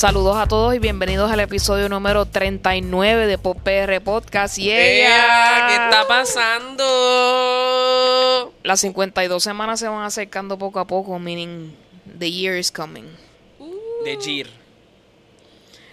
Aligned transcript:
Saludos 0.00 0.38
a 0.38 0.46
todos 0.46 0.74
y 0.74 0.78
bienvenidos 0.78 1.30
al 1.30 1.40
episodio 1.40 1.90
número 1.90 2.24
39 2.24 3.26
de 3.26 3.36
Pop 3.36 3.58
PR 3.62 4.00
Podcast. 4.02 4.56
Y 4.56 4.72
ella, 4.72 5.66
¿qué 5.68 5.74
está 5.74 6.08
pasando? 6.08 6.86
Las 8.62 8.80
52 8.80 9.42
semanas 9.42 9.78
se 9.78 9.88
van 9.88 10.02
acercando 10.02 10.56
poco 10.56 10.80
a 10.80 10.86
poco, 10.86 11.18
meaning 11.18 11.76
the 12.18 12.32
year 12.32 12.56
is 12.56 12.72
coming. 12.72 13.04
De 14.02 14.16
Gir. 14.16 14.48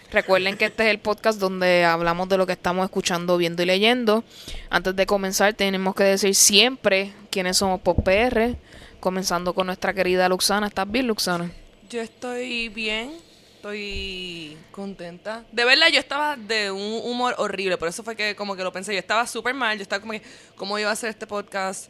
Recuerden 0.10 0.56
que 0.56 0.64
este 0.64 0.86
es 0.86 0.90
el 0.92 1.00
podcast 1.00 1.38
donde 1.38 1.84
hablamos 1.84 2.30
de 2.30 2.38
lo 2.38 2.46
que 2.46 2.54
estamos 2.54 2.86
escuchando, 2.86 3.36
viendo 3.36 3.62
y 3.62 3.66
leyendo. 3.66 4.24
Antes 4.70 4.96
de 4.96 5.06
comenzar, 5.06 5.54
tenemos 5.54 5.96
que 5.96 6.06
decir 6.06 6.34
siempre 6.34 7.12
quiénes 7.30 7.58
somos 7.58 7.82
Pop 7.82 8.06
PR, 8.06 8.56
comenzando 9.02 9.54
con 9.54 9.68
nuestra 9.68 9.94
querida 9.94 10.30
Luxana. 10.30 10.68
¿Estás 10.68 10.90
bien, 10.90 11.08
Luxana? 11.08 11.52
Yo 11.90 12.00
estoy 12.00 12.70
bien 12.70 13.27
estoy 13.58 14.58
contenta. 14.72 15.44
De 15.52 15.66
verdad, 15.66 15.88
yo 15.92 16.00
estaba 16.00 16.36
de 16.36 16.72
un 16.72 17.02
humor 17.04 17.36
horrible, 17.38 17.78
por 17.78 17.88
eso 17.88 18.04
fue 18.04 18.16
que 18.16 18.36
como 18.36 18.56
que 18.56 18.64
lo 18.64 18.72
pensé. 18.72 18.94
Yo 18.94 19.00
estaba 19.00 19.26
súper 19.26 19.54
mal, 19.54 19.78
yo 19.78 19.82
estaba 19.82 20.00
como 20.00 20.14
que, 20.14 20.22
¿cómo 20.56 20.78
iba 20.78 20.90
a 20.90 20.94
hacer 20.94 21.10
este 21.10 21.26
podcast? 21.26 21.90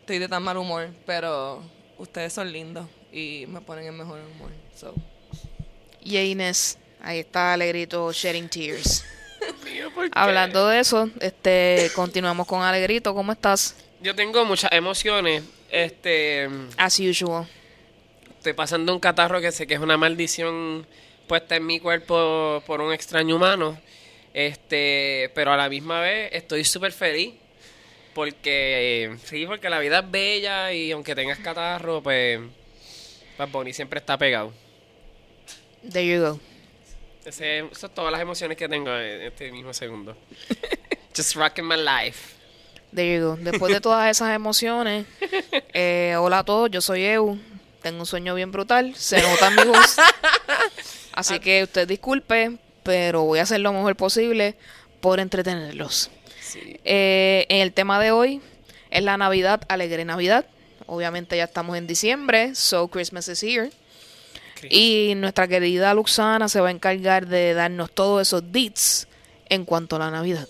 Estoy 0.00 0.18
de 0.18 0.28
tan 0.28 0.42
mal 0.42 0.56
humor, 0.56 0.88
pero 1.04 1.62
ustedes 1.98 2.32
son 2.32 2.50
lindos 2.50 2.86
y 3.12 3.44
me 3.48 3.60
ponen 3.60 3.86
en 3.86 3.98
mejor 3.98 4.20
humor. 4.20 4.50
So. 4.76 4.94
Y 6.00 6.16
Inés, 6.16 6.78
ahí 7.02 7.18
está 7.18 7.52
Alegrito 7.52 8.12
Shedding 8.12 8.48
Tears. 8.48 9.04
Hablando 10.12 10.68
de 10.68 10.80
eso, 10.80 11.10
este, 11.20 11.90
continuamos 11.94 12.46
con 12.46 12.62
Alegrito. 12.62 13.14
¿Cómo 13.14 13.32
estás? 13.32 13.74
Yo 14.00 14.14
tengo 14.14 14.44
muchas 14.44 14.70
emociones. 14.72 15.42
Este. 15.70 16.48
As 16.76 16.98
usual. 17.00 17.46
Estoy 18.40 18.54
pasando 18.54 18.94
un 18.94 19.00
catarro 19.00 19.38
que 19.42 19.52
sé 19.52 19.66
que 19.66 19.74
es 19.74 19.80
una 19.80 19.98
maldición 19.98 20.86
puesta 21.28 21.56
en 21.56 21.66
mi 21.66 21.78
cuerpo 21.78 22.62
por 22.66 22.80
un 22.80 22.90
extraño 22.90 23.36
humano. 23.36 23.78
Este, 24.32 25.30
pero 25.34 25.52
a 25.52 25.58
la 25.58 25.68
misma 25.68 26.00
vez 26.00 26.30
estoy 26.32 26.64
súper 26.64 26.92
feliz. 26.92 27.34
Porque, 28.14 29.14
sí, 29.24 29.44
porque 29.44 29.68
la 29.68 29.78
vida 29.78 29.98
es 29.98 30.10
bella 30.10 30.72
y 30.72 30.90
aunque 30.90 31.14
tengas 31.14 31.38
catarro, 31.40 32.02
pues, 32.02 32.40
Bonnie 33.52 33.74
siempre 33.74 34.00
está 34.00 34.16
pegado. 34.16 34.54
There 35.92 36.06
you 36.06 36.22
go. 36.22 36.40
Ese, 37.26 37.58
esas 37.58 37.76
son 37.76 37.90
todas 37.90 38.10
las 38.10 38.22
emociones 38.22 38.56
que 38.56 38.70
tengo 38.70 38.88
en 38.88 39.20
este 39.20 39.52
mismo 39.52 39.74
segundo. 39.74 40.16
Just 41.14 41.34
rocking 41.34 41.68
my 41.68 41.76
life. 41.76 42.36
There 42.94 43.18
you 43.18 43.22
go. 43.22 43.36
Después 43.36 43.70
de 43.70 43.82
todas 43.82 44.10
esas 44.10 44.34
emociones, 44.34 45.04
eh, 45.74 46.16
hola 46.18 46.38
a 46.38 46.44
todos, 46.46 46.70
yo 46.70 46.80
soy 46.80 47.02
Eu. 47.02 47.38
Tengo 47.82 48.00
un 48.00 48.06
sueño 48.06 48.34
bien 48.34 48.52
brutal, 48.52 48.94
se 48.94 49.22
nota 49.22 49.48
en 49.48 49.56
mi 49.56 49.64
voz. 49.64 49.96
Así 51.12 51.40
que 51.40 51.62
usted 51.62 51.88
disculpe, 51.88 52.58
pero 52.82 53.22
voy 53.22 53.38
a 53.38 53.42
hacer 53.42 53.60
lo 53.60 53.72
mejor 53.72 53.96
posible 53.96 54.56
por 55.00 55.20
entretenerlos. 55.20 56.10
Eh, 56.84 57.46
en 57.48 57.60
el 57.60 57.72
tema 57.72 58.00
de 58.00 58.10
hoy 58.10 58.40
es 58.90 59.02
la 59.02 59.16
Navidad, 59.16 59.62
alegre 59.68 60.04
Navidad. 60.04 60.44
Obviamente 60.86 61.36
ya 61.36 61.44
estamos 61.44 61.76
en 61.76 61.86
diciembre, 61.86 62.54
so 62.54 62.88
Christmas 62.88 63.28
is 63.28 63.42
here. 63.42 63.70
Y 64.68 65.14
nuestra 65.16 65.48
querida 65.48 65.94
Luxana 65.94 66.48
se 66.48 66.60
va 66.60 66.68
a 66.68 66.70
encargar 66.70 67.26
de 67.26 67.54
darnos 67.54 67.90
todos 67.92 68.20
esos 68.20 68.52
deets 68.52 69.08
en 69.48 69.64
cuanto 69.64 69.96
a 69.96 70.00
la 70.00 70.10
Navidad. 70.10 70.46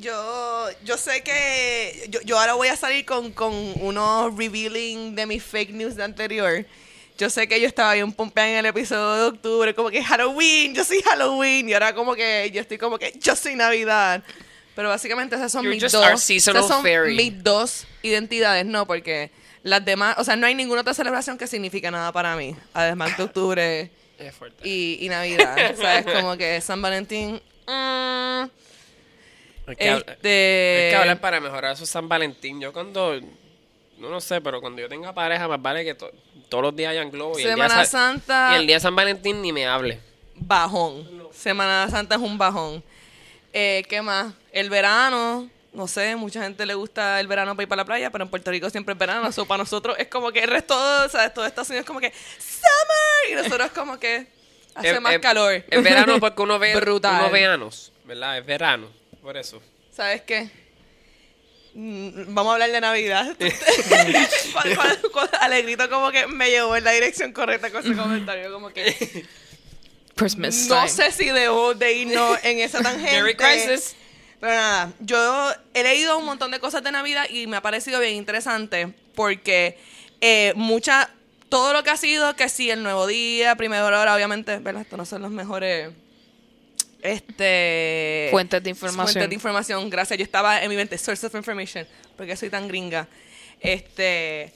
Yo, 0.00 0.66
yo 0.84 0.96
sé 0.96 1.22
que 1.22 2.06
yo, 2.08 2.20
yo 2.22 2.38
ahora 2.38 2.54
voy 2.54 2.68
a 2.68 2.76
salir 2.76 3.04
con, 3.04 3.32
con 3.32 3.52
unos 3.80 4.36
revealing 4.36 5.14
de 5.14 5.26
mis 5.26 5.42
fake 5.42 5.70
news 5.70 5.96
de 5.96 6.04
anterior. 6.04 6.64
Yo 7.16 7.28
sé 7.30 7.48
que 7.48 7.60
yo 7.60 7.66
estaba 7.66 7.94
bien 7.94 8.12
pompeada 8.12 8.48
en 8.50 8.56
el 8.58 8.66
episodio 8.66 9.14
de 9.16 9.22
octubre, 9.24 9.74
como 9.74 9.90
que 9.90 10.04
Halloween, 10.04 10.72
yo 10.72 10.84
soy 10.84 11.02
Halloween, 11.02 11.68
y 11.68 11.72
ahora 11.72 11.92
como 11.92 12.14
que 12.14 12.48
yo 12.54 12.60
estoy 12.60 12.78
como 12.78 12.96
que 12.96 13.12
yo 13.20 13.34
soy 13.34 13.56
Navidad. 13.56 14.22
Pero 14.76 14.88
básicamente 14.88 15.34
esas 15.34 15.50
son, 15.50 15.68
mis 15.68 15.82
dos, 15.82 16.30
esas 16.30 16.68
son 16.68 16.84
mis 17.16 17.42
dos 17.42 17.84
identidades, 18.02 18.64
no, 18.64 18.86
porque 18.86 19.32
las 19.64 19.84
demás, 19.84 20.14
o 20.18 20.22
sea, 20.22 20.36
no 20.36 20.46
hay 20.46 20.54
ninguna 20.54 20.82
otra 20.82 20.94
celebración 20.94 21.36
que 21.36 21.48
signifique 21.48 21.90
nada 21.90 22.12
para 22.12 22.36
mí, 22.36 22.54
además 22.72 23.16
de 23.16 23.24
octubre 23.24 23.90
y, 24.62 24.98
y, 25.00 25.08
Navidad. 25.08 25.74
¿Sabes? 25.76 26.04
Como 26.04 26.36
que 26.36 26.60
San 26.60 26.80
Valentín. 26.80 27.40
Mm, 27.66 28.44
hay, 29.68 29.76
que 29.76 29.92
este... 29.92 30.84
hay 30.84 30.90
que 30.90 30.96
hablar 30.96 31.20
para 31.20 31.40
mejorar 31.40 31.72
eso 31.72 31.86
San 31.86 32.08
Valentín. 32.08 32.60
Yo 32.60 32.72
cuando 32.72 33.20
no 33.98 34.08
lo 34.08 34.20
sé, 34.20 34.40
pero 34.40 34.60
cuando 34.60 34.80
yo 34.80 34.88
tenga 34.88 35.12
pareja, 35.12 35.48
más 35.48 35.60
vale 35.60 35.84
que 35.84 35.94
todos 35.94 36.62
los 36.62 36.74
días 36.74 36.92
hayan 36.92 37.10
globo. 37.10 37.38
Y 37.38 37.42
Semana 37.42 37.84
Santa. 37.84 38.50
Y 38.52 38.60
el 38.60 38.66
día 38.66 38.76
de 38.76 38.80
San 38.80 38.94
Valentín 38.94 39.42
ni 39.42 39.52
me 39.52 39.66
hable. 39.66 40.00
Bajón. 40.36 41.28
Semana 41.32 41.88
Santa 41.90 42.14
es 42.14 42.20
un 42.20 42.38
bajón. 42.38 42.82
Eh, 43.52 43.84
¿Qué 43.88 44.00
más? 44.02 44.32
El 44.52 44.70
verano. 44.70 45.50
No 45.72 45.86
sé, 45.86 46.16
mucha 46.16 46.42
gente 46.42 46.64
le 46.64 46.74
gusta 46.74 47.20
el 47.20 47.26
verano 47.26 47.54
para 47.54 47.62
ir 47.62 47.68
para 47.68 47.82
la 47.82 47.84
playa, 47.84 48.10
pero 48.10 48.24
en 48.24 48.30
Puerto 48.30 48.50
Rico 48.50 48.70
siempre 48.70 48.92
es 48.92 48.98
verano. 48.98 49.28
Eso 49.28 49.46
para 49.46 49.62
nosotros 49.62 49.96
es 49.98 50.08
como 50.08 50.32
que 50.32 50.40
el 50.40 50.50
resto, 50.50 50.74
o 50.76 51.08
sea, 51.08 51.32
todo 51.32 51.44
Estados 51.44 51.68
Unidos 51.68 51.84
es 51.84 51.86
como 51.86 52.00
que 52.00 52.12
summer. 52.38 53.30
Y 53.30 53.34
nosotros 53.34 53.66
es 53.66 53.72
como 53.72 53.98
que 53.98 54.26
hace 54.74 55.00
más 55.00 55.18
calor. 55.18 55.64
Es 55.68 55.82
verano 55.82 56.18
porque 56.20 56.42
uno 56.42 56.58
ve, 56.58 56.76
uno 56.76 57.30
ve 57.30 57.70
¿verdad? 58.04 58.38
Es 58.38 58.46
verano, 58.46 58.88
por 59.28 59.36
eso. 59.36 59.60
¿Sabes 59.94 60.22
qué? 60.22 60.48
Mm, 61.74 62.32
vamos 62.32 62.50
a 62.50 62.54
hablar 62.54 62.72
de 62.72 62.80
Navidad. 62.80 63.36
Alegrito 65.42 65.90
como 65.90 66.10
que 66.10 66.26
me 66.26 66.48
llevó 66.48 66.74
en 66.76 66.84
la 66.84 66.92
dirección 66.92 67.34
correcta 67.34 67.70
con 67.70 67.84
ese 67.84 67.94
comentario, 67.94 68.50
como 68.50 68.70
que... 68.70 69.26
Christmas 70.14 70.66
no 70.68 70.88
sé 70.88 71.12
si 71.12 71.26
debo 71.26 71.74
de 71.74 71.92
irnos 71.92 72.38
en 72.42 72.60
esa 72.60 72.78
tangente. 72.82 73.12
Merry 73.12 73.34
Crisis. 73.34 73.96
Pero 74.40 74.54
nada, 74.54 74.92
yo 75.00 75.52
he 75.74 75.82
leído 75.82 76.16
un 76.16 76.24
montón 76.24 76.50
de 76.50 76.58
cosas 76.58 76.82
de 76.82 76.90
Navidad 76.90 77.26
y 77.28 77.46
me 77.48 77.58
ha 77.58 77.60
parecido 77.60 78.00
bien 78.00 78.14
interesante 78.14 78.94
porque 79.14 79.76
eh, 80.22 80.54
mucha, 80.56 81.10
todo 81.50 81.74
lo 81.74 81.84
que 81.84 81.90
ha 81.90 81.98
sido, 81.98 82.34
que 82.34 82.48
sí, 82.48 82.70
el 82.70 82.82
nuevo 82.82 83.06
día, 83.06 83.56
primero 83.56 83.84
hora, 83.84 84.14
obviamente, 84.14 84.56
¿verdad? 84.56 84.80
Estos 84.80 84.98
no 84.98 85.04
son 85.04 85.20
los 85.20 85.30
mejores 85.30 85.90
este 87.02 88.28
fuentes 88.30 88.62
de 88.62 88.70
información. 88.70 89.06
fuentes 89.06 89.28
de 89.28 89.34
información. 89.34 89.90
Gracias. 89.90 90.18
Yo 90.18 90.24
estaba 90.24 90.62
en 90.62 90.68
mi 90.68 90.76
mente 90.76 90.98
source 90.98 91.26
of 91.26 91.34
information 91.34 91.86
porque 92.16 92.36
soy 92.36 92.50
tan 92.50 92.68
gringa. 92.68 93.08
Este 93.60 94.52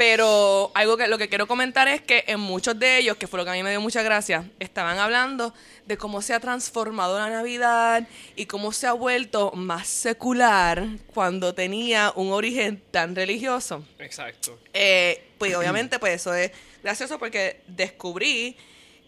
pero 0.00 0.72
algo 0.72 0.96
que 0.96 1.08
lo 1.08 1.18
que 1.18 1.28
quiero 1.28 1.46
comentar 1.46 1.86
es 1.86 2.00
que 2.00 2.24
en 2.26 2.40
muchos 2.40 2.78
de 2.78 2.96
ellos 2.96 3.18
que 3.18 3.26
fue 3.26 3.38
lo 3.38 3.44
que 3.44 3.50
a 3.50 3.52
mí 3.52 3.62
me 3.62 3.68
dio 3.68 3.82
mucha 3.82 4.02
gracia 4.02 4.48
estaban 4.58 4.98
hablando 4.98 5.52
de 5.84 5.98
cómo 5.98 6.22
se 6.22 6.32
ha 6.32 6.40
transformado 6.40 7.18
la 7.18 7.28
navidad 7.28 8.08
y 8.34 8.46
cómo 8.46 8.72
se 8.72 8.86
ha 8.86 8.94
vuelto 8.94 9.52
más 9.52 9.86
secular 9.88 10.86
cuando 11.12 11.54
tenía 11.54 12.14
un 12.16 12.32
origen 12.32 12.82
tan 12.90 13.14
religioso. 13.14 13.84
Exacto. 13.98 14.58
Eh, 14.72 15.22
pues 15.36 15.54
obviamente 15.54 15.98
pues 15.98 16.14
eso 16.14 16.32
es 16.32 16.50
gracioso 16.82 17.18
porque 17.18 17.60
descubrí 17.66 18.56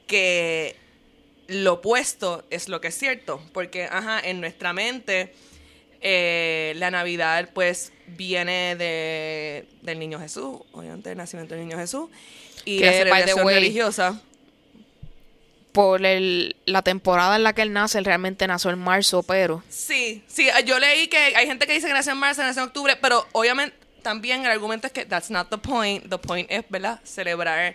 que 0.06 0.76
lo 1.52 1.74
opuesto 1.74 2.44
es 2.50 2.68
lo 2.68 2.80
que 2.80 2.88
es 2.88 2.98
cierto, 2.98 3.40
porque, 3.52 3.84
ajá, 3.84 4.20
en 4.20 4.40
nuestra 4.40 4.72
mente 4.72 5.32
eh, 6.00 6.72
la 6.76 6.90
Navidad 6.90 7.50
pues 7.54 7.92
viene 8.08 8.76
de, 8.76 9.66
del 9.82 9.98
Niño 9.98 10.18
Jesús, 10.18 10.58
obviamente 10.72 11.12
el 11.12 11.18
nacimiento 11.18 11.54
del 11.54 11.66
Niño 11.66 11.78
Jesús, 11.78 12.10
y 12.64 12.80
la 12.80 12.92
celebración 12.92 13.46
religiosa. 13.46 14.20
Por 15.72 16.04
el, 16.04 16.56
la 16.66 16.82
temporada 16.82 17.36
en 17.36 17.44
la 17.44 17.54
que 17.54 17.62
él 17.62 17.72
nace, 17.72 17.98
él 17.98 18.04
realmente 18.04 18.46
nació 18.46 18.70
en 18.70 18.78
marzo, 18.78 19.22
pero... 19.22 19.62
Sí, 19.70 20.22
sí, 20.26 20.48
yo 20.66 20.78
leí 20.78 21.08
que 21.08 21.16
hay 21.16 21.46
gente 21.46 21.66
que 21.66 21.72
dice 21.72 21.86
que 21.86 21.94
nació 21.94 22.12
en 22.12 22.18
marzo, 22.18 22.42
nació 22.42 22.62
en 22.62 22.68
octubre, 22.68 22.96
pero 23.00 23.26
obviamente 23.32 23.74
también 24.02 24.44
el 24.44 24.50
argumento 24.50 24.86
es 24.86 24.92
que 24.92 25.06
that's 25.06 25.30
not 25.30 25.48
the 25.48 25.58
point, 25.58 26.08
the 26.10 26.18
point 26.18 26.50
es, 26.50 26.64
¿verdad?, 26.68 27.00
celebrar 27.04 27.74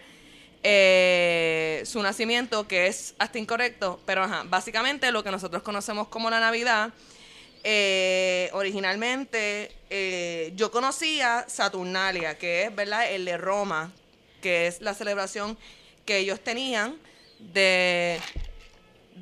eh, 0.63 1.83
su 1.85 2.01
nacimiento, 2.01 2.67
que 2.67 2.87
es 2.87 3.15
hasta 3.19 3.39
incorrecto, 3.39 3.99
pero 4.05 4.23
ajá, 4.23 4.43
básicamente 4.45 5.11
lo 5.11 5.23
que 5.23 5.31
nosotros 5.31 5.63
conocemos 5.63 6.07
como 6.07 6.29
la 6.29 6.39
Navidad, 6.39 6.91
eh, 7.63 8.49
originalmente 8.53 9.71
eh, 9.89 10.51
yo 10.55 10.71
conocía 10.71 11.45
Saturnalia, 11.47 12.37
que 12.37 12.63
es 12.63 12.75
verdad 12.75 13.11
el 13.11 13.25
de 13.25 13.37
Roma, 13.37 13.91
que 14.41 14.67
es 14.67 14.81
la 14.81 14.93
celebración 14.93 15.57
que 16.05 16.17
ellos 16.17 16.39
tenían 16.39 16.97
de 17.39 18.19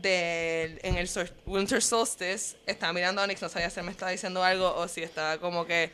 de 0.02 0.78
en 0.84 0.98
el 0.98 1.10
Winter 1.46 1.81
Solstice. 1.81 2.58
Estaba 2.66 2.94
mirando 2.94 3.22
a 3.22 3.24
Onyx, 3.24 3.42
no 3.42 3.50
sabía 3.50 3.70
si 3.70 3.81
me 3.81 3.92
estaba 3.92 4.12
diciendo 4.12 4.44
algo 4.44 4.76
o 4.76 4.88
si 4.88 5.02
estaba 5.02 5.38
como 5.38 5.66
que 5.66 5.92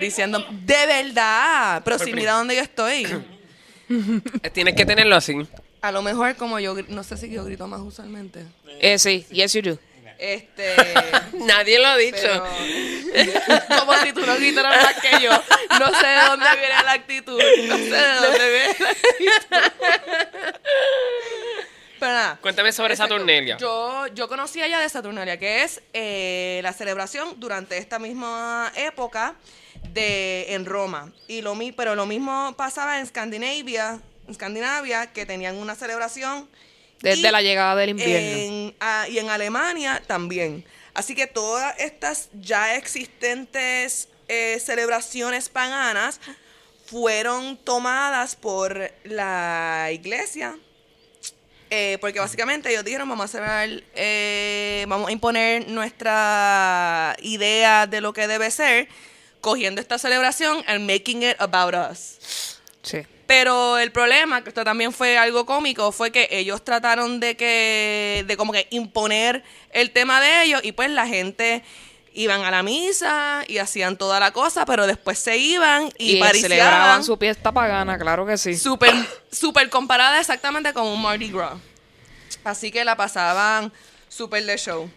diciendo 0.00 0.44
de 0.50 0.86
verdad, 0.86 1.82
pero 1.84 1.98
si 1.98 2.12
mira 2.12 2.32
dónde 2.32 2.56
yo 2.56 2.62
estoy. 2.62 3.06
Tienes 4.52 4.74
que 4.74 4.84
tenerlo 4.84 5.16
así. 5.16 5.34
A 5.80 5.92
lo 5.92 6.02
mejor 6.02 6.36
como 6.36 6.58
yo, 6.60 6.74
no 6.88 7.04
sé 7.04 7.16
si 7.16 7.30
yo 7.30 7.44
grito 7.44 7.66
más 7.66 7.80
usualmente. 7.80 8.44
Eh, 8.80 8.98
sí, 8.98 9.26
yes 9.30 9.52
you 9.52 9.62
do. 9.62 9.78
Este, 10.18 10.74
Nadie 11.34 11.78
lo 11.78 11.88
ha 11.88 11.96
dicho. 11.96 12.16
como 13.78 13.94
si 14.00 14.12
tú 14.12 14.24
no 14.24 14.36
gritaras 14.36 14.82
más 14.82 14.94
que 15.00 15.20
yo. 15.22 15.30
No 15.78 16.00
sé 16.00 16.06
de 16.06 16.24
dónde 16.26 16.46
viene 16.58 16.82
la 16.84 16.92
actitud. 16.92 17.40
No 17.68 17.76
sé 17.76 17.90
de 17.90 18.14
dónde 18.14 18.50
viene 18.50 18.76
la 18.78 18.90
actitud. 18.90 19.64
Pero 22.00 22.12
nada. 22.12 22.38
Cuéntame 22.40 22.72
sobre 22.72 22.94
Exacto. 22.94 23.14
Saturnalia. 23.14 23.56
Yo, 23.58 24.06
yo 24.08 24.28
conocía 24.28 24.66
ya 24.68 24.80
de 24.80 24.88
Saturnalia, 24.88 25.38
que 25.38 25.62
es 25.62 25.82
eh, 25.92 26.60
la 26.62 26.72
celebración 26.72 27.38
durante 27.38 27.78
esta 27.78 27.98
misma 27.98 28.72
época 28.76 29.34
de 29.92 30.54
en 30.54 30.64
Roma. 30.66 31.12
Y 31.28 31.42
lo 31.42 31.56
pero 31.76 31.94
lo 31.94 32.06
mismo 32.06 32.54
pasaba 32.56 32.98
en 32.98 33.04
Escandinavia, 33.04 34.00
Escandinavia, 34.28 35.12
que 35.12 35.26
tenían 35.26 35.56
una 35.56 35.74
celebración. 35.74 36.48
Desde 37.00 37.28
y 37.28 37.30
la 37.30 37.42
llegada 37.42 37.76
del 37.76 37.90
invierno. 37.90 38.36
en- 38.38 38.74
ah, 38.80 39.06
y 39.08 39.18
en 39.18 39.28
Alemania 39.28 40.02
también. 40.06 40.64
Así 40.94 41.14
que 41.14 41.26
todas 41.26 41.78
estas 41.78 42.28
ya 42.40 42.76
existentes 42.76 44.08
eh, 44.28 44.58
celebraciones 44.64 45.48
paganas 45.50 46.18
fueron 46.86 47.56
tomadas 47.58 48.36
por 48.36 48.90
la 49.04 49.90
iglesia. 49.92 50.56
eh, 51.70 51.98
porque 52.00 52.20
básicamente 52.20 52.70
ellos 52.70 52.84
dijeron, 52.84 53.08
vamos 53.08 53.24
a 53.24 53.28
celebrar, 53.28 53.68
eh, 53.96 54.84
vamos 54.86 55.08
a 55.08 55.12
imponer 55.12 55.66
nuestra 55.68 57.16
idea 57.20 57.86
de 57.88 58.00
lo 58.00 58.12
que 58.12 58.28
debe 58.28 58.48
ser, 58.52 58.86
cogiendo 59.44 59.82
esta 59.82 59.98
celebración 59.98 60.64
and 60.66 60.90
making 60.90 61.22
it 61.22 61.36
about 61.38 61.74
us. 61.74 62.58
Sí. 62.82 63.02
Pero 63.26 63.76
el 63.76 63.92
problema, 63.92 64.42
que 64.42 64.48
esto 64.48 64.64
también 64.64 64.90
fue 64.90 65.18
algo 65.18 65.44
cómico, 65.44 65.92
fue 65.92 66.10
que 66.10 66.28
ellos 66.30 66.64
trataron 66.64 67.20
de 67.20 67.36
que, 67.36 68.24
de 68.26 68.36
como 68.38 68.52
que 68.52 68.66
imponer 68.70 69.44
el 69.70 69.90
tema 69.90 70.22
de 70.22 70.44
ellos 70.44 70.60
y 70.64 70.72
pues 70.72 70.88
la 70.90 71.06
gente 71.06 71.62
iban 72.14 72.42
a 72.42 72.50
la 72.50 72.62
misa 72.62 73.44
y 73.46 73.58
hacían 73.58 73.98
toda 73.98 74.18
la 74.18 74.32
cosa, 74.32 74.64
pero 74.64 74.86
después 74.86 75.18
se 75.18 75.36
iban 75.36 75.90
y, 75.98 76.16
Y, 76.16 76.40
celebraban 76.40 77.04
su 77.04 77.16
fiesta 77.18 77.52
pagana, 77.52 77.98
claro 77.98 78.24
que 78.24 78.38
sí. 78.38 78.56
súper 78.56 78.94
súper 79.30 79.68
comparada 79.68 80.20
exactamente 80.20 80.72
con 80.72 80.86
un 80.86 81.02
Mardi 81.02 81.30
Gras. 81.30 81.58
Así 82.44 82.70
que 82.70 82.82
la 82.84 82.96
pasaban 82.96 83.72
súper 84.08 84.46
de 84.46 84.56
show. 84.56 84.90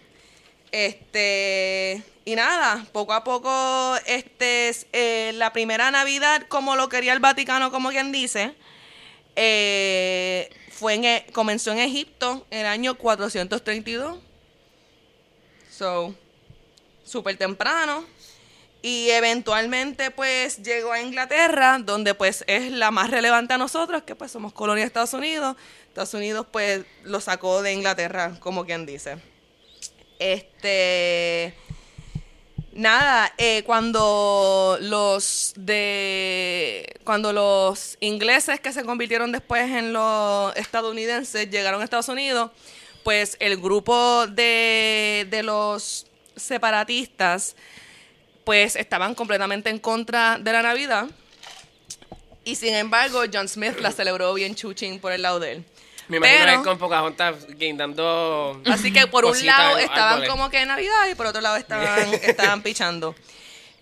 Este, 0.72 2.04
y 2.28 2.36
nada, 2.36 2.86
poco 2.92 3.14
a 3.14 3.24
poco, 3.24 3.96
este, 4.06 4.68
es, 4.68 4.86
eh, 4.92 5.32
la 5.36 5.54
primera 5.54 5.92
Navidad, 5.92 6.46
como 6.50 6.76
lo 6.76 6.90
quería 6.90 7.14
el 7.14 7.22
Vaticano, 7.22 7.72
como 7.72 7.88
quien 7.88 8.12
dice, 8.12 8.54
eh, 9.38 10.50
fue 10.70 10.96
en, 10.96 11.06
e- 11.06 11.26
comenzó 11.32 11.72
en 11.72 11.80
Egipto 11.80 12.46
en 12.52 12.60
el 12.60 12.66
año 12.66 12.96
432. 12.96 14.20
So, 15.72 16.14
súper 17.06 17.38
temprano. 17.38 18.04
Y 18.82 19.10
eventualmente 19.12 20.12
pues 20.12 20.62
llegó 20.62 20.92
a 20.92 21.02
Inglaterra, 21.02 21.80
donde 21.80 22.14
pues 22.14 22.44
es 22.48 22.74
la 22.74 22.92
más 22.92 23.10
relevante 23.10 23.54
a 23.54 23.58
nosotros, 23.58 24.04
que 24.04 24.16
pues 24.16 24.34
somos 24.34 24.52
colonia 24.52 24.84
de 24.84 24.88
Estados 24.88 25.14
Unidos. 25.14 25.56
Estados 25.88 26.14
Unidos 26.14 26.46
pues 26.52 26.84
lo 27.06 27.22
sacó 27.22 27.62
de 27.62 27.72
Inglaterra, 27.72 28.36
como 28.42 28.66
quien 28.66 28.86
dice. 28.86 29.16
Este... 30.20 31.56
Nada, 32.78 33.34
eh, 33.40 33.64
cuando 33.66 34.78
los 34.82 35.54
de 35.56 37.00
cuando 37.04 37.34
los 37.34 37.98
ingleses 38.02 38.60
que 38.60 38.72
se 38.72 38.84
convirtieron 38.84 39.32
después 39.32 39.72
en 39.72 39.94
los 39.94 40.56
estadounidenses 40.56 41.50
llegaron 41.50 41.82
a 41.82 41.86
Estados 41.86 42.08
Unidos, 42.08 42.52
pues 43.04 43.36
el 43.40 43.58
grupo 43.58 44.28
de, 44.28 45.26
de 45.28 45.42
los 45.42 46.06
separatistas 46.36 47.56
pues 48.44 48.76
estaban 48.76 49.16
completamente 49.16 49.72
en 49.72 49.80
contra 49.80 50.38
de 50.38 50.52
la 50.52 50.62
Navidad. 50.62 51.08
Y 52.44 52.58
sin 52.58 52.76
embargo, 52.76 53.24
John 53.34 53.48
Smith 53.48 53.80
la 53.80 53.92
celebró 53.92 54.36
bien 54.36 54.54
chuchín 54.54 55.00
por 55.00 55.14
el 55.14 55.24
lado 55.24 55.40
de 55.40 55.54
él. 55.54 55.66
Me 56.08 56.18
imagino 56.18 56.46
Pero- 56.46 56.64
con 56.64 56.78
Pocahontas 56.78 57.48
guindando. 57.58 58.62
Así 58.66 58.92
que 58.94 59.08
por 59.08 59.26
un 59.26 59.46
lado 59.46 59.78
estaban 59.78 60.14
árboles. 60.14 60.30
como 60.30 60.50
que 60.50 60.62
en 60.62 60.68
Navidad 60.70 61.08
y 61.12 61.16
por 61.16 61.26
otro 61.28 61.42
lado 61.42 61.58
estaban, 61.58 62.14
estaban 62.24 62.62
pichando. 62.62 63.14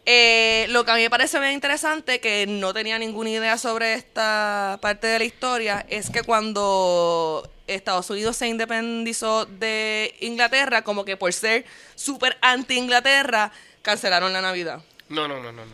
Eh, 0.08 0.68
lo 0.70 0.86
que 0.86 0.92
a 0.92 0.96
mí 0.96 1.02
me 1.02 1.10
parece 1.10 1.40
bien 1.40 1.54
interesante, 1.54 2.20
que 2.20 2.46
no 2.48 2.74
tenía 2.74 3.00
ninguna 3.00 3.30
idea 3.32 3.58
sobre 3.58 3.94
esta 3.96 4.78
parte 4.82 5.08
de 5.08 5.18
la 5.20 5.26
historia, 5.26 5.86
es 5.90 6.10
que 6.12 6.22
cuando 6.24 7.50
Estados 7.66 8.08
Unidos 8.12 8.36
se 8.38 8.48
independizó 8.48 9.46
de 9.48 10.14
Inglaterra, 10.20 10.84
como 10.84 11.06
que 11.06 11.18
por 11.18 11.34
ser 11.34 11.66
súper 11.96 12.38
anti-Inglaterra, 12.42 13.52
cancelaron 13.82 14.32
la 14.32 14.42
Navidad. 14.42 14.82
No, 15.10 15.28
no, 15.28 15.42
no, 15.42 15.52
no. 15.52 15.66
no. 15.66 15.74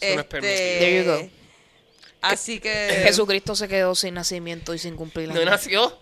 Eso 0.00 0.14
no 0.14 0.20
es 0.22 0.24
Este, 0.24 0.24
permitido. 0.24 0.78
There 0.78 1.04
you 1.04 1.10
go. 1.30 1.30
Así 2.20 2.60
que... 2.60 3.00
Jesucristo 3.04 3.54
se 3.54 3.68
quedó 3.68 3.94
sin 3.94 4.14
nacimiento 4.14 4.74
y 4.74 4.78
sin 4.78 4.96
cumplir 4.96 5.28
la 5.28 5.34
No 5.34 5.44
nació. 5.44 5.98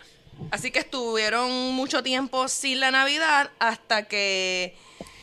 Así 0.50 0.70
que 0.70 0.78
estuvieron 0.80 1.50
mucho 1.74 2.02
tiempo 2.02 2.48
sin 2.48 2.80
la 2.80 2.90
Navidad 2.90 3.50
hasta 3.58 4.06
que... 4.06 4.76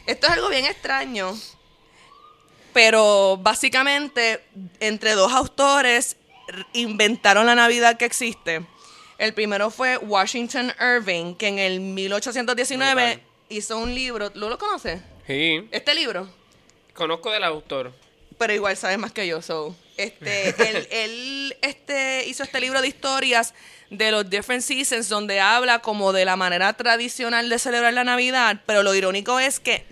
Esto 0.06 0.28
es 0.28 0.34
algo 0.34 0.50
bien 0.50 0.66
extraño, 0.66 1.36
pero 2.74 3.38
básicamente 3.42 4.44
entre 4.80 5.14
dos 5.14 5.32
autores 5.32 6.18
inventaron 6.74 7.46
la 7.48 7.56
Navidad 7.56 7.98
que 7.98 8.06
existe. 8.06 8.66
El 9.18 9.34
primero 9.34 9.72
fue 9.72 9.98
Washington 9.98 10.74
Irving, 10.80 11.36
que 11.36 11.48
en 11.48 11.58
el 11.58 11.80
1819 11.80 12.94
Brutal. 13.16 13.22
hizo 13.50 13.78
un 13.80 13.96
libro. 13.96 14.30
¿Lo 14.36 14.50
lo 14.50 14.58
conoces? 14.58 15.02
Sí. 15.26 15.68
Este 15.72 15.96
libro. 15.96 16.28
Conozco 16.94 17.32
del 17.32 17.44
autor. 17.46 17.94
pero 18.38 18.54
igual 18.54 18.76
sabes 18.78 18.98
más 19.00 19.12
que 19.12 19.26
yo. 19.26 19.42
So, 19.42 19.76
este, 19.98 20.50
él, 20.70 20.88
él, 20.92 21.58
este, 21.62 22.26
hizo 22.28 22.44
este 22.44 22.60
libro 22.60 22.82
de 22.82 22.88
historias 22.88 23.54
de 23.90 24.12
los 24.12 24.30
different 24.30 24.64
seasons 24.64 25.10
donde 25.10 25.40
habla 25.40 25.80
como 25.80 26.12
de 26.12 26.26
la 26.26 26.36
manera 26.36 26.74
tradicional 26.74 27.50
de 27.50 27.60
celebrar 27.60 27.94
la 27.94 28.04
Navidad, 28.04 28.62
pero 28.66 28.82
lo 28.84 28.96
irónico 28.96 29.40
es 29.40 29.60
que 29.60 29.86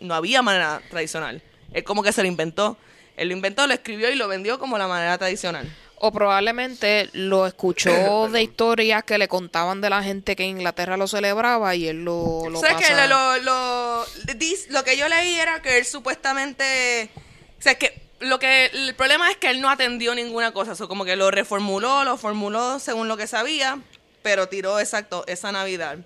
no 0.00 0.14
había 0.14 0.42
manera 0.42 0.82
tradicional. 0.90 1.40
Él 1.72 1.84
como 1.84 2.02
que 2.02 2.12
se 2.12 2.22
lo 2.22 2.28
inventó. 2.28 2.76
Él 3.16 3.28
lo 3.28 3.34
inventó, 3.34 3.66
lo 3.66 3.74
escribió 3.74 4.10
y 4.10 4.16
lo 4.16 4.28
vendió 4.28 4.58
como 4.58 4.76
la 4.76 4.88
manera 4.88 5.16
tradicional. 5.18 5.72
O 5.98 6.12
probablemente 6.12 7.08
lo 7.14 7.46
escuchó 7.46 8.28
de 8.32 8.42
historias 8.42 9.04
que 9.04 9.16
le 9.18 9.28
contaban 9.28 9.80
de 9.80 9.88
la 9.88 10.02
gente 10.02 10.36
que 10.36 10.42
en 10.42 10.50
Inglaterra 10.50 10.96
lo 10.98 11.06
celebraba 11.08 11.74
y 11.74 11.86
él 11.88 12.04
lo, 12.04 12.50
lo 12.50 12.60
¿Sabes 12.60 12.76
que 12.76 12.92
pasa- 12.92 13.06
lo, 13.06 13.38
lo, 13.38 14.06
dis- 14.34 14.66
lo 14.68 14.84
que 14.84 14.96
yo 14.98 15.08
leí 15.08 15.36
era 15.36 15.62
que 15.62 15.78
él 15.78 15.86
supuestamente... 15.86 17.08
O 17.58 17.62
sea, 17.62 17.76
que 17.76 18.05
lo 18.20 18.38
que 18.38 18.66
el 18.66 18.94
problema 18.94 19.30
es 19.30 19.36
que 19.36 19.50
él 19.50 19.60
no 19.60 19.68
atendió 19.68 20.14
ninguna 20.14 20.52
cosa. 20.52 20.72
O 20.72 20.88
como 20.88 21.04
que 21.04 21.16
lo 21.16 21.30
reformuló, 21.30 22.04
lo 22.04 22.16
formuló 22.16 22.78
según 22.78 23.08
lo 23.08 23.16
que 23.16 23.26
sabía, 23.26 23.78
pero 24.22 24.48
tiró 24.48 24.80
exacto 24.80 25.24
esa 25.26 25.52
Navidad. 25.52 25.98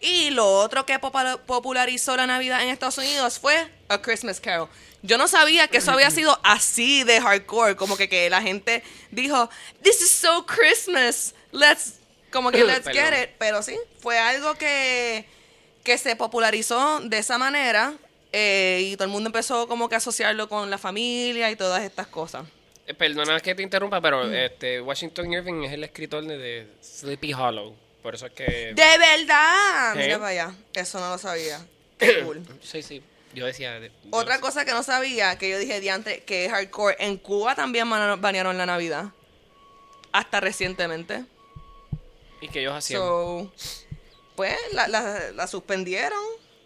Y 0.00 0.30
lo 0.30 0.52
otro 0.58 0.84
que 0.84 0.98
popularizó 0.98 2.16
la 2.16 2.26
Navidad 2.26 2.62
en 2.62 2.70
Estados 2.70 2.98
Unidos 2.98 3.38
fue 3.38 3.70
A 3.88 4.02
Christmas 4.02 4.40
Carol. 4.40 4.68
Yo 5.02 5.16
no 5.16 5.28
sabía 5.28 5.68
que 5.68 5.78
eso 5.78 5.92
había 5.92 6.10
sido 6.10 6.38
así 6.42 7.04
de 7.04 7.20
hardcore, 7.20 7.76
como 7.76 7.96
que, 7.96 8.08
que 8.08 8.28
la 8.28 8.42
gente 8.42 8.82
dijo, 9.10 9.48
This 9.82 10.02
is 10.02 10.10
so 10.10 10.44
Christmas, 10.46 11.34
let's, 11.52 12.00
como 12.32 12.50
que 12.50 12.64
let's 12.64 12.88
get 12.88 13.12
it. 13.22 13.30
Pero 13.38 13.62
sí, 13.62 13.76
fue 14.00 14.18
algo 14.18 14.54
que, 14.54 15.26
que 15.84 15.98
se 15.98 16.16
popularizó 16.16 17.00
de 17.00 17.18
esa 17.18 17.38
manera 17.38 17.94
eh, 18.32 18.80
y 18.82 18.96
todo 18.96 19.04
el 19.04 19.10
mundo 19.10 19.28
empezó 19.28 19.68
como 19.68 19.88
que 19.88 19.94
a 19.94 19.98
asociarlo 19.98 20.48
con 20.48 20.70
la 20.70 20.78
familia 20.78 21.50
y 21.50 21.56
todas 21.56 21.82
estas 21.82 22.06
cosas. 22.06 22.44
Eh, 22.86 22.94
Perdona 22.94 23.38
que 23.40 23.54
te 23.54 23.62
interrumpa, 23.62 24.00
pero 24.00 24.24
Mm. 24.24 24.34
este 24.34 24.80
Washington 24.80 25.32
Irving 25.32 25.62
es 25.64 25.72
el 25.72 25.84
escritor 25.84 26.24
de, 26.24 26.36
de 26.38 26.66
Sleepy 26.82 27.32
Hollow. 27.32 27.74
Por 28.02 28.14
eso 28.16 28.26
es 28.26 28.32
que. 28.32 28.44
¡De 28.74 28.98
verdad! 28.98 29.92
¿Eh? 29.96 30.02
Mira 30.04 30.16
para 30.18 30.28
allá, 30.30 30.54
eso 30.74 30.98
no 30.98 31.10
lo 31.10 31.18
sabía. 31.18 31.64
Qué 31.98 32.22
cool. 32.24 32.42
Sí, 32.62 32.82
sí. 32.82 33.02
Yo 33.34 33.46
decía. 33.46 33.78
de- 33.78 33.92
Otra 34.10 34.36
yo- 34.36 34.40
cosa 34.40 34.64
que 34.64 34.72
no 34.72 34.82
sabía, 34.82 35.38
que 35.38 35.48
yo 35.48 35.58
dije 35.58 35.78
diante, 35.80 36.24
que 36.24 36.46
es 36.46 36.50
hardcore, 36.52 36.96
en 36.98 37.16
Cuba 37.18 37.54
también 37.54 37.88
ban- 37.88 38.20
banearon 38.20 38.58
la 38.58 38.66
Navidad. 38.66 39.06
Hasta 40.10 40.40
recientemente. 40.40 41.24
Y 42.40 42.48
que 42.48 42.60
ellos 42.60 42.74
hacían. 42.74 43.00
So, 43.00 43.52
pues, 44.34 44.56
la, 44.72 44.88
la- 44.88 45.30
la 45.30 45.46
suspendieron. 45.46 46.18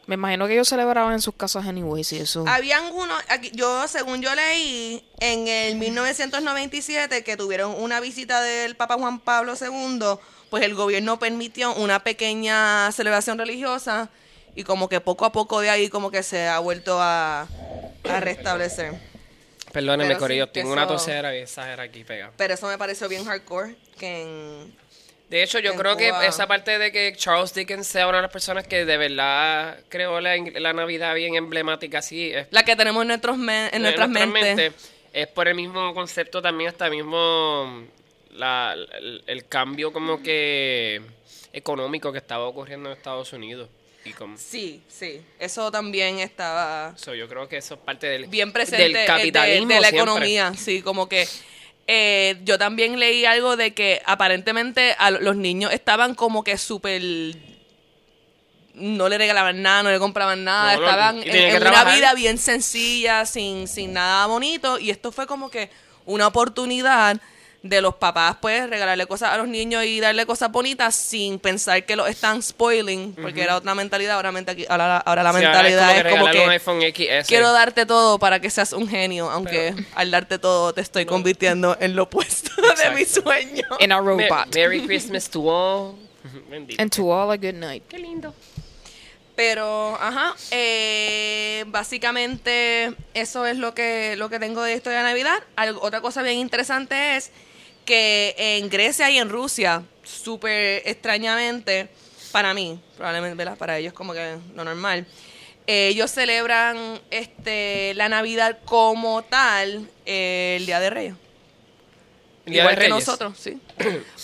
Me 0.07 0.15
imagino 0.15 0.47
que 0.47 0.53
ellos 0.55 0.69
celebraban 0.69 1.15
en 1.15 1.21
sus 1.21 1.35
casas 1.35 1.67
anyway, 1.67 2.05
sí, 2.05 2.19
eso. 2.19 2.45
Habían 2.47 2.93
unos, 2.95 3.21
aquí, 3.29 3.51
yo, 3.53 3.89
según 3.89 4.23
yo 4.23 4.33
leí, 4.35 5.05
en 5.19 5.49
el 5.49 5.75
1997, 5.77 7.25
que 7.25 7.37
tuvieron 7.37 7.75
una 7.83 7.99
visita 7.99 8.41
del 8.41 8.77
Papa 8.77 8.95
Juan 8.95 9.19
Pablo 9.19 9.55
II, 9.61 10.19
pues 10.49 10.63
el 10.63 10.75
gobierno 10.75 11.19
permitió 11.19 11.75
una 11.75 12.05
pequeña 12.05 12.93
celebración 12.93 13.37
religiosa 13.37 14.09
y 14.55 14.63
como 14.63 14.89
que 14.89 15.01
poco 15.01 15.25
a 15.25 15.33
poco 15.33 15.61
de 15.61 15.71
ahí 15.71 15.89
como 15.89 16.11
que 16.13 16.23
se 16.23 16.47
ha 16.47 16.61
vuelto 16.61 16.99
a, 17.01 17.49
a 18.09 18.21
restablecer. 18.21 18.95
Perdóneme, 19.73 20.15
sí, 20.15 20.21
Corillo. 20.21 20.47
que 20.47 20.61
Tengo 20.61 20.73
una 20.73 20.87
tosera 20.87 21.37
y 21.37 21.41
esa 21.41 21.71
era 21.71 21.83
aquí 21.83 22.05
pega. 22.05 22.33
Pero 22.37 22.55
eso 22.55 22.67
me 22.69 22.79
pareció 22.79 23.09
bien 23.09 23.25
hardcore, 23.25 23.77
que 23.99 24.23
en... 24.23 24.86
De 25.29 25.43
hecho, 25.43 25.59
yo 25.59 25.75
creo 25.75 25.97
que 25.97 26.13
esa 26.27 26.47
parte 26.47 26.79
de 26.79 26.93
que 26.93 27.13
Charles 27.17 27.53
Dickens 27.53 27.87
sea 27.87 28.07
una 28.07 28.19
de 28.19 28.23
las 28.23 28.31
personas 28.31 28.67
que 28.67 28.85
de 28.85 28.97
verdad 28.97 29.79
creó 29.89 30.21
la, 30.21 30.37
la 30.37 30.73
Navidad 30.73 31.15
bien 31.17 31.35
emblemática, 31.35 31.99
así. 31.99 32.31
Es, 32.33 32.47
La 32.51 32.65
que 32.65 32.77
tenemos 32.77 33.03
en, 33.03 33.09
nuestros 33.09 33.37
en 33.37 33.83
nuestras 33.83 34.09
mentes. 34.09 34.73
Es 35.13 35.27
por 35.29 35.49
el 35.49 35.55
mismo 35.55 35.93
concepto 35.95 36.41
también, 36.41 36.69
hasta 36.69 36.89
mismo 36.91 37.85
la, 38.35 38.77
el, 38.99 39.25
el 39.27 39.47
cambio 39.49 39.93
como 39.93 40.23
que 40.23 41.01
económico 41.53 42.13
que 42.13 42.19
estaba 42.19 42.45
ocurriendo 42.47 42.91
en 42.91 42.97
Estados 42.97 43.33
Unidos. 43.33 43.69
Y 44.05 44.13
como, 44.13 44.37
Sí, 44.37 44.83
sí. 44.89 45.21
Eso 45.41 45.73
también 45.73 46.21
estaba 46.21 46.93
so, 46.97 47.15
yo 47.15 47.29
creo 47.29 47.49
que 47.49 47.57
eso 47.57 47.75
es 47.75 47.81
parte 47.81 48.07
del, 48.07 48.27
bien 48.27 48.53
presente 48.53 48.85
del 48.85 48.95
eh, 48.95 49.01
de- 49.01 49.07
capitalismo. 49.07 49.69
de, 49.69 49.75
la 49.81 49.89
siempre. 49.89 49.99
economía. 50.13 50.53
Sí, 50.57 50.83
como 50.83 51.09
que 51.09 51.27
eh, 51.87 52.41
yo 52.45 52.59
también 52.59 52.99
leí 52.99 53.25
algo 53.25 53.57
de 53.57 53.73
que 53.75 54.03
aparentemente 54.07 54.95
a 54.99 55.11
lo- 55.11 55.21
los 55.21 55.37
niños 55.37 55.73
estaban 55.73 56.15
como 56.15 56.43
que 56.45 56.59
súper... 56.59 57.01
No 58.75 59.09
le 59.09 59.17
regalaban 59.17 59.63
nada, 59.63 59.83
no 59.85 59.91
le 59.91 59.99
compraban 59.99 60.45
nada, 60.45 60.77
No, 60.77 60.83
estaban 60.85 61.23
en, 61.23 61.35
en 61.35 61.63
una 61.63 61.85
vida 61.97 62.13
bien 62.15 62.37
sencilla, 62.37 63.25
sin, 63.25 63.69
sin 63.69 63.95
nada 63.95 64.27
bonito. 64.27 64.79
Y 64.79 64.91
esto 64.91 65.13
fue 65.13 65.27
como 65.27 65.49
que 65.49 65.71
una 66.05 66.27
oportunidad 66.27 67.19
de 67.69 67.81
los 67.81 67.95
papás, 67.97 68.37
pues, 68.41 68.69
regalarle 68.71 69.07
cosas 69.07 69.33
a 69.33 69.37
los 69.39 69.49
niños 69.49 69.85
y 69.85 70.01
darle 70.01 70.27
cosas 70.27 70.51
bonitas 70.53 70.95
sin 70.95 71.39
pensar 71.39 71.85
que 71.85 71.97
los 71.97 72.09
están 72.09 72.43
spoiling, 72.43 73.15
porque 73.21 73.43
era 73.43 73.57
otra 73.57 73.75
mentalidad. 73.75 74.17
Ahora, 74.17 74.33
menta- 74.33 74.55
ahora, 74.69 74.99
ahora 74.99 75.23
la 75.23 75.31
Sí, 75.33 75.37
ahora 75.45 75.49
mentalidad 75.63 75.97
es 76.07 76.13
como 76.13 76.31
que 76.31 76.41
un 76.41 76.51
iPhone 76.51 76.81
XS. 76.83 77.27
quiero 77.29 77.53
darte 77.53 77.87
todo 77.87 78.19
para 78.19 78.41
que 78.41 78.51
seas 78.51 78.73
un 78.73 78.89
genio, 78.89 79.31
aunque 79.31 79.75
al 79.95 80.11
darte 80.11 80.39
todo 80.39 80.73
te 80.73 80.81
estoy 80.81 81.07
convirtiendo 81.07 81.77
en 81.81 81.95
lo 81.97 82.05
opuesto 82.05 82.51
de 82.85 82.91
mi 82.95 83.05
sueño. 83.05 83.65
In 83.81 83.93
a 83.93 83.99
robot. 84.01 84.55
Merry 84.55 84.83
Christmas 84.87 85.29
to 85.31 85.49
all. 85.51 85.95
Bendito. 86.51 86.83
And 86.83 86.91
to 86.93 87.11
all 87.13 87.31
a 87.31 87.37
good 87.37 87.55
night. 87.55 87.83
Qué 87.89 87.99
lindo. 87.99 88.35
Pero, 89.35 89.95
ajá, 90.01 90.35
eh, 90.51 91.65
básicamente 91.67 92.95
eso 93.13 93.45
es 93.45 93.59
lo 93.59 93.75
que, 93.75 94.15
lo 94.17 94.31
que 94.31 94.39
tengo 94.39 94.63
de 94.63 94.75
historia 94.75 94.99
de 95.01 95.05
Navidad. 95.05 95.43
Algo- 95.57 95.81
otra 95.83 96.01
cosa 96.01 96.23
bien 96.23 96.39
interesante 96.39 97.17
es 97.17 97.31
que 97.87 98.35
en 98.37 98.69
Grecia 98.69 99.11
y 99.11 99.19
en 99.19 99.31
Rusia, 99.31 99.83
súper 100.03 100.83
extrañamente, 100.85 101.89
para 102.33 102.53
mí, 102.53 102.79
probablemente 102.97 103.37
¿verdad? 103.37 103.57
para 103.57 103.79
ellos 103.79 103.95
como 103.95 104.13
que 104.13 104.37
lo 104.55 104.65
normal, 104.65 105.07
eh, 105.67 105.89
ellos 105.89 106.11
celebran 106.11 107.01
este 107.11 107.95
la 107.95 108.09
Navidad 108.09 108.59
como 108.65 109.23
tal 109.23 109.89
eh, 110.05 110.57
el 110.59 110.67
Día 110.67 110.81
de 110.81 110.91
Reyes. 110.91 111.15
Día 112.45 112.63
Igual 112.63 112.77
de 112.77 112.83
que 112.83 112.89
nosotros, 112.89 113.37
sí. 113.39 113.59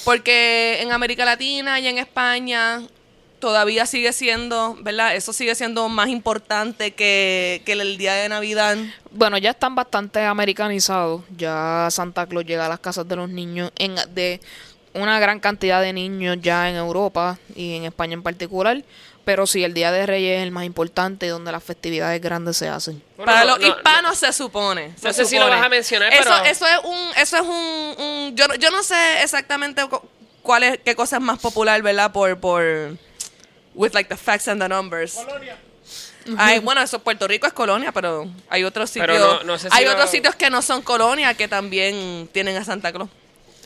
Porque 0.05 0.79
en 0.81 0.93
América 0.93 1.25
Latina 1.25 1.81
y 1.81 1.89
en 1.89 1.99
España 1.99 2.83
todavía 3.43 3.87
sigue 3.87 4.13
siendo, 4.13 4.77
¿verdad? 4.83 5.17
Eso 5.17 5.33
sigue 5.33 5.57
siendo 5.57 5.89
más 5.89 6.09
importante 6.09 6.93
que, 6.95 7.61
que 7.67 7.73
el 7.73 7.99
día 7.99 8.15
de 8.15 8.29
Navidad. 8.29 8.77
Bueno, 9.11 9.37
ya 9.37 9.51
están 9.51 9.75
bastante 9.75 10.21
americanizados. 10.25 11.23
Ya 11.37 11.89
Santa 11.91 12.25
Claus 12.29 12.47
llega 12.47 12.67
a 12.67 12.69
las 12.69 12.79
casas 12.79 13.07
de 13.09 13.17
los 13.17 13.29
niños 13.29 13.73
en, 13.77 13.97
de 14.15 14.41
una 14.95 15.19
gran 15.19 15.41
cantidad 15.41 15.83
de 15.83 15.93
niños 15.93 16.37
ya 16.41 16.71
en 16.71 16.77
Europa 16.77 17.37
y 17.57 17.75
en 17.75 17.85
España 17.85 18.15
en 18.15 18.23
particular. 18.23 18.81
Pero 19.25 19.47
sí, 19.49 19.65
el 19.65 19.75
Día 19.75 19.91
de 19.91 20.07
Reyes 20.07 20.39
es 20.39 20.43
el 20.45 20.53
más 20.53 20.65
importante 20.65 21.27
donde 21.27 21.51
las 21.51 21.65
festividades 21.65 22.21
grandes 22.23 22.57
se 22.57 22.69
hacen. 22.69 23.03
Bueno, 23.17 23.33
Para 23.33 23.45
no- 23.45 23.51
los 23.51 23.59
no- 23.61 23.67
hispanos 23.67 24.19
se 24.19 24.33
supone. 24.33 24.95
se 24.97 25.09
No 25.09 25.13
sé 25.13 25.25
si 25.25 25.37
lo 25.37 25.49
vas 25.49 25.65
a 25.65 25.69
mencionar, 25.69 26.13
eso, 26.13 26.23
pero- 26.25 26.45
Eso 26.45 26.67
es 26.69 26.79
un... 26.85 27.11
Eso 27.17 27.37
es 27.39 27.43
un, 27.43 28.05
un- 28.05 28.37
yo, 28.37 28.47
no- 28.47 28.55
yo 28.55 28.71
no 28.71 28.83
sé 28.85 29.23
exactamente 29.23 29.85
cu- 29.87 30.01
cuál 30.43 30.63
es, 30.63 30.79
qué 30.85 30.95
cosa 30.95 31.17
es 31.17 31.23
más 31.23 31.41
popular, 31.41 31.83
¿verdad? 31.83 32.13
Por... 32.13 32.39
por 32.39 32.97
with 33.75 33.95
like 33.95 34.09
the 34.09 34.17
facts 34.17 34.49
and 34.49 34.61
the 34.61 34.69
numbers. 34.69 35.19
Ay, 36.39 36.61
bueno, 36.61 36.81
eso 36.81 37.01
Puerto 37.01 37.27
Rico 37.27 37.47
es 37.49 37.53
colonia, 37.53 37.91
pero 37.91 38.31
hay 38.49 38.63
otros 38.63 38.89
sitios, 38.91 39.09
no- 39.19 39.43
no 39.43 39.59
sé 39.59 39.69
si 39.69 39.77
hay 39.77 39.85
lo- 39.85 39.93
otros 39.93 40.09
sitios 40.11 40.37
que 40.37 40.51
no 40.51 40.63
son 40.63 40.83
colonia 40.83 41.35
que 41.35 41.49
también 41.49 42.29
tienen 42.33 42.57
a 42.57 42.65
Santa 42.65 42.93
Claus. 42.93 43.09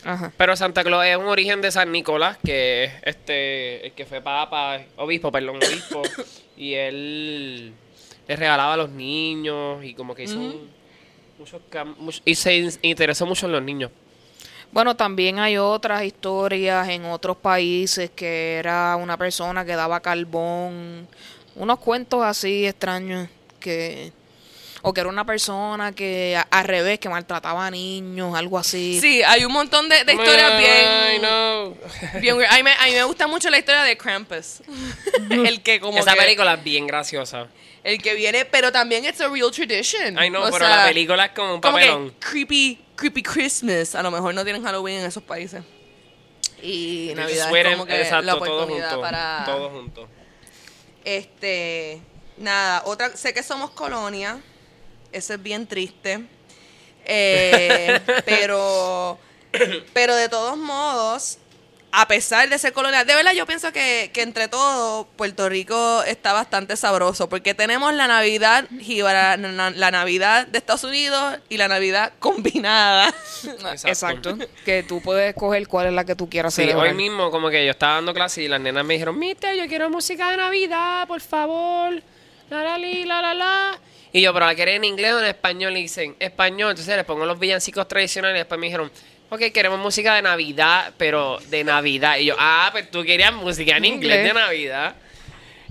Ajá. 0.03 0.31
Pero 0.37 0.55
Santa 0.55 0.83
Claus 0.83 1.05
es 1.05 1.17
un 1.17 1.25
origen 1.27 1.61
de 1.61 1.71
San 1.71 1.91
Nicolás, 1.91 2.37
que 2.43 2.85
es 2.85 2.91
este, 3.03 3.85
el 3.87 3.91
que 3.93 4.05
fue 4.05 4.21
papa, 4.21 4.79
obispo, 4.95 5.31
perdón, 5.31 5.57
obispo, 5.57 6.01
y 6.57 6.73
él 6.73 7.73
le 8.27 8.35
regalaba 8.35 8.73
a 8.73 8.77
los 8.77 8.89
niños 8.89 9.83
y 9.83 9.93
como 9.93 10.15
que 10.15 10.23
hizo 10.23 10.37
un- 10.39 10.71
muchos 11.37 11.61
cam- 11.71 11.95
much- 11.97 12.21
y 12.25 12.33
se 12.33 12.55
in- 12.55 12.73
interesó 12.81 13.25
mucho 13.27 13.45
en 13.45 13.51
los 13.51 13.61
niños. 13.61 13.91
Bueno, 14.77 14.95
también 14.95 15.39
hay 15.39 15.57
otras 15.57 16.03
historias 16.03 16.87
en 16.89 17.05
otros 17.05 17.35
países 17.35 18.11
que 18.15 18.57
era 18.57 18.95
una 18.95 19.17
persona 19.17 19.65
que 19.65 19.75
daba 19.75 20.01
carbón, 20.01 21.07
unos 21.55 21.79
cuentos 21.79 22.21
así 22.23 22.67
extraños 22.67 23.27
que 23.59 24.11
o 24.83 24.93
que 24.93 24.99
era 25.01 25.09
una 25.09 25.25
persona 25.25 25.93
que 25.93 26.37
a- 26.37 26.47
al 26.51 26.65
revés 26.65 26.99
que 26.99 27.09
maltrataba 27.09 27.65
a 27.65 27.71
niños, 27.71 28.35
algo 28.37 28.59
así. 28.59 28.99
Sí, 29.01 29.23
hay 29.23 29.45
un 29.45 29.51
montón 29.51 29.89
de, 29.89 30.03
de 30.03 30.13
historias 30.13 30.51
Ay, 30.51 30.59
bien, 30.63 31.21
no. 31.23 31.73
bien. 32.21 32.35
A 32.47 32.55
mí, 32.57 32.61
me, 32.63 32.73
a 32.73 32.85
mí 32.85 32.91
me 32.91 33.03
gusta 33.05 33.25
mucho 33.25 33.49
la 33.49 33.57
historia 33.57 33.81
de 33.81 33.97
Krampus. 33.97 34.61
el 35.31 35.63
que 35.63 35.79
como 35.79 35.97
Esa 35.97 36.13
que- 36.13 36.19
película 36.19 36.53
es 36.53 36.63
bien 36.63 36.85
graciosa. 36.85 37.47
el 37.83 37.99
que 37.99 38.13
viene, 38.13 38.45
pero 38.45 38.71
también 38.71 39.05
it's 39.05 39.21
a 39.21 39.27
real 39.27 39.49
tradition. 39.49 40.19
Ay, 40.19 40.29
no, 40.29 40.41
O 40.43 40.51
pero 40.51 40.67
sea, 40.67 40.69
la 40.77 40.85
película 40.85 41.25
es 41.25 41.31
como 41.31 41.55
un 41.55 41.61
como 41.61 41.73
papelón. 41.77 42.11
que 42.11 42.15
creepy, 42.19 42.79
creepy 42.97 43.23
Christmas. 43.23 43.95
A 43.95 44.03
lo 44.03 44.11
mejor 44.11 44.33
no 44.33 44.43
tienen 44.43 44.61
Halloween 44.61 44.99
en 44.99 45.05
esos 45.05 45.23
países. 45.23 45.63
Y 46.61 47.13
Navidad 47.15 47.55
es 47.55 47.71
como 47.71 47.85
que 47.85 48.01
exacto, 48.01 48.25
la 48.25 48.33
todo 48.33 48.43
oportunidad 48.43 48.89
junto, 48.89 49.01
para 49.01 49.43
todo 49.45 49.69
junto. 49.69 50.07
este 51.05 52.01
nada, 52.37 52.81
otra 52.85 53.15
sé 53.15 53.33
que 53.33 53.43
somos 53.43 53.71
colonia. 53.71 54.41
Eso 55.11 55.33
es 55.33 55.41
bien 55.41 55.67
triste. 55.67 56.25
Eh, 57.05 58.01
pero 58.25 59.17
pero 59.93 60.15
de 60.15 60.27
todos 60.27 60.57
modos 60.57 61.37
a 61.99 62.07
pesar 62.07 62.47
de 62.47 62.59
ser 62.59 62.73
colonia, 62.73 63.03
de 63.05 63.15
verdad 63.15 63.31
yo 63.33 63.47
pienso 63.47 63.71
que, 63.73 64.11
que 64.13 64.21
entre 64.21 64.47
todo 64.47 65.07
Puerto 65.17 65.49
Rico 65.49 66.03
está 66.03 66.31
bastante 66.31 66.77
sabroso 66.77 67.27
porque 67.27 67.55
tenemos 67.55 67.91
la 67.95 68.05
Navidad 68.07 68.65
jíbara, 68.79 69.35
la, 69.35 69.71
la 69.71 69.91
Navidad 69.91 70.45
de 70.45 70.59
Estados 70.59 70.83
Unidos 70.83 71.39
y 71.49 71.57
la 71.57 71.67
Navidad 71.67 72.13
combinada. 72.19 73.11
Exacto. 73.85 74.37
Que 74.63 74.83
tú 74.83 75.01
puedes 75.01 75.29
escoger 75.29 75.67
cuál 75.67 75.87
es 75.87 75.93
la 75.93 76.05
que 76.05 76.15
tú 76.15 76.29
quieras 76.29 76.53
Sí, 76.53 76.61
celebrar. 76.61 76.87
hoy 76.89 76.93
mismo 76.93 77.31
como 77.31 77.49
que 77.49 77.65
yo 77.65 77.71
estaba 77.71 77.95
dando 77.95 78.13
clase 78.13 78.43
y 78.43 78.47
las 78.47 78.61
nenas 78.61 78.85
me 78.85 78.93
dijeron, 78.93 79.17
Mister, 79.17 79.55
yo 79.55 79.67
quiero 79.67 79.89
música 79.89 80.29
de 80.29 80.37
Navidad, 80.37 81.07
por 81.07 81.21
favor. 81.21 82.01
La 82.49 82.63
la 82.63 82.77
li, 82.77 83.05
la 83.05 83.21
la 83.21 83.33
la. 83.33 83.79
Y 84.13 84.21
yo, 84.21 84.33
pero 84.33 84.45
la 84.45 84.55
querés 84.55 84.75
en 84.77 84.85
inglés 84.85 85.13
o 85.13 85.19
en 85.19 85.25
español. 85.25 85.75
Y 85.77 85.81
dicen, 85.81 86.15
español. 86.19 86.69
Entonces 86.71 86.95
les 86.95 87.05
pongo 87.05 87.25
los 87.25 87.37
villancicos 87.37 87.87
tradicionales. 87.87 88.35
Y 88.35 88.39
después 88.39 88.59
me 88.59 88.67
dijeron, 88.67 88.89
ok, 89.29 89.39
queremos 89.53 89.79
música 89.79 90.15
de 90.15 90.21
Navidad, 90.21 90.93
pero 90.97 91.39
de 91.49 91.63
Navidad. 91.63 92.17
Y 92.17 92.25
yo, 92.25 92.35
ah, 92.37 92.69
pues 92.71 92.89
tú 92.89 93.03
querías 93.03 93.33
música 93.33 93.77
en 93.77 93.85
inglés 93.85 94.23
de. 94.23 94.33
Navidad. 94.33 94.95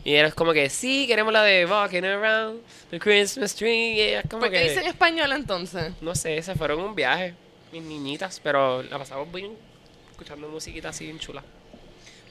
Y 0.04 0.14
eres 0.14 0.34
como 0.34 0.52
que, 0.52 0.70
sí, 0.70 1.06
queremos 1.08 1.32
la 1.32 1.42
de 1.42 1.66
Walking 1.66 2.04
Around 2.04 2.60
the 2.90 2.98
Christmas 3.00 3.54
Tree. 3.56 4.20
Como 4.30 4.40
¿Por 4.40 4.50
qué 4.50 4.58
que, 4.58 4.68
dicen 4.68 4.86
español 4.86 5.32
entonces? 5.32 5.92
no 6.00 6.14
sé, 6.14 6.40
se 6.42 6.54
fueron 6.54 6.80
un 6.80 6.94
viaje, 6.94 7.34
mis 7.72 7.82
niñitas, 7.82 8.40
pero 8.42 8.84
la 8.84 8.98
pasamos 8.98 9.32
bien 9.32 9.52
escuchando 10.10 10.48
musiquita 10.48 10.90
así 10.90 11.04
bien 11.04 11.18
chula. 11.18 11.42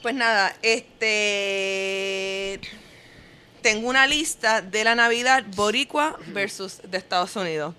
Pues 0.02 0.14
nada, 0.14 0.56
este. 0.62 2.60
Tengo 3.60 3.88
una 3.88 4.06
lista 4.06 4.62
de 4.62 4.84
la 4.84 4.94
Navidad 4.94 5.44
boricua 5.54 6.18
versus 6.28 6.80
de 6.82 6.96
Estados 6.98 7.36
Unidos. 7.36 7.74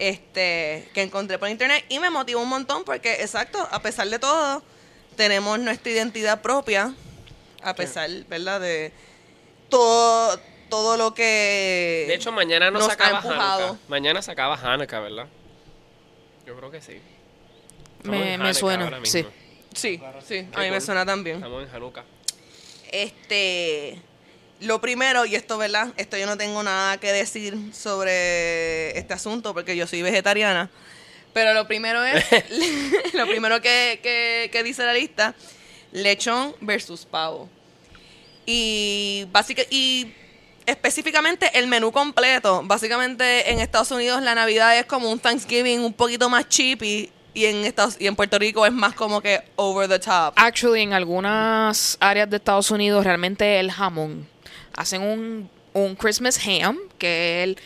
Este, 0.00 0.88
que 0.94 1.02
encontré 1.02 1.38
por 1.38 1.50
internet 1.50 1.84
y 1.90 1.98
me 1.98 2.08
motivó 2.08 2.40
un 2.40 2.48
montón 2.48 2.84
porque, 2.84 3.20
exacto, 3.20 3.68
a 3.70 3.82
pesar 3.82 4.08
de 4.08 4.18
todo, 4.18 4.62
tenemos 5.14 5.58
nuestra 5.58 5.92
identidad 5.92 6.40
propia, 6.40 6.94
a 7.62 7.74
pesar, 7.74 8.08
¿verdad? 8.26 8.62
De 8.62 8.92
todo, 9.68 10.40
todo 10.70 10.96
lo 10.96 11.12
que. 11.12 12.06
De 12.08 12.14
hecho, 12.14 12.32
mañana 12.32 12.70
no 12.70 12.78
nos 12.78 12.86
se 12.86 12.92
ha 12.92 12.94
acaba 12.94 13.18
empujado. 13.18 13.64
Hanukkah. 13.64 13.88
Mañana 13.88 14.22
se 14.22 14.30
acaba 14.32 14.54
Hanukkah, 14.54 15.00
¿verdad? 15.00 15.26
Yo 16.46 16.56
creo 16.56 16.70
que 16.70 16.80
sí. 16.80 16.98
Me, 18.04 18.38
me 18.38 18.54
suena, 18.54 18.90
sí. 19.04 19.26
Sí, 19.74 20.00
sí, 20.26 20.48
a 20.54 20.60
mí 20.62 20.70
me 20.70 20.80
suena 20.80 21.04
también. 21.04 21.36
Estamos 21.36 21.62
en 21.62 21.74
Hanukkah. 21.74 22.04
Este, 22.90 24.00
lo 24.60 24.80
primero, 24.80 25.24
y 25.26 25.34
esto, 25.34 25.58
¿verdad? 25.58 25.88
Esto 25.96 26.16
yo 26.16 26.26
no 26.26 26.36
tengo 26.36 26.62
nada 26.62 26.98
que 26.98 27.12
decir 27.12 27.56
sobre 27.72 28.96
este 28.98 29.14
asunto 29.14 29.54
porque 29.54 29.76
yo 29.76 29.86
soy 29.86 30.02
vegetariana. 30.02 30.70
Pero 31.32 31.54
lo 31.54 31.66
primero 31.66 32.04
es, 32.04 32.24
lo 33.14 33.26
primero 33.26 33.60
que, 33.60 34.00
que, 34.02 34.50
que 34.52 34.62
dice 34.62 34.84
la 34.84 34.92
lista, 34.92 35.34
lechón 35.92 36.54
versus 36.60 37.06
pavo. 37.06 37.48
Y, 38.46 39.26
básica, 39.30 39.62
y 39.70 40.12
específicamente 40.66 41.50
el 41.58 41.66
menú 41.66 41.92
completo. 41.92 42.62
Básicamente 42.64 43.50
en 43.50 43.60
Estados 43.60 43.90
Unidos 43.90 44.22
la 44.22 44.34
Navidad 44.34 44.78
es 44.78 44.86
como 44.86 45.10
un 45.10 45.18
Thanksgiving 45.18 45.80
un 45.80 45.92
poquito 45.92 46.28
más 46.28 46.48
cheapy 46.48 47.10
y 47.32 47.44
en, 47.44 47.64
Estados, 47.64 47.96
y 47.98 48.06
en 48.06 48.16
Puerto 48.16 48.38
Rico 48.38 48.66
es 48.66 48.72
más 48.72 48.94
como 48.94 49.20
que 49.20 49.40
over 49.56 49.88
the 49.88 49.98
top. 49.98 50.32
Actually, 50.36 50.82
en 50.82 50.92
algunas 50.92 51.96
áreas 52.00 52.28
de 52.28 52.36
Estados 52.36 52.70
Unidos, 52.70 53.04
realmente 53.04 53.60
el 53.60 53.70
jamón. 53.70 54.26
Hacen 54.76 55.02
un, 55.02 55.50
un 55.72 55.94
Christmas 55.96 56.38
ham, 56.46 56.78
que 56.98 57.42
es 57.42 57.44
el, 57.48 57.58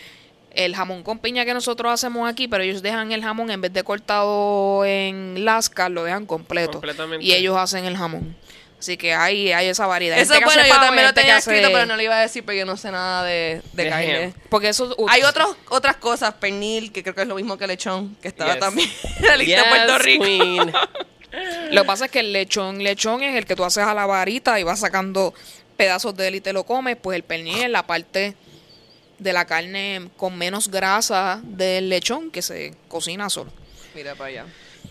el 0.52 0.76
jamón 0.76 1.02
con 1.02 1.18
piña 1.18 1.44
que 1.44 1.54
nosotros 1.54 1.92
hacemos 1.92 2.28
aquí, 2.30 2.48
pero 2.48 2.62
ellos 2.62 2.82
dejan 2.82 3.12
el 3.12 3.22
jamón 3.22 3.50
en 3.50 3.60
vez 3.60 3.72
de 3.72 3.82
cortado 3.84 4.84
en 4.84 5.44
lasca, 5.44 5.88
lo 5.88 6.04
dejan 6.04 6.26
completo. 6.26 6.72
Completamente. 6.72 7.24
Y 7.24 7.32
ellos 7.32 7.56
hacen 7.56 7.84
el 7.84 7.96
jamón. 7.96 8.36
Así 8.78 8.98
que 8.98 9.14
hay, 9.14 9.50
hay 9.50 9.68
esa 9.68 9.86
variedad. 9.86 10.18
Eso 10.18 10.34
bueno, 10.44 10.62
yo 10.62 10.68
pavo 10.68 10.86
también 10.86 11.06
lo 11.06 11.14
tenía 11.14 11.36
hace- 11.36 11.52
escrito, 11.52 11.72
pero 11.72 11.86
no 11.86 11.96
lo 11.96 12.02
iba 12.02 12.18
a 12.18 12.20
decir 12.20 12.44
porque 12.44 12.58
yo 12.58 12.66
no 12.66 12.76
sé 12.76 12.90
nada 12.90 13.22
de, 13.24 13.62
de 13.72 13.84
De 13.84 13.88
carne. 13.88 14.24
ham. 14.24 14.32
Porque 14.50 14.68
eso... 14.68 14.94
Hay 15.08 15.22
otros, 15.22 15.56
otras 15.70 15.96
cosas, 15.96 16.34
pernil, 16.34 16.92
que 16.92 17.02
creo 17.02 17.14
que 17.14 17.22
es 17.22 17.28
lo 17.28 17.34
mismo 17.36 17.56
que 17.56 17.66
lechón, 17.66 18.14
que 18.20 18.28
estaba 18.28 18.52
Yes. 18.52 18.60
también 18.60 18.90
en 19.20 19.26
la 19.26 19.36
lista 19.38 19.62
de 19.62 19.68
Puerto 19.70 19.98
Rico. 19.98 20.24
queen. 20.24 20.72
Lo 21.72 21.82
que 21.82 21.86
pasa 21.86 22.04
es 22.04 22.10
que 22.10 22.20
el 22.20 22.32
lechón, 22.32 22.78
lechón 22.84 23.22
es 23.22 23.34
el 23.36 23.46
que 23.46 23.56
tú 23.56 23.64
haces 23.64 23.84
a 23.84 23.94
la 23.94 24.04
varita 24.06 24.60
y 24.60 24.62
vas 24.64 24.80
sacando 24.80 25.32
pedazos 25.76 26.16
de 26.16 26.28
él 26.28 26.34
y 26.36 26.40
te 26.40 26.52
lo 26.52 26.64
comes. 26.64 26.96
Pues 26.96 27.16
el 27.16 27.22
pernil 27.22 27.62
es 27.62 27.70
la 27.70 27.86
parte 27.86 28.34
de 29.18 29.32
la 29.32 29.44
carne 29.44 30.08
con 30.16 30.36
menos 30.36 30.68
grasa 30.70 31.40
del 31.44 31.88
lechón 31.88 32.30
que 32.30 32.42
se 32.42 32.74
cocina 32.88 33.30
solo. 33.30 33.52
Mira 33.94 34.14
para 34.14 34.28
allá. 34.30 34.46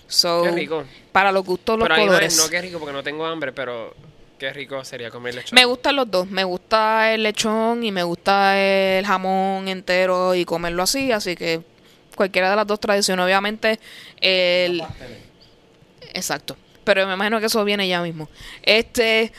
So, 0.07 0.43
Qué 0.43 0.51
rico. 0.51 0.83
Para 1.11 1.31
los 1.31 1.43
gustos, 1.45 1.77
los 1.79 1.87
Pero 1.87 1.97
no, 1.99 2.05
colores. 2.07 2.33
es- 2.33 2.43
no 2.43 2.49
qué 2.49 2.61
rico 2.61 2.79
porque 2.79 2.93
no 2.93 3.03
tengo 3.03 3.25
hambre, 3.25 3.51
pero 3.51 3.93
qué 4.37 4.51
rico 4.53 4.83
sería 4.85 5.09
comer 5.09 5.35
lechón. 5.35 5.55
Me 5.55 5.65
gustan 5.65 5.95
los 5.95 6.09
dos. 6.09 6.29
Me 6.29 6.43
gusta 6.43 7.13
el 7.13 7.23
lechón 7.23 7.83
y 7.83 7.91
me 7.91 8.03
gusta 8.03 8.59
el 8.59 9.05
jamón 9.05 9.67
entero 9.67 10.35
y 10.35 10.45
comerlo 10.45 10.83
así. 10.83 11.11
Así 11.11 11.35
que 11.35 11.61
cualquiera 12.15 12.49
de 12.49 12.55
las 12.55 12.67
dos 12.67 12.79
tradiciones. 12.79 13.25
Obviamente, 13.25 13.79
el. 14.21 14.83
Exacto. 16.13 16.55
Pero 16.83 17.07
me 17.07 17.13
imagino 17.13 17.39
que 17.39 17.45
eso 17.47 17.63
viene 17.63 17.87
ya 17.87 18.01
mismo. 18.01 18.29
Este. 18.61 19.31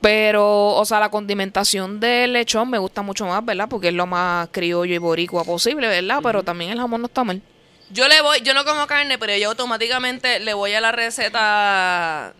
Pero, 0.00 0.68
o 0.74 0.84
sea, 0.84 1.00
la 1.00 1.10
condimentación 1.10 1.98
del 1.98 2.32
lechón 2.32 2.70
me 2.70 2.78
gusta 2.78 3.02
mucho 3.02 3.26
más, 3.26 3.44
¿verdad? 3.44 3.68
Porque 3.68 3.88
es 3.88 3.94
lo 3.94 4.06
más 4.06 4.48
criollo 4.52 4.94
y 4.94 4.98
boricua 4.98 5.44
posible, 5.44 5.88
¿verdad? 5.88 6.20
Pero 6.22 6.42
también 6.44 6.70
el 6.70 6.78
jamón 6.78 7.00
no 7.00 7.06
está 7.08 7.24
mal. 7.24 7.42
Yo 7.90 8.06
le 8.06 8.20
voy, 8.20 8.40
yo 8.42 8.54
no 8.54 8.64
como 8.64 8.86
carne, 8.86 9.18
pero 9.18 9.36
yo 9.36 9.48
automáticamente 9.48 10.40
le 10.40 10.54
voy 10.54 10.74
a 10.74 10.80
la 10.80 10.92
receta 10.92 12.34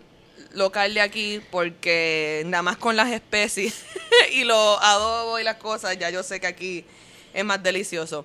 local 0.53 0.95
de 0.95 1.01
aquí 1.01 1.41
porque 1.51 2.43
nada 2.47 2.63
más 2.63 2.77
con 2.77 2.97
las 2.97 3.11
especies 3.11 3.85
y 4.33 4.45
los 4.45 4.79
adobos 4.81 5.41
y 5.41 5.45
las 5.45 5.57
cosas, 5.57 5.99
ya 5.99 6.11
yo 6.11 6.23
sé 6.23 6.41
que 6.41 6.47
aquí 6.47 6.85
es 7.33 7.45
más 7.45 7.63
delicioso. 7.63 8.25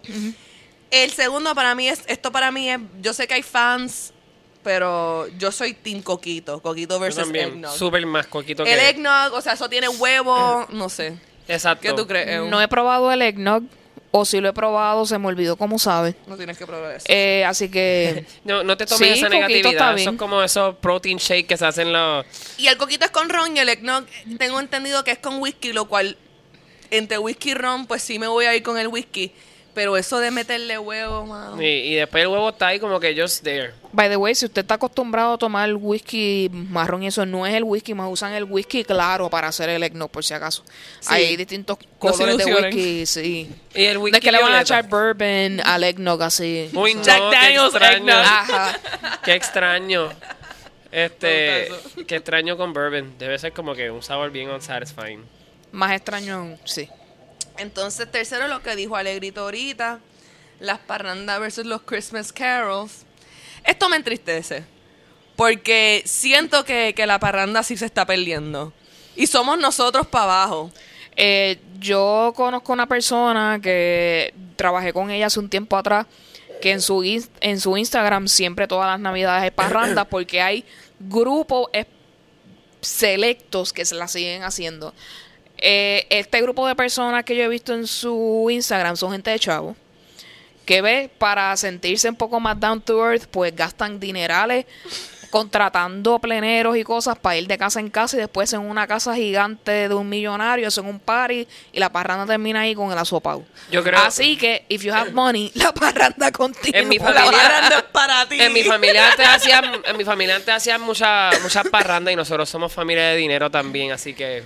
El 0.91 1.11
segundo 1.11 1.55
para 1.55 1.75
mí 1.75 1.87
es, 1.87 2.03
esto 2.07 2.31
para 2.31 2.51
mí 2.51 2.69
es, 2.69 2.79
yo 3.01 3.13
sé 3.13 3.27
que 3.27 3.35
hay 3.35 3.43
fans, 3.43 4.13
pero 4.63 5.27
yo 5.37 5.51
soy 5.51 5.73
team 5.73 6.01
coquito, 6.01 6.61
coquito 6.61 6.95
Yo 6.95 6.99
versus 7.01 7.23
también. 7.23 7.49
eggnog. 7.49 7.75
Súper 7.75 8.05
más 8.05 8.27
coquito 8.27 8.63
El 8.65 8.79
que... 8.79 8.89
eggnog, 8.89 9.33
o 9.33 9.41
sea, 9.41 9.53
eso 9.53 9.69
tiene 9.69 9.89
huevo, 9.89 10.65
no 10.69 10.89
sé. 10.89 11.13
Exacto. 11.47 11.81
¿Qué 11.81 11.93
tú 11.93 12.07
crees? 12.07 12.41
No 12.49 12.61
he 12.61 12.67
probado 12.67 13.11
el 13.11 13.21
eggnog. 13.21 13.63
O 14.15 14.25
si 14.25 14.39
lo 14.39 14.47
he 14.47 14.53
probado, 14.53 15.07
se 15.07 15.17
me 15.17 15.25
olvidó 15.25 15.55
cómo 15.55 15.79
sabe. 15.79 16.13
No 16.27 16.37
tienes 16.37 16.55
que 16.55 16.67
probar 16.67 16.97
eso. 16.97 17.05
Eh, 17.09 17.43
así 17.47 17.69
que 17.69 18.27
No, 18.43 18.63
no 18.63 18.77
te 18.77 18.85
tomes 18.85 19.07
Sí, 19.07 19.17
esa 19.17 19.27
negatividad. 19.27 19.97
Es 19.97 20.07
como 20.11 20.43
esos 20.43 20.75
protein 20.75 21.17
shake 21.17 21.47
que 21.47 21.57
se 21.57 21.65
hacen 21.65 21.91
los... 21.91 22.23
Y 22.59 22.67
el 22.67 22.77
coquito 22.77 23.05
es 23.05 23.11
con 23.11 23.27
ron 23.29 23.57
y 23.57 23.59
el 23.59 23.69
eggnog 23.69 24.05
tengo 24.37 24.59
entendido 24.59 25.03
que 25.03 25.09
es 25.09 25.17
con 25.17 25.41
whisky, 25.41 25.73
lo 25.73 25.85
cual 25.85 26.15
entre 26.91 27.17
whisky 27.17 27.49
y 27.49 27.53
ron, 27.55 27.87
pues 27.87 28.03
sí 28.03 28.19
me 28.19 28.27
voy 28.27 28.45
a 28.45 28.55
ir 28.55 28.61
con 28.61 28.77
el 28.77 28.87
whisky. 28.87 29.31
Pero 29.73 29.97
eso 29.97 30.19
de 30.19 30.29
meterle 30.29 30.77
huevo, 30.77 31.25
mano. 31.25 31.59
Y, 31.59 31.65
y 31.65 31.95
después 31.95 32.21
el 32.21 32.27
huevo 32.27 32.49
está 32.49 32.67
ahí 32.67 32.79
como 32.79 32.99
que 32.99 33.19
just 33.19 33.43
there. 33.43 33.73
By 33.91 34.07
the 34.07 34.17
way, 34.17 34.35
si 34.35 34.45
usted 34.45 34.61
está 34.61 34.75
acostumbrado 34.75 35.33
a 35.33 35.37
tomar 35.39 35.73
whisky 35.73 36.47
marrón 36.51 37.01
y 37.01 37.07
eso 37.07 37.25
no 37.25 37.45
es 37.47 37.55
el 37.55 37.63
whisky, 37.63 37.95
más 37.95 38.07
usan 38.11 38.33
el 38.33 38.43
whisky 38.43 38.83
claro 38.83 39.29
para 39.31 39.47
hacer 39.47 39.69
el 39.69 39.81
eggnog, 39.81 40.11
por 40.11 40.23
si 40.23 40.35
acaso. 40.35 40.63
Sí. 40.99 41.13
Hay 41.13 41.35
distintos 41.37 41.79
No 41.81 41.87
colores 41.97 42.37
de 42.37 42.43
ilusionen. 42.43 42.65
whisky, 42.75 43.05
sí. 43.07 43.51
Y 43.73 43.83
el 43.85 43.95
No 43.95 44.01
whisky 44.01 44.17
es 44.17 44.23
que 44.23 44.31
le 44.31 44.41
van 44.43 44.53
a 44.53 44.61
echar 44.61 44.87
bourbon 44.87 45.59
al 45.65 45.83
eggnog 45.83 46.21
así. 46.21 46.69
Uy, 46.73 46.93
no, 46.93 47.01
Jack 47.01 47.17
qué 47.31 47.35
Daniels 47.35 47.65
extraño. 47.73 47.97
eggnog. 47.97 48.17
Ajá. 48.25 48.79
Qué 49.25 49.33
extraño. 49.33 50.09
Este, 50.91 51.69
qué 52.07 52.15
extraño 52.17 52.57
con 52.57 52.73
bourbon. 52.73 53.17
Debe 53.17 53.39
ser 53.39 53.53
como 53.53 53.73
que 53.73 53.89
un 53.89 54.03
sabor 54.03 54.29
bien 54.29 54.49
unsatisfying. 54.51 55.23
Más 55.71 55.91
extraño, 55.93 56.57
sí. 56.65 56.87
Entonces, 57.57 58.09
tercero, 58.11 58.47
lo 58.47 58.61
que 58.63 58.75
dijo 58.75 58.95
Alegrito 58.95 59.41
ahorita, 59.41 59.99
las 60.59 60.79
parrandas 60.79 61.39
versus 61.39 61.65
los 61.65 61.81
Christmas 61.83 62.31
carols. 62.33 63.05
Esto 63.63 63.89
me 63.89 63.95
entristece, 63.97 64.63
porque 65.35 66.01
siento 66.05 66.65
que, 66.65 66.93
que 66.95 67.05
la 67.05 67.19
parranda 67.19 67.63
sí 67.63 67.77
se 67.77 67.85
está 67.85 68.05
perdiendo. 68.05 68.73
Y 69.15 69.27
somos 69.27 69.57
nosotros 69.59 70.07
para 70.07 70.23
abajo. 70.25 70.71
Eh, 71.15 71.59
yo 71.79 72.33
conozco 72.35 72.73
una 72.73 72.87
persona 72.87 73.59
que 73.61 74.33
trabajé 74.55 74.91
con 74.93 75.11
ella 75.11 75.27
hace 75.27 75.39
un 75.39 75.49
tiempo 75.49 75.77
atrás, 75.77 76.07
que 76.61 76.71
en 76.71 76.81
su, 76.81 77.03
en 77.41 77.59
su 77.59 77.77
Instagram 77.77 78.27
siempre 78.27 78.67
todas 78.67 78.87
las 78.87 78.99
navidades 78.99 79.43
hay 79.43 79.51
parrandas 79.51 80.07
porque 80.07 80.41
hay 80.41 80.65
grupos 80.99 81.67
es- 81.73 81.85
selectos 82.81 83.73
que 83.73 83.85
se 83.85 83.95
la 83.95 84.07
siguen 84.07 84.43
haciendo. 84.43 84.93
Eh, 85.65 86.05
este 86.09 86.41
grupo 86.41 86.67
de 86.67 86.75
personas 86.75 87.23
que 87.23 87.37
yo 87.37 87.43
he 87.43 87.47
visto 87.47 87.73
en 87.73 87.87
su 87.87 88.47
Instagram 88.51 88.97
son 88.97 89.13
gente 89.13 89.31
de 89.31 89.39
chavo 89.39 89.77
que 90.65 90.81
ve 90.81 91.09
para 91.17 91.55
sentirse 91.55 92.09
un 92.09 92.15
poco 92.17 92.37
más 92.41 92.59
down 92.59 92.81
to 92.81 93.01
earth, 93.09 93.27
pues 93.31 93.55
gastan 93.55 93.97
dinerales 93.99 94.65
contratando 95.29 96.19
pleneros 96.19 96.77
y 96.77 96.83
cosas 96.83 97.17
para 97.17 97.37
ir 97.37 97.47
de 97.47 97.57
casa 97.57 97.79
en 97.79 97.89
casa 97.89 98.17
y 98.17 98.19
después 98.19 98.51
en 98.53 98.59
una 98.59 98.85
casa 98.87 99.15
gigante 99.15 99.87
de 99.89 99.93
un 99.95 100.07
millonario 100.07 100.67
hacen 100.67 100.85
un 100.85 100.99
party 100.99 101.47
y 101.71 101.79
la 101.79 101.89
parranda 101.91 102.25
termina 102.25 102.59
ahí 102.61 102.75
con 102.75 102.91
el 102.91 102.97
asopao. 102.97 103.43
Yo 103.71 103.83
creo- 103.83 103.99
Así 103.99 104.37
que, 104.37 104.65
if 104.69 104.83
you 104.83 104.93
have 104.93 105.11
money, 105.11 105.49
la 105.55 105.73
parranda 105.73 106.31
continúa. 106.31 106.79
En 106.79 106.87
mi 106.89 106.97
La 106.99 107.05
familia- 107.05 107.31
parranda 107.41 107.77
es 107.77 107.83
para 107.83 108.29
ti. 108.29 108.39
En 108.41 108.53
mi 108.53 108.63
familia 108.63 109.09
antes 109.11 109.27
hacían, 109.27 109.65
en 109.85 109.97
mi 109.97 110.03
familia 110.05 110.35
antes 110.35 110.53
hacían 110.53 110.81
muchas 110.81 111.41
muchas 111.41 111.67
parrandas 111.69 112.11
y 112.13 112.15
nosotros 112.15 112.47
somos 112.49 112.71
familia 112.71 113.07
de 113.07 113.15
dinero 113.15 113.49
también, 113.49 113.91
así 113.91 114.13
que 114.13 114.43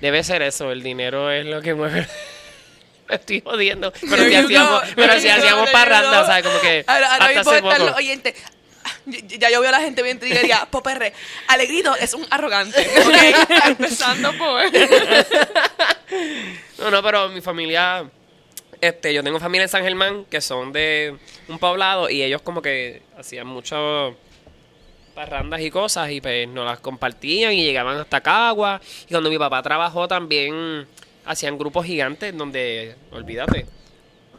debe 0.00 0.22
ser 0.24 0.42
eso, 0.42 0.72
el 0.72 0.82
dinero 0.82 1.30
es 1.30 1.46
lo 1.46 1.62
que 1.62 1.74
mueve. 1.74 2.06
Me 3.08 3.14
estoy 3.16 3.40
jodiendo, 3.40 3.92
pero 4.10 4.24
si 4.24 4.34
hacíamos, 4.34 4.82
go, 4.82 4.88
pero 4.96 5.20
si 5.20 5.28
hacíamos 5.28 5.70
go. 5.70 5.78
o 5.78 6.26
sea, 6.26 6.42
como 6.42 6.60
que 6.60 6.84
Ahora, 6.86 7.12
ahora 7.12 7.26
hasta 7.26 7.50
mismo 7.50 7.70
están 7.70 7.86
los 7.86 7.96
oyentes. 7.96 8.34
Ya 9.06 9.50
yo 9.50 9.60
veo 9.60 9.68
a 9.68 9.72
la 9.72 9.80
gente 9.80 10.02
bien 10.02 10.18
triggería. 10.18 10.66
Poperre, 10.70 11.12
Alegrito 11.48 11.94
es 11.96 12.14
un 12.14 12.26
arrogante. 12.30 12.86
Empezando 13.66 14.32
por. 14.38 14.62
No, 16.78 16.90
no, 16.90 17.02
pero 17.02 17.28
mi 17.28 17.40
familia, 17.40 18.08
este, 18.80 19.12
yo 19.12 19.24
tengo 19.24 19.40
familia 19.40 19.64
en 19.64 19.68
San 19.68 19.82
Germán 19.82 20.24
que 20.26 20.40
son 20.40 20.72
de 20.72 21.16
un 21.48 21.58
poblado 21.58 22.08
y 22.10 22.22
ellos 22.22 22.42
como 22.42 22.62
que 22.62 23.02
hacían 23.18 23.46
mucho 23.46 24.16
parrandas 25.16 25.60
y 25.62 25.70
cosas 25.70 26.10
y 26.10 26.20
pues 26.20 26.46
nos 26.46 26.64
las 26.66 26.78
compartían 26.78 27.52
y 27.54 27.64
llegaban 27.64 27.98
hasta 27.98 28.20
Cagua. 28.20 28.80
Y 29.08 29.10
cuando 29.10 29.30
mi 29.30 29.38
papá 29.38 29.62
trabajó 29.62 30.06
también 30.06 30.86
hacían 31.24 31.58
grupos 31.58 31.84
gigantes 31.86 32.36
donde, 32.36 32.94
olvídate, 33.10 33.66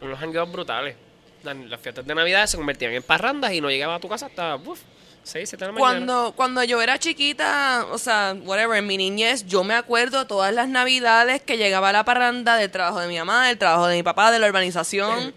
unos 0.00 0.18
hangueos 0.22 0.50
brutales. 0.50 0.96
La- 1.42 1.52
Las 1.54 1.80
fiestas 1.80 2.06
de 2.06 2.14
Navidad 2.14 2.46
se 2.46 2.56
convertían 2.56 2.92
en 2.92 3.02
parrandas 3.02 3.52
y 3.52 3.60
no 3.60 3.68
llegaba 3.68 3.96
a 3.96 4.00
tu 4.00 4.08
casa 4.08 4.26
hasta, 4.26 4.56
uf, 4.56 4.80
6, 5.24 5.48
7 5.50 5.64
de 5.66 5.72
la 5.72 5.72
mañana. 5.78 5.78
Cuando, 6.06 6.32
cuando 6.36 6.64
yo 6.64 6.80
era 6.80 6.98
chiquita, 6.98 7.86
o 7.90 7.98
sea, 7.98 8.34
whatever, 8.44 8.78
en 8.78 8.86
mi 8.86 8.96
niñez, 8.96 9.46
yo 9.46 9.62
me 9.64 9.74
acuerdo 9.74 10.26
todas 10.26 10.54
las 10.54 10.68
navidades 10.68 11.42
que 11.42 11.58
llegaba 11.58 11.90
a 11.90 11.92
la 11.92 12.04
parranda 12.04 12.56
del 12.56 12.70
trabajo 12.70 13.00
de 13.00 13.08
mi 13.08 13.18
mamá, 13.18 13.48
del 13.48 13.58
trabajo 13.58 13.86
de 13.88 13.96
mi 13.96 14.02
papá, 14.02 14.30
de 14.30 14.38
la 14.38 14.46
urbanización. 14.48 15.34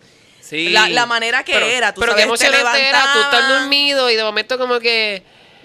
Sí. 0.52 0.70
La- 0.70 0.90
la 0.90 1.06
manera 1.06 1.44
que 1.44 1.76
era, 1.78 1.94
tú 1.94 2.02
pero 2.02 2.12
sabes, 2.12 2.26
qué 2.26 2.38
te 2.40 2.46
emocionante 2.46 2.88
era 2.90 3.00
tú 3.14 3.20
estar 3.22 3.34
levantaban. 3.34 3.62
dormido 3.62 4.10
y 4.12 4.16
de 4.18 4.24
momento 4.24 4.58
como 4.58 4.80
que 4.80 5.24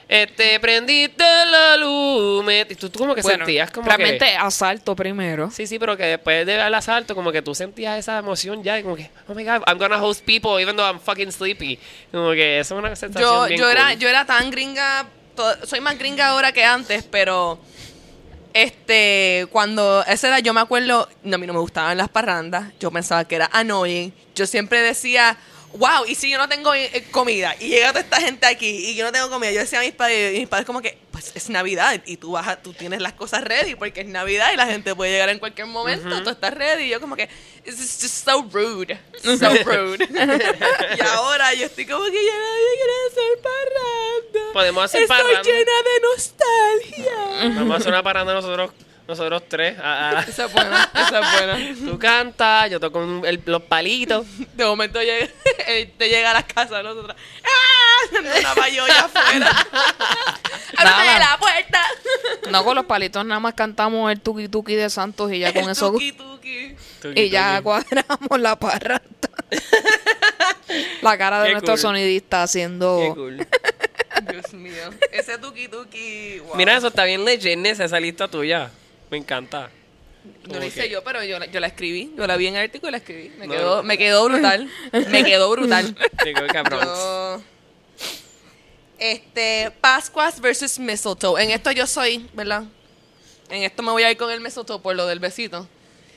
este 0.09 0.61
prendiste 0.61 1.25
la 1.51 1.77
luz 1.77 2.45
me- 2.45 2.61
y 2.71 2.75
tú, 2.77 2.89
tú 2.89 3.01
como 3.01 3.13
que 3.13 3.23
Bueno, 3.23 3.39
sentías 3.45 3.69
como 3.73 3.89
realmente 3.89 4.25
que 4.25 4.37
asalto 4.37 4.95
primero. 4.95 5.51
sí 5.51 5.67
sí 5.67 5.81
pero 5.81 5.97
que 5.97 6.05
después 6.05 6.47
del 6.47 6.73
asalto 6.73 7.17
como 7.17 7.33
que 7.33 7.43
tú 7.43 7.53
sentías 7.57 7.99
esa 7.99 8.17
emoción 8.19 8.63
ya 8.63 8.79
y 8.79 8.85
como 8.85 8.95
que 8.95 9.11
oh 9.27 9.35
my 9.35 9.43
god 9.43 9.63
I'm 9.67 9.79
gonna 9.79 10.01
host 10.01 10.25
people 10.25 10.63
even 10.63 10.77
though 10.77 10.87
I'm 10.89 11.01
fucking 11.01 11.33
sleepy 11.33 11.77
como 12.13 12.31
que 12.31 12.61
eso 12.61 12.77
es 12.77 12.79
una 12.79 12.95
sensación 12.95 13.29
Yo, 13.29 13.47
bien 13.47 13.61
yo, 13.61 13.69
era, 13.69 13.89
cool. 13.91 13.99
yo 13.99 14.09
era 14.09 14.25
tan 14.25 14.49
gringa, 14.53 15.07
soy 15.65 15.81
más 15.81 15.99
gringa 15.99 16.29
ahora 16.29 16.53
que 16.53 16.65
antes, 16.65 17.03
pero 17.11 17.59
este 18.63 19.47
cuando 19.51 20.05
esa 20.07 20.29
era 20.29 20.39
yo 20.41 20.55
me 20.55 20.61
acuerdo, 20.61 21.09
no, 21.23 21.37
a 21.37 21.39
mí 21.39 21.47
no 21.47 21.53
me 21.53 21.61
gustaban 21.61 21.97
las 21.97 22.09
parrandas, 22.09 22.73
yo 22.81 22.91
pensaba 22.91 23.27
que 23.27 23.37
era 23.37 23.51
annoying, 23.53 24.13
yo 24.35 24.47
siempre 24.47 24.81
decía, 24.81 25.37
wow, 25.75 26.05
y 26.07 26.15
si 26.15 26.31
yo 26.31 26.39
no 26.39 26.49
tengo 26.49 26.75
eh, 26.75 27.07
comida 27.11 27.55
y 27.61 27.69
llega 27.69 27.89
toda 27.89 28.01
esta 28.01 28.21
gente 28.21 28.47
aquí 28.47 28.91
y 28.91 28.95
yo 28.95 29.05
no 29.05 29.13
tengo 29.13 29.29
comida, 29.31 29.51
yo 29.53 29.61
decía 29.61 29.81
a 29.81 29.83
mis 29.83 29.93
padres, 29.93 30.35
y 30.35 30.41
mis 30.41 30.49
padres 30.49 30.67
como 30.67 30.81
que, 30.81 30.99
pues 31.17 31.33
es 31.35 31.49
Navidad 31.49 32.03
y 32.05 32.19
tú 32.19 32.33
vas 32.33 32.47
a- 32.47 32.61
tú 32.61 32.75
tienes 32.75 33.01
las 33.01 33.15
cosas 33.15 33.43
ready 33.43 33.75
porque 33.75 34.03
es 34.03 34.07
Navidad 34.07 34.53
y 34.53 34.57
la 34.57 34.67
gente 34.67 34.95
puede 34.95 35.13
llegar 35.13 35.31
en 35.31 35.39
cualquier 35.39 35.67
momento, 35.67 36.23
tú 36.23 36.29
estás 36.29 36.53
ready 36.53 36.85
y 36.85 36.89
yo 36.91 37.01
como 37.01 37.17
que, 37.17 37.27
it's 37.65 37.79
just 38.03 38.23
so 38.27 38.47
rude, 38.53 38.99
so 39.23 39.49
rude. 39.65 40.07
y 40.11 41.01
ahora 41.07 41.55
yo 41.55 41.65
estoy 41.65 41.87
como 41.87 42.05
que 42.05 42.23
ya 42.23 42.35
nadie 42.35 42.67
quiere 42.77 42.93
hacer 43.09 43.43
parranda. 43.43 44.53
Podemos 44.53 44.85
hacer 44.85 45.03
Estoy 45.05 45.17
parranda. 45.17 45.43
llena 45.43 45.73
de 45.83 46.01
nostalgia. 46.13 47.55
vamos 47.61 47.73
a 47.73 47.77
hacer 47.79 47.89
una 47.89 48.03
parranda 48.03 48.35
nosotros 48.35 48.71
nosotros 49.09 49.43
tres. 49.49 49.79
a- 49.79 50.11
a- 50.19 50.21
Esa 50.29 50.47
es 50.47 50.53
buena, 50.53 50.91
esa 50.95 51.21
es 51.21 51.33
buena. 51.33 51.91
tú 51.93 51.99
cantas, 51.99 52.71
yo 52.71 52.81
toco 52.81 53.03
el- 53.25 53.41
los 53.45 53.63
palitos. 53.63 54.27
De 54.55 54.65
momento 54.65 55.01
llega, 55.01 55.27
él 55.69 55.93
te 55.99 56.09
llega 56.09 56.31
a 56.31 56.35
las 56.35 56.45
casas, 56.45 56.83
nosotros. 56.83 57.17
¡Ah! 57.45 58.17
Una 58.41 58.55
mayolla 58.55 59.01
afuera. 59.05 59.51
¡Ábrame 60.77 61.07
Nada. 61.07 61.19
la 61.19 61.39
puerta! 61.39 61.83
No 62.51 62.65
con 62.65 62.75
los 62.77 62.85
palitos, 62.87 63.25
nada 63.25 63.41
más 63.41 63.55
cantamos 63.55 64.11
el 64.13 64.21
tuki 64.21 64.49
tuki 64.49 64.75
de 64.75 64.91
Santos 64.91 65.33
y 65.33 65.39
ya 65.41 65.53
con 65.53 65.65
El 65.65 65.71
eso. 65.71 65.91
tuki, 65.93 66.13
tuki. 66.13 66.77
Tuki, 67.01 67.21
Y 67.21 67.31
ya 67.31 67.61
cuadramos 67.63 68.39
la 68.41 68.57
parrata. 68.59 69.29
la 71.03 71.19
cara 71.19 71.41
de 71.41 71.47
Qué 71.47 71.53
nuestro 71.53 71.75
cool. 71.75 71.81
sonidista 71.81 72.43
haciendo. 72.43 72.99
Qué 73.01 73.09
cool. 73.15 73.47
Dios 74.31 74.53
mío. 74.55 74.91
Ese 75.13 75.39
tuki 75.39 75.69
tuki. 75.69 76.39
wow. 76.41 76.57
Mira, 76.57 76.77
eso 76.77 76.89
está 76.89 77.05
bien 77.05 77.25
legend, 77.25 77.67
esa 77.67 77.99
lista 78.01 78.29
tuya. 78.29 78.71
Me 79.17 79.23
encanta. 79.23 79.71
No 80.47 80.59
lo 80.59 80.65
hice 80.67 80.83
que- 80.83 80.91
yo, 80.91 81.03
pero 81.03 81.25
yo, 81.25 81.39
la- 81.39 81.47
yo 81.47 81.59
la 81.59 81.69
escribí. 81.69 82.13
Yo 82.17 82.27
la 82.27 82.37
vi 82.37 82.49
en 82.49 82.57
el 82.57 82.65
artículo 82.65 82.91
y 82.91 82.93
la 82.93 82.99
escribí. 82.99 83.31
Me, 83.39 83.47
No, 83.47 83.55
quedó, 83.55 83.77
no. 83.77 83.83
me 83.83 83.97
quedó 83.97 84.25
brutal. 84.27 84.71
me 85.11 85.25
quedó 85.25 85.51
brutal. 85.51 85.97
Digo, 86.25 86.41
cabrón. 86.53 86.81
Yo- 86.85 87.43
Este, 88.99 89.71
Pascuas 89.81 90.41
versus 90.41 90.79
Mistletoe. 90.79 91.43
En 91.43 91.51
esto 91.51 91.71
yo 91.71 91.87
soy, 91.87 92.29
¿verdad? 92.35 92.65
En 93.51 93.63
esto 93.63 93.83
me 93.83 93.91
voy 93.93 94.03
a 94.03 94.11
ir 94.11 94.17
con 94.19 94.31
el 94.31 94.41
mistletoe 94.41 94.81
por 94.81 94.95
lo 94.97 95.07
del 95.07 95.19
besito. 95.21 95.67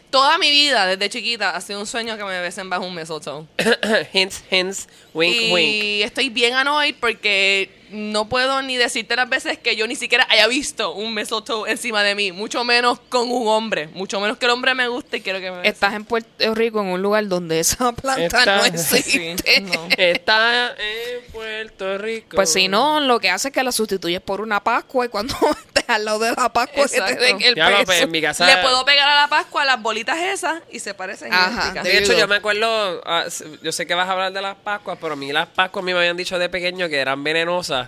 Toda 0.09 0.38
mi 0.39 0.49
vida, 0.49 0.88
desde 0.88 1.09
chiquita, 1.09 1.55
ha 1.55 1.62
sido 1.62 1.79
un 1.79 1.85
sueño 1.85 2.17
que 2.17 2.23
me 2.23 2.41
besen 2.41 2.69
bajo 2.69 2.85
un 2.85 2.95
mistletoe. 2.95 3.45
hints, 4.13 4.43
hints, 4.51 4.88
wink, 5.13 5.35
y 5.35 5.51
wink. 5.53 6.05
estoy 6.05 6.29
bien 6.29 6.53
annoyed 6.55 6.95
porque 6.99 7.69
no 7.91 8.30
puedo 8.30 8.62
ni 8.62 8.78
decirte 8.78 9.15
las 9.15 9.30
veces 9.30 9.58
que 9.58 9.75
yo 9.75 9.88
ni 9.88 9.95
siquiera 9.95 10.25
haya 10.30 10.47
visto 10.47 10.93
un 10.93 11.13
mistletoe 11.13 11.69
encima 11.69 12.04
de 12.04 12.15
mí. 12.15 12.32
Mucho 12.32 12.63
menos 12.63 12.99
con 13.10 13.30
un 13.32 13.47
hombre. 13.47 13.88
Mucho 13.93 14.19
menos 14.19 14.38
que 14.38 14.45
el 14.45 14.52
hombre 14.52 14.73
me 14.75 14.88
guste 14.88 15.17
y 15.17 15.21
quiero 15.21 15.39
que 15.39 15.52
me 15.52 15.58
bese. 15.58 15.69
Estás 15.69 15.93
en 15.93 16.06
Puerto 16.06 16.56
Rico 16.56 16.82
en 16.82 16.88
un 16.88 17.02
lugar 17.02 17.28
donde 17.28 17.60
esa 17.60 17.91
planta 17.93 18.25
Está- 18.25 18.58
no 18.58 18.63
Sí, 18.78 18.97
existe. 18.97 19.62
no. 19.62 19.88
Está 19.97 20.69
en 20.78 21.32
Puerto 21.32 21.97
Rico. 21.97 22.36
Pues 22.36 22.52
si 22.52 22.67
no, 22.67 22.99
lo 22.99 23.19
que 23.19 23.30
hace 23.30 23.49
es 23.49 23.54
que 23.54 23.63
la 23.63 23.71
sustituyes 23.71 24.21
por 24.21 24.41
una 24.41 24.63
Pascua 24.63 25.06
y 25.06 25.10
cuando 25.10 25.34
estés 25.67 25.86
al 25.89 26.06
lado 26.06 26.19
de 26.19 26.32
la 26.32 26.49
Pascua 26.52 26.88
que 26.88 27.02
te 27.02 27.15
den 27.15 27.41
el 27.41 27.56
Ya 27.56 27.69
pues, 27.69 27.86
peso. 27.88 28.04
en 28.04 28.12
mi 28.12 28.21
casa. 28.21 28.45
Le 28.45 28.58
puedo 28.58 28.84
pegar 28.86 29.10
a 29.10 29.21
la 29.21 29.28
Pascua 29.28 29.65
las 29.65 29.82
bolitas 29.82 30.17
esas 30.19 30.62
y 30.71 30.80
se 30.80 30.93
parecen 30.93 31.34
Ajá. 31.34 31.82
De 31.84 31.97
hecho, 31.97 32.13
yo 32.13 32.28
me 32.28 32.36
acuerdo, 32.36 33.02
ah, 33.06 33.25
yo 33.62 33.71
sé 33.71 33.86
que 33.88 33.93
vas 33.93 34.08
a 34.08 34.12
hablar 34.12 34.34
de 34.34 34.41
las 34.41 34.56
Pascuas, 34.58 34.97
pero 35.02 35.13
a 35.13 35.15
mí 35.15 35.32
las 35.32 35.47
Pascuas 35.47 35.84
me 35.86 35.93
habían 35.93 36.17
dicho 36.17 36.38
de 36.38 36.49
pequeño 36.49 36.89
que 36.89 36.97
eran 36.97 37.23
venenosas. 37.23 37.78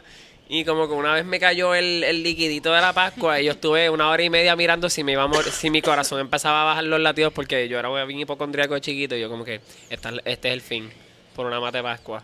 Y 0.49 0.65
como 0.65 0.85
que 0.87 0.93
una 0.93 1.13
vez 1.13 1.23
me 1.23 1.39
cayó 1.39 1.73
el, 1.75 2.03
el 2.03 2.23
liquidito 2.23 2.73
de 2.73 2.81
la 2.81 2.91
Pascua 2.91 3.39
y 3.39 3.45
yo 3.45 3.53
estuve 3.53 3.89
una 3.89 4.09
hora 4.09 4.21
y 4.21 4.29
media 4.29 4.53
mirando 4.57 4.89
si 4.89 5.01
me 5.03 5.13
iba 5.13 5.23
a 5.23 5.27
morir, 5.27 5.49
si 5.51 5.69
mi 5.69 5.81
corazón 5.81 6.19
empezaba 6.19 6.63
a 6.63 6.65
bajar 6.65 6.83
los 6.83 6.99
latidos 6.99 7.31
porque 7.31 7.69
yo 7.69 7.79
era 7.79 7.89
bien 8.03 8.19
hipocondríaco 8.19 8.73
de 8.73 8.81
chiquito 8.81 9.15
y 9.15 9.21
yo 9.21 9.29
como 9.29 9.45
que 9.45 9.61
esta- 9.89 10.11
este 10.25 10.49
es 10.49 10.53
el 10.53 10.61
fin 10.61 10.91
por 11.35 11.45
una 11.45 11.59
mate 11.61 11.81
Pascua. 11.81 12.21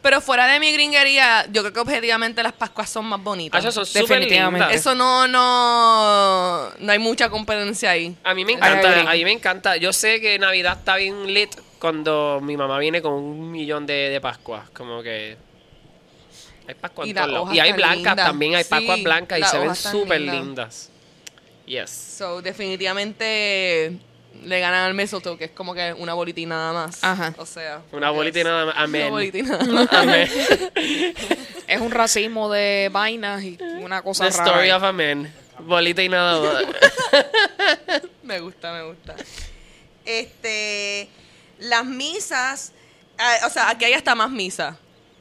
Pero 0.00 0.20
fuera 0.20 0.46
de 0.46 0.60
mi 0.60 0.72
gringuería, 0.72 1.46
yo 1.52 1.62
creo 1.62 1.72
que 1.74 1.80
objetivamente 1.80 2.42
las 2.42 2.52
Pascuas 2.52 2.88
son 2.88 3.06
más 3.06 3.22
bonitas. 3.22 3.62
Ah, 3.64 3.70
son 3.72 3.84
Definitivamente. 3.92 4.74
Eso 4.74 4.94
no, 4.94 5.26
no, 5.28 6.70
no 6.78 6.92
hay 6.92 6.98
mucha 6.98 7.28
competencia 7.28 7.90
ahí. 7.90 8.14
A 8.24 8.32
mí 8.34 8.44
me 8.44 8.52
encanta, 8.52 9.00
a 9.10 9.12
mí 9.14 9.24
me 9.24 9.32
encanta. 9.32 9.76
Yo 9.76 9.92
sé 9.92 10.20
que 10.20 10.38
Navidad 10.38 10.78
está 10.78 10.96
bien 10.96 11.32
lit 11.34 11.50
cuando 11.78 12.40
mi 12.42 12.56
mamá 12.56 12.78
viene 12.78 13.02
con 13.02 13.12
un 13.14 13.50
millón 13.50 13.84
de, 13.86 14.10
de 14.10 14.20
Pascuas. 14.20 14.70
Como 14.70 15.02
que. 15.02 15.36
Hay 16.68 16.74
Pascuas 16.74 17.06
Y 17.06 17.10
en 17.10 17.16
todos 17.16 17.54
Y 17.54 17.60
hay 17.60 17.72
blancas 17.72 17.96
lindas. 17.98 18.16
también, 18.26 18.54
hay 18.56 18.64
Sí, 18.64 18.70
Pascuas 18.70 19.02
blancas 19.02 19.38
y 19.38 19.42
se 19.44 19.58
ven 19.58 19.74
súper 19.74 20.20
lindas. 20.20 20.40
lindas. 20.44 20.90
Yes. 21.66 21.90
So, 21.90 22.42
definitivamente 22.42 23.92
le 24.44 24.60
ganan 24.60 24.84
al 24.84 24.94
mistletoe, 24.94 25.36
que 25.38 25.44
es 25.46 25.50
como 25.50 25.74
que 25.74 25.94
una 25.98 26.12
bolita 26.14 26.38
y 26.40 26.46
nada 26.46 26.72
más. 26.72 27.02
Ajá. 27.02 27.34
O 27.38 27.46
sea. 27.46 27.80
Una 27.92 28.10
bolita 28.10 28.38
y 28.40 28.44
nada 28.44 28.66
más. 28.66 28.74
Amén. 28.78 29.02
Una 29.02 29.10
bolita 29.10 29.38
y 29.38 29.42
nada 29.42 29.64
más. 29.64 29.88
Amén. 29.92 30.28
Es 31.66 31.80
un 31.80 31.90
racismo 31.90 32.48
de 32.52 32.88
vainas 32.92 33.42
y 33.42 33.58
una 33.80 34.00
cosa 34.02 34.30
The 34.30 34.36
rara. 34.36 34.50
story 34.52 34.70
of 34.70 34.84
a 34.84 34.92
man. 34.92 35.32
Bolita 35.58 36.00
y 36.02 36.08
nada 36.08 36.40
más. 36.40 36.62
Me 38.22 38.38
gusta, 38.40 38.72
me 38.72 38.82
gusta. 38.84 39.16
Este, 40.04 41.08
las 41.58 41.84
misas, 41.84 42.72
ah, 43.18 43.36
o 43.46 43.50
sea, 43.50 43.70
aquí 43.70 43.84
hay 43.84 43.94
hasta 43.94 44.14
más 44.14 44.30
misas. 44.30 44.76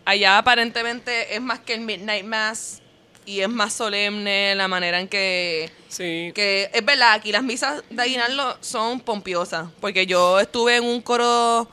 Allá 0.05 0.37
aparentemente 0.37 1.35
es 1.35 1.41
más 1.41 1.59
que 1.59 1.73
el 1.73 1.81
Midnight 1.81 2.25
Mass 2.25 2.81
y 3.25 3.41
es 3.41 3.49
más 3.49 3.73
solemne 3.73 4.53
la 4.55 4.67
manera 4.67 4.99
en 4.99 5.07
que, 5.07 5.71
Sí. 5.89 6.31
que 6.35 6.69
es 6.71 6.85
verdad, 6.85 7.13
aquí 7.13 7.31
las 7.31 7.41
misas 7.43 7.83
de 7.89 8.01
Aguinaldo 8.01 8.57
son 8.61 8.99
pompiosas, 8.99 9.67
porque 9.81 10.05
yo 10.05 10.39
estuve 10.39 10.75
en 10.75 10.83
un 10.83 11.01
coro 11.01 11.67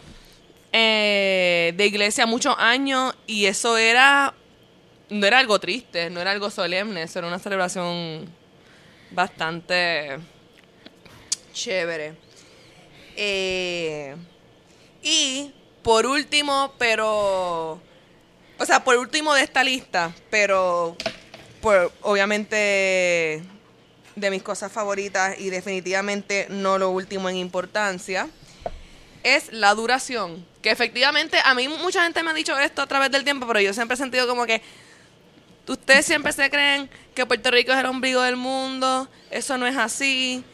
eh, 0.73 1.75
de 1.77 1.87
iglesia 1.87 2.25
muchos 2.25 2.55
años 2.59 3.15
y 3.27 3.45
eso 3.45 3.77
era, 3.77 4.33
no 5.11 5.27
era 5.27 5.39
algo 5.39 5.61
triste, 5.61 6.09
no 6.09 6.21
era 6.21 6.31
algo 6.31 6.51
solemne, 6.51 7.03
eso 7.03 7.19
era 7.19 7.29
una 7.29 7.39
celebración 7.39 8.27
bastante 9.11 10.19
chévere. 11.53 12.15
Eh, 13.15 14.17
y 15.03 15.53
por 15.83 16.07
último, 16.07 16.73
pero, 16.79 17.79
o 18.63 18.65
sea, 18.67 18.85
por 18.85 18.97
último 18.97 19.35
de 19.35 19.43
esta 19.43 19.65
lista, 19.65 20.15
pero 20.31 20.97
por, 21.61 21.93
obviamente 22.03 23.43
de 24.15 24.31
mis 24.31 24.45
cosas 24.45 24.71
favoritas 24.71 25.35
y 25.41 25.51
definitivamente 25.51 26.47
no 26.49 26.79
lo 26.79 26.91
último 26.91 27.29
en 27.29 27.37
importancia, 27.37 28.29
es 29.25 29.53
la 29.53 29.75
duración. 29.75 30.47
Que 30.63 30.71
efectivamente, 30.71 31.39
a 31.45 31.55
mí 31.55 31.67
mucha 31.67 32.05
gente 32.05 32.23
me 32.23 32.31
ha 32.31 32.35
dicho 32.35 32.57
esto 32.57 32.83
a 32.83 32.87
través 32.87 33.11
del 33.11 33.25
tiempo, 33.25 33.49
pero 33.49 33.61
yo 33.61 33.75
siempre 33.75 33.97
he 33.97 33.99
sentido 33.99 34.29
como 34.29 34.47
que 34.47 34.63
ustedes 35.67 36.07
siempre 36.07 36.33
se 36.33 36.49
creen 36.49 36.89
que 37.17 37.27
Puerto 37.27 37.51
Rico 37.51 37.73
es 37.73 37.79
el 37.79 37.87
ombligo 37.87 38.23
del 38.23 38.37
mundo, 38.37 39.09
eso 39.33 39.59
no 39.59 39.67
es 39.67 39.77
así. 39.77 40.45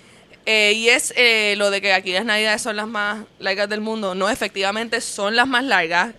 Eh, 0.46 0.72
y 0.72 0.88
es 0.88 1.12
eh, 1.14 1.56
lo 1.58 1.70
de 1.70 1.82
que 1.82 1.92
aquí 1.92 2.12
las 2.12 2.24
navidades 2.24 2.62
son 2.62 2.76
las 2.76 2.88
más 2.88 3.26
largas 3.38 3.68
del 3.68 3.82
mundo. 3.82 4.14
No, 4.14 4.30
efectivamente 4.30 5.02
son 5.02 5.36
las 5.36 5.46
más 5.46 5.62
largas. 5.62 6.14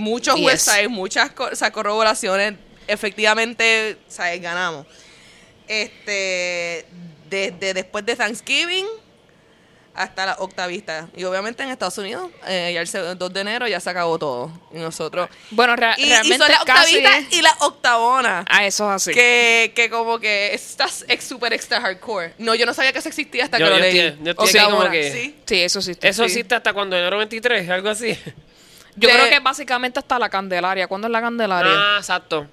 Muchos 0.00 0.34
Yes. 0.36 0.44
websites, 0.46 0.88
muchas 0.90 1.30
co- 1.32 1.50
o 1.52 1.54
sea, 1.54 1.70
corroboraciones, 1.70 2.54
efectivamente, 2.88 3.98
¿sabes? 4.08 4.40
ganamos. 4.40 4.86
Este, 5.68 6.84
desde 7.28 7.74
después 7.74 8.04
de 8.04 8.16
Thanksgiving 8.16 8.86
hasta 9.94 10.24
la 10.26 10.34
octavista. 10.38 11.08
Y 11.16 11.24
obviamente 11.24 11.62
en 11.62 11.68
Estados 11.68 11.98
Unidos, 11.98 12.30
eh, 12.46 12.70
ya 12.74 12.80
el 12.80 12.86
se- 12.88 12.98
2 13.14 13.32
de 13.32 13.40
enero 13.40 13.68
ya 13.68 13.78
se 13.80 13.90
acabó 13.90 14.18
todo. 14.18 14.50
Y 14.72 14.78
nosotros... 14.78 15.28
Bueno, 15.50 15.76
rea- 15.76 15.94
Y, 15.98 16.04
y 16.04 16.08
realmente 16.08 16.38
son 16.38 16.48
las 16.66 16.86
es- 16.88 17.32
y 17.38 17.42
las 17.42 17.60
octavonas. 17.60 18.44
Ah, 18.48 18.64
eso 18.66 18.88
es 18.88 18.96
así. 18.96 19.12
Que, 19.12 19.72
que 19.74 19.90
como 19.90 20.18
que 20.18 20.54
estás 20.54 21.04
ex 21.08 21.24
super 21.24 21.52
extra 21.52 21.80
hardcore. 21.80 22.34
No, 22.38 22.54
yo 22.54 22.66
no 22.66 22.72
sabía 22.74 22.92
que 22.92 23.00
eso 23.00 23.08
existía 23.08 23.44
hasta 23.44 23.58
Yo- 23.58 23.66
que 23.66 23.70
lo 23.70 23.78
leí. 23.78 23.98
estoy- 23.98 24.24
yo 24.24 24.30
estoy 24.30 24.48
aquí 24.48 24.58
como 24.58 24.68
Octavona, 24.78 24.90
que- 24.90 25.12
sí. 25.12 25.36
Sí, 25.46 25.60
eso 25.62 25.82
sí. 25.82 25.92
Eso 26.00 26.22
sí. 26.22 26.26
existe 26.32 26.54
hasta 26.54 26.72
cuando 26.72 26.96
enero 26.96 27.18
23, 27.18 27.68
algo 27.68 27.90
así. 27.90 28.16
Yo 28.96 29.08
de- 29.08 29.14
creo 29.14 29.28
que 29.30 29.40
básicamente 29.40 29.98
hasta 29.98 30.18
la 30.18 30.28
Candelaria. 30.28 30.86
¿Cuándo 30.88 31.06
es 31.06 31.12
la 31.12 31.20
Candelaria? 31.20 31.72
Ah, 31.74 31.96
exacto. 31.98 32.46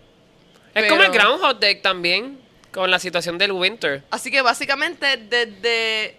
Es 0.73 0.89
como 0.89 1.01
el 1.03 1.11
Groundhog 1.11 1.59
Day 1.59 1.81
también, 1.81 2.39
con 2.71 2.91
la 2.91 2.99
situación 2.99 3.37
del 3.37 3.51
winter. 3.51 4.03
Así 4.11 4.29
que 4.29 4.41
básicamente 4.41 5.17
desde, 5.17 6.15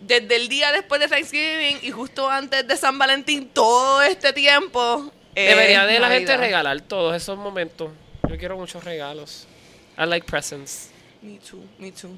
desde 0.00 0.36
el 0.36 0.48
día 0.48 0.72
después 0.72 1.00
de 1.00 1.06
Thanksgiving 1.08 1.78
y 1.82 1.90
justo 1.92 2.28
antes 2.28 2.66
de 2.66 2.76
San 2.76 2.98
Valentín, 2.98 3.48
todo 3.48 4.02
este 4.02 4.32
tiempo. 4.32 5.12
es 5.34 5.48
Debería 5.50 5.86
de 5.86 6.00
la 6.00 6.08
gente 6.10 6.36
regalar 6.36 6.80
todos 6.80 7.14
esos 7.14 7.38
momentos. 7.38 7.90
Yo 8.28 8.36
quiero 8.36 8.56
muchos 8.56 8.82
regalos. 8.82 9.46
I 9.96 10.06
like 10.06 10.26
presents. 10.26 10.90
Me 11.22 11.38
too, 11.38 11.62
me 11.78 11.92
too. 11.92 12.16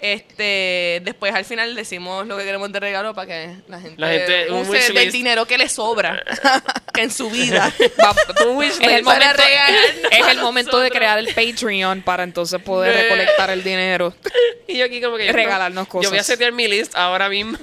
Este, 0.00 1.00
después 1.04 1.34
al 1.34 1.44
final 1.44 1.74
decimos 1.74 2.26
lo 2.26 2.36
que 2.38 2.44
queremos 2.44 2.70
de 2.70 2.78
regalo 2.78 3.14
para 3.14 3.26
que 3.26 3.56
la 3.66 3.80
gente, 3.80 4.00
La 4.00 4.08
gente, 4.10 4.50
un 4.52 4.60
use 4.62 4.70
wish 4.70 4.92
del 4.92 5.10
dinero 5.10 5.44
que 5.46 5.58
le 5.58 5.68
sobra 5.68 6.22
que 6.94 7.02
en 7.02 7.10
su 7.10 7.28
vida. 7.30 7.72
Va- 8.00 8.14
Un 8.46 8.56
wish 8.58 8.74
es, 8.80 8.80
el 8.80 9.02
momento, 9.02 9.42
es 10.10 10.26
el 10.28 10.38
momento 10.38 10.78
de 10.80 10.90
crear 10.90 11.18
el 11.18 11.26
Patreon 11.34 12.02
para 12.02 12.22
entonces 12.22 12.62
poder 12.62 12.94
recolectar 12.94 13.50
el 13.50 13.64
dinero. 13.64 14.14
Y 14.68 14.78
yo 14.78 14.84
aquí 14.84 15.00
como 15.00 15.16
que... 15.16 15.26
yo 15.26 15.32
Regalarnos 15.32 15.88
no- 15.92 16.00
Yo 16.02 16.10
voy 16.10 16.18
a 16.18 16.20
cosas. 16.22 16.26
setear 16.26 16.52
mi 16.52 16.68
list 16.68 16.94
ahora 16.94 17.28
mismo. 17.28 17.58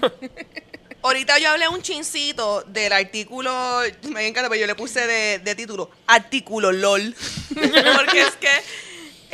Ahorita 1.04 1.38
yo 1.38 1.50
hablé 1.52 1.67
un 1.67 1.84
chincito 1.84 2.63
del 2.63 2.91
artículo, 2.91 3.82
me 4.10 4.28
encanta, 4.28 4.50
pero 4.50 4.60
yo 4.60 4.65
le 4.67 4.74
puse 4.74 5.06
de, 5.06 5.38
de 5.38 5.54
título, 5.56 5.91
artículo 6.08 6.71
LOL. 6.71 7.13
Porque 7.95 8.21
es 8.21 8.32
que 8.41 8.50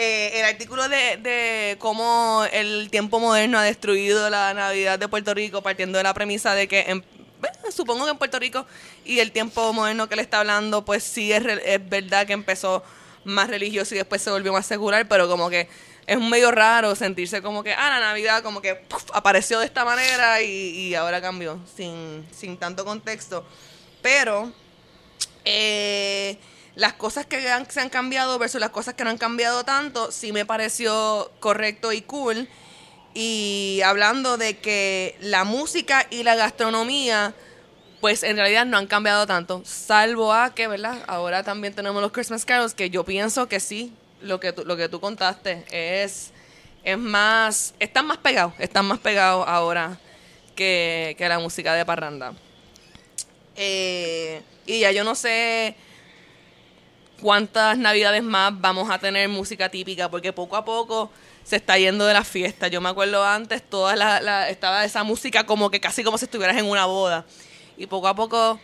eh, 0.04 0.40
el 0.40 0.46
artículo 0.46 0.90
de, 0.90 1.76
cómo 1.78 2.44
el 2.52 2.90
tiempo 2.90 3.20
moderno 3.20 3.60
ha 3.60 3.64
destruido 3.64 4.32
la 4.32 4.52
Navidad 4.56 4.98
de 4.98 5.08
Puerto 5.08 5.36
Rico, 5.36 5.62
partiendo 5.62 6.00
de 6.00 6.04
la 6.04 6.16
premisa 6.16 6.56
de 6.56 6.68
que, 6.68 7.04
supongo 7.72 8.06
que 8.06 8.12
en 8.12 8.18
Puerto 8.18 8.40
Rico 8.40 8.66
y 9.06 9.20
el 9.20 9.32
tiempo 9.32 9.72
moderno 9.74 10.10
que 10.10 10.16
le 10.16 10.24
está 10.24 10.40
hablando, 10.40 10.84
pues 10.84 11.04
sí 11.04 11.32
es, 11.32 11.46
es 11.46 11.88
verdad 11.88 12.26
que 12.26 12.34
empezó 12.34 12.84
más 13.26 13.48
religioso 13.48 13.94
y 13.94 14.00
después 14.00 14.24
se 14.24 14.32
volvió 14.32 14.52
más 14.52 14.66
secular, 14.66 15.08
pero 15.08 15.28
como 15.28 15.52
que 15.52 15.70
es 16.08 16.20
medio 16.20 16.50
raro 16.50 16.96
sentirse 16.96 17.44
como 17.44 17.62
que, 17.62 17.74
ah, 17.74 17.92
la 17.92 18.00
Navidad 18.00 18.42
como 18.42 18.60
que 18.60 18.84
apareció 19.14 19.60
de 19.60 19.68
esta 19.68 19.86
manera 19.86 20.42
y, 20.42 20.48
y 20.48 20.96
ahora 20.96 21.22
cambió, 21.22 21.60
sin, 21.78 22.26
sin 22.32 22.58
tanto 22.58 22.84
contexto. 22.86 23.46
Pero 24.02 24.52
eh, 25.46 26.38
las 26.76 26.94
cosas 26.94 27.26
que 27.26 27.42
se 27.70 27.82
han 27.82 27.90
cambiado 27.90 28.40
versus 28.40 28.62
las 28.62 28.70
cosas 28.70 28.94
que 28.94 29.04
no 29.04 29.10
han 29.10 29.18
cambiado 29.18 29.64
tanto, 29.64 30.12
sí 30.12 30.32
me 30.32 30.46
pareció 30.46 31.32
correcto 31.40 31.92
y 31.92 32.02
cool. 32.02 32.48
Y 33.14 33.82
hablando 33.84 34.38
de 34.38 34.58
que 34.58 35.18
la 35.20 35.44
música 35.44 36.08
y 36.10 36.24
la 36.24 36.36
gastronomía, 36.36 37.34
pues 38.00 38.24
en 38.24 38.38
realidad 38.38 38.66
no 38.66 38.78
han 38.78 38.88
cambiado 38.88 39.28
tanto, 39.28 39.62
salvo 39.66 40.34
a 40.34 40.56
que, 40.56 40.68
¿verdad? 40.68 41.04
Ahora 41.08 41.44
también 41.44 41.74
tenemos 41.74 42.02
los 42.02 42.12
Christmas 42.14 42.46
carols, 42.46 42.74
que 42.74 42.90
yo 42.90 43.04
pienso 43.04 43.50
que 43.50 43.60
sí, 43.60 43.94
lo 44.22 44.40
que 44.40 44.54
tú, 44.54 44.64
lo 44.66 44.78
que 44.78 44.88
tú 44.88 45.02
contaste 45.02 45.66
es, 45.72 46.32
es 46.84 46.98
más, 46.98 47.74
están 47.80 48.08
más 48.08 48.18
pegados, 48.18 48.54
están 48.60 48.86
más 48.86 49.00
pegados 49.00 49.46
ahora 49.46 50.00
que, 50.56 51.16
que 51.18 51.28
la 51.28 51.40
música 51.40 51.74
de 51.74 51.86
parranda. 51.86 52.34
Eh, 53.58 54.42
y 54.66 54.80
ya 54.80 54.92
yo 54.92 55.04
no 55.04 55.16
sé 55.16 55.76
cuántas 57.22 57.78
navidades 57.78 58.24
más 58.24 58.60
vamos 58.60 58.90
a 58.90 59.00
tener 59.00 59.30
música 59.30 59.70
típica, 59.70 60.10
porque 60.10 60.34
poco 60.34 60.56
a 60.58 60.66
poco 60.66 61.12
se 61.44 61.56
está 61.56 61.78
yendo 61.78 62.06
de 62.06 62.14
la 62.14 62.24
fiesta. 62.24 62.68
Yo 62.68 62.82
me 62.82 62.90
acuerdo 62.90 63.26
antes, 63.26 63.62
toda 63.68 63.96
la, 63.96 64.20
la- 64.22 64.50
estaba 64.50 64.84
esa 64.86 65.04
música 65.04 65.46
como 65.46 65.70
que 65.70 65.80
casi 65.80 66.04
como 66.04 66.18
si 66.18 66.26
estuvieras 66.26 66.58
en 66.58 66.66
una 66.66 66.86
boda. 66.86 67.26
Y 67.78 67.88
poco 67.88 68.08
a 68.08 68.16
poco 68.16 68.60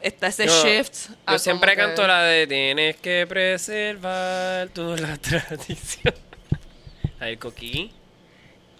está 0.00 0.28
ese 0.28 0.46
Yo- 0.46 0.64
shift. 0.64 1.10
a 1.26 1.32
Yo 1.32 1.38
siempre 1.38 1.72
que- 1.72 1.78
canto 1.78 2.06
la 2.06 2.22
de 2.22 2.46
tienes 2.46 2.96
que 2.96 3.26
preservar 3.28 4.68
tu 4.68 4.96
la 4.96 5.16
tradición. 5.20 6.14
La 7.18 7.26
del 7.26 7.38
coquí. 7.38 7.92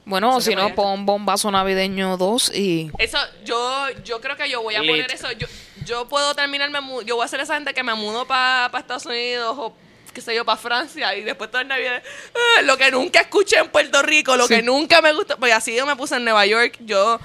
Bueno, 0.05 0.41
si 0.41 0.55
no, 0.55 0.73
pon 0.75 1.05
bombazo 1.05 1.51
navideño 1.51 2.17
2 2.17 2.53
y... 2.55 2.91
Eso, 2.99 3.19
yo, 3.45 3.87
yo 4.05 4.21
creo 4.21 4.37
que 4.37 4.49
yo 4.49 4.63
voy 4.63 4.77
a 4.77 4.81
Lit. 4.81 4.91
poner 4.91 5.11
eso. 5.13 5.33
Yo, 5.33 5.49
yo 5.87 6.07
puedo 6.09 6.35
terminarme, 6.35 6.79
yo 7.05 7.17
voy 7.17 7.25
a 7.25 7.29
ser 7.29 7.41
esa 7.41 7.55
gente 7.55 7.73
que 7.73 7.83
me 7.83 7.95
mudo 7.95 8.27
para 8.27 8.71
Estados 8.79 9.07
Unidos 9.07 9.57
o 9.59 9.75
qué 10.13 10.21
sé 10.21 10.35
yo, 10.35 10.45
para 10.45 10.57
Francia 10.59 11.15
y 11.15 11.23
después 11.23 11.51
toda 11.51 11.65
Navidad, 11.65 12.03
ah, 12.35 12.63
lo 12.63 12.77
que 12.79 12.91
nunca 12.91 13.21
escuché 13.21 13.59
en 13.59 13.69
Puerto 13.69 14.03
Rico, 14.03 14.37
lo 14.37 14.47
Sí. 14.47 14.57
que 14.57 14.63
nunca 14.63 15.01
me 15.03 15.13
gustó, 15.13 15.37
pues 15.39 15.53
así 15.53 15.75
yo 15.77 15.85
me 15.87 15.95
puse 15.97 16.17
en 16.17 16.25
Nueva 16.25 16.47
York, 16.47 16.77
yo, 16.81 17.21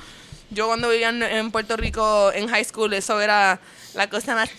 yo 0.49 0.67
cuando 0.67 0.89
vivía 0.89 1.09
en, 1.09 1.23
en 1.23 1.51
Puerto 1.51 1.77
Rico 1.77 2.31
en 2.33 2.47
high 2.49 2.65
school, 2.65 2.93
eso 2.93 3.19
era 3.21 3.59
la 3.93 4.09
cosa 4.09 4.35
más, 4.35 4.49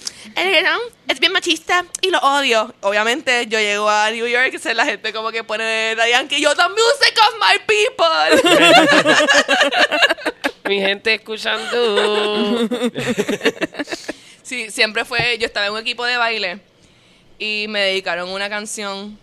es 1.09 1.21
bien 1.21 1.33
machista 1.33 1.85
y 2.03 2.11
lo 2.11 2.19
odio. 2.19 2.75
Obviamente 2.83 3.47
yo 3.47 3.59
llego 3.59 3.89
a 3.89 4.11
New 4.11 4.27
York 4.27 4.51
y 4.55 4.59
sé 4.59 4.75
la 4.75 4.85
gente 4.85 5.13
como 5.13 5.31
que 5.31 5.43
pone 5.45 5.95
la 5.95 6.09
Yankee, 6.09 6.41
yo 6.41 6.55
the 6.55 6.69
music 6.69 7.19
of 7.29 7.35
my 7.39 7.59
people. 7.67 8.53
Mi 10.65 10.81
gente 10.81 11.15
escuchando. 11.15 12.69
Sí, 14.43 14.71
siempre 14.71 15.05
fue. 15.05 15.39
Yo 15.39 15.47
estaba 15.47 15.67
en 15.67 15.73
un 15.73 15.79
equipo 15.79 16.05
de 16.05 16.17
baile 16.17 16.61
y 17.39 17.67
me 17.69 17.81
dedicaron 17.81 18.29
una 18.29 18.51
canción 18.51 19.19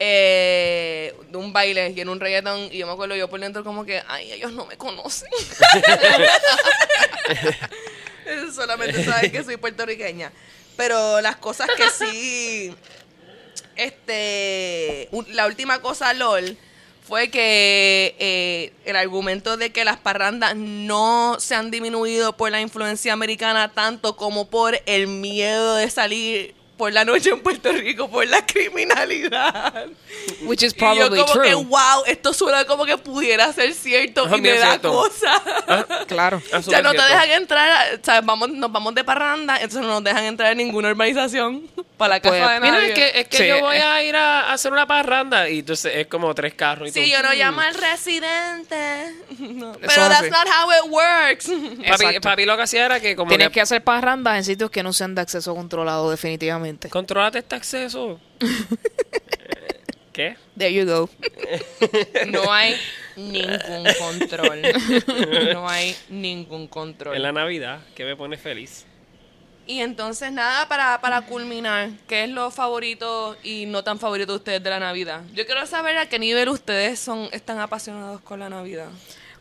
eh, 0.00 1.14
de 1.30 1.36
un 1.36 1.52
baile 1.52 1.92
y 1.94 2.00
en 2.00 2.08
un 2.08 2.18
reggaetón. 2.18 2.68
Y 2.72 2.78
yo 2.78 2.86
me 2.86 2.92
acuerdo 2.92 3.14
yo 3.14 3.28
por 3.28 3.38
dentro, 3.38 3.62
como 3.62 3.84
que, 3.84 4.02
ay, 4.08 4.32
ellos 4.32 4.52
no 4.52 4.66
me 4.66 4.76
conocen. 4.76 5.28
Solamente 8.54 9.04
saben 9.04 9.30
que 9.30 9.44
soy 9.44 9.58
puertorriqueña. 9.58 10.32
Pero 10.76 11.20
las 11.20 11.36
cosas 11.36 11.68
que 11.76 11.88
sí. 11.90 12.74
Este. 13.76 15.08
la 15.28 15.46
última 15.46 15.80
cosa, 15.80 16.12
LOL. 16.14 16.56
Fue 17.08 17.30
que 17.30 18.14
eh, 18.18 18.74
el 18.84 18.94
argumento 18.94 19.56
de 19.56 19.70
que 19.70 19.86
las 19.86 19.96
parrandas 19.96 20.54
no 20.54 21.36
se 21.40 21.54
han 21.54 21.70
disminuido 21.70 22.36
por 22.36 22.50
la 22.50 22.60
influencia 22.60 23.14
americana 23.14 23.72
tanto 23.72 24.14
como 24.14 24.50
por 24.50 24.78
el 24.84 25.06
miedo 25.06 25.76
de 25.76 25.88
salir 25.88 26.54
por 26.78 26.92
la 26.92 27.04
noche 27.04 27.30
en 27.30 27.40
Puerto 27.42 27.70
Rico 27.72 28.08
por 28.08 28.26
la 28.26 28.46
criminalidad. 28.46 29.86
Which 30.42 30.62
is 30.62 30.72
Y 30.72 30.76
yo 30.76 30.86
probably 30.94 31.20
como 31.20 31.32
que, 31.42 31.50
true. 31.50 31.64
wow, 31.64 32.04
esto 32.06 32.32
suena 32.32 32.64
como 32.64 32.86
que 32.86 32.96
pudiera 32.96 33.52
ser 33.52 33.74
cierto 33.74 34.26
Ah, 34.30 34.36
y 34.36 34.40
me 34.40 34.52
da 34.52 34.68
cierto. 34.68 34.92
cosa. 34.92 35.42
Claro. 36.06 36.40
Ah, 36.52 36.58
Ya 36.58 36.62
súper 36.62 36.82
no 36.84 36.92
te 36.92 36.98
cierto. 36.98 37.14
dejan 37.14 37.30
entrar, 37.42 37.70
a- 37.70 37.98
¿sabes? 38.02 38.24
Vamos, 38.24 38.48
nos 38.50 38.70
vamos 38.72 38.94
de 38.94 39.04
parranda, 39.04 39.56
entonces 39.56 39.82
no 39.82 39.88
nos 39.88 40.04
dejan 40.04 40.24
entrar 40.24 40.52
en 40.52 40.58
ninguna 40.58 40.88
urbanización 40.90 41.68
para 41.98 42.14
la 42.14 42.20
casa 42.20 42.36
Pues, 42.38 42.54
de 42.54 42.60
Mira, 42.60 42.72
nadie. 42.72 42.88
es 42.88 42.94
que, 42.94 43.20
es 43.20 43.28
que 43.28 43.36
Sí. 43.38 43.46
yo 43.48 43.60
voy 43.60 43.76
a 43.76 44.02
ir 44.04 44.14
a, 44.16 44.52
hacer 44.52 44.72
una 44.72 44.86
parranda 44.86 45.48
y 45.50 45.58
entonces 45.58 45.92
es 45.96 46.06
como 46.06 46.32
tres 46.34 46.54
carros 46.54 46.88
y 46.88 46.92
Sí, 46.92 47.02
tú, 47.02 47.06
yo 47.10 47.22
no 47.22 47.30
mm. 47.30 47.36
llamo 47.36 47.60
al 47.60 47.74
residente. 47.74 49.14
No, 49.38 49.72
Pero 49.72 49.92
that's 50.08 50.20
así. 50.22 50.30
not 50.30 50.46
how 50.48 50.68
it 50.70 50.90
works. 50.90 51.48
Papi, 51.88 52.20
papi 52.20 52.44
lo 52.44 52.56
que 52.56 52.62
hacía 52.62 52.86
era 52.86 53.00
que 53.00 53.14
como 53.16 53.28
Tienes 53.28 53.48
que, 53.48 53.54
que 53.54 53.60
hacer 53.60 53.82
parrandas 53.82 54.36
en 54.36 54.44
sitios 54.44 54.68
que 54.70 54.82
no 54.82 54.92
sean 54.92 55.14
de 55.14 55.20
acceso 55.22 55.54
controlado, 55.54 56.10
definitivamente. 56.10 56.67
Controlate 56.90 57.38
este 57.38 57.54
acceso. 57.54 58.20
¿Qué? 60.12 60.36
There 60.56 60.72
you 60.72 60.84
go. 60.84 61.08
No 62.26 62.52
hay 62.52 62.74
ningún 63.16 63.86
control. 63.98 64.62
No 65.52 65.68
hay 65.68 65.94
ningún 66.08 66.66
control. 66.66 67.14
En 67.14 67.22
la 67.22 67.32
Navidad, 67.32 67.80
que 67.94 68.04
me 68.04 68.16
pone 68.16 68.36
feliz. 68.36 68.84
Y 69.68 69.80
entonces, 69.80 70.32
nada, 70.32 70.66
para, 70.66 70.98
para 71.00 71.20
culminar, 71.20 71.90
¿qué 72.08 72.24
es 72.24 72.30
lo 72.30 72.50
favorito 72.50 73.36
y 73.42 73.66
no 73.66 73.84
tan 73.84 73.98
favorito 73.98 74.32
de 74.32 74.38
ustedes 74.38 74.62
de 74.62 74.70
la 74.70 74.80
Navidad? 74.80 75.22
Yo 75.34 75.44
quiero 75.44 75.66
saber 75.66 75.98
a 75.98 76.08
qué 76.08 76.18
nivel 76.18 76.48
ustedes 76.48 76.98
son 76.98 77.28
están 77.32 77.58
apasionados 77.58 78.22
con 78.22 78.40
la 78.40 78.48
Navidad. 78.48 78.88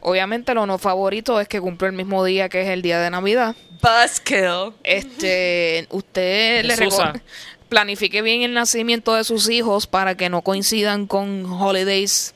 Obviamente 0.02 0.54
lo 0.54 0.66
no 0.66 0.78
favorito 0.78 1.40
es 1.40 1.48
que 1.48 1.60
cumple 1.60 1.88
el 1.88 1.94
mismo 1.94 2.24
día 2.24 2.50
que 2.50 2.62
es 2.62 2.70
el 2.70 2.82
día 2.82 3.00
de 3.00 3.10
Navidad. 3.10 3.56
Buzzkill. 3.82 4.74
Este, 4.84 5.88
usted 5.90 6.66
le 6.66 6.76
planifique 7.70 8.22
bien 8.22 8.42
el 8.42 8.54
nacimiento 8.54 9.14
de 9.14 9.24
sus 9.24 9.50
hijos 9.50 9.88
para 9.88 10.16
que 10.16 10.30
no 10.30 10.42
coincidan 10.42 11.06
con 11.08 11.46
holidays 11.46 12.34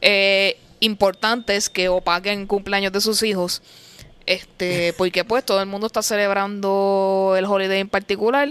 eh, 0.00 0.58
importantes 0.80 1.70
que 1.70 1.88
opaquen 1.88 2.46
cumpleaños 2.46 2.92
de 2.92 3.00
sus 3.00 3.22
hijos. 3.22 3.62
Este, 4.26 4.92
porque 4.94 5.24
pues 5.24 5.44
todo 5.44 5.60
el 5.60 5.66
mundo 5.66 5.86
está 5.86 6.02
celebrando 6.02 7.34
el 7.38 7.44
holiday 7.44 7.80
en 7.80 7.88
particular, 7.88 8.48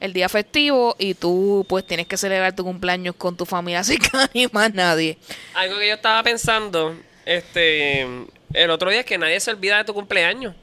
el 0.00 0.12
día 0.12 0.28
festivo, 0.28 0.96
y 0.98 1.14
tú 1.14 1.64
pues 1.68 1.86
tienes 1.86 2.08
que 2.08 2.16
celebrar 2.16 2.56
tu 2.56 2.64
cumpleaños 2.64 3.14
con 3.14 3.36
tu 3.36 3.46
familia 3.46 3.84
cercana 3.84 4.28
y 4.32 4.48
más 4.48 4.74
nadie. 4.74 5.18
Algo 5.54 5.78
que 5.78 5.88
yo 5.88 5.94
estaba 5.94 6.22
pensando, 6.24 6.96
este, 7.24 8.06
el 8.52 8.70
otro 8.70 8.90
día 8.90 9.00
es 9.00 9.06
que 9.06 9.18
nadie 9.18 9.40
se 9.40 9.50
olvida 9.50 9.78
de 9.78 9.84
tu 9.84 9.94
cumpleaños. 9.94 10.54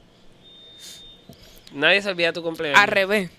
Nadie 1.71 2.01
se 2.01 2.09
olvida 2.09 2.27
de 2.27 2.33
tu 2.33 2.43
cumpleaños. 2.43 2.79
Al 2.79 2.87
revés. 2.87 3.29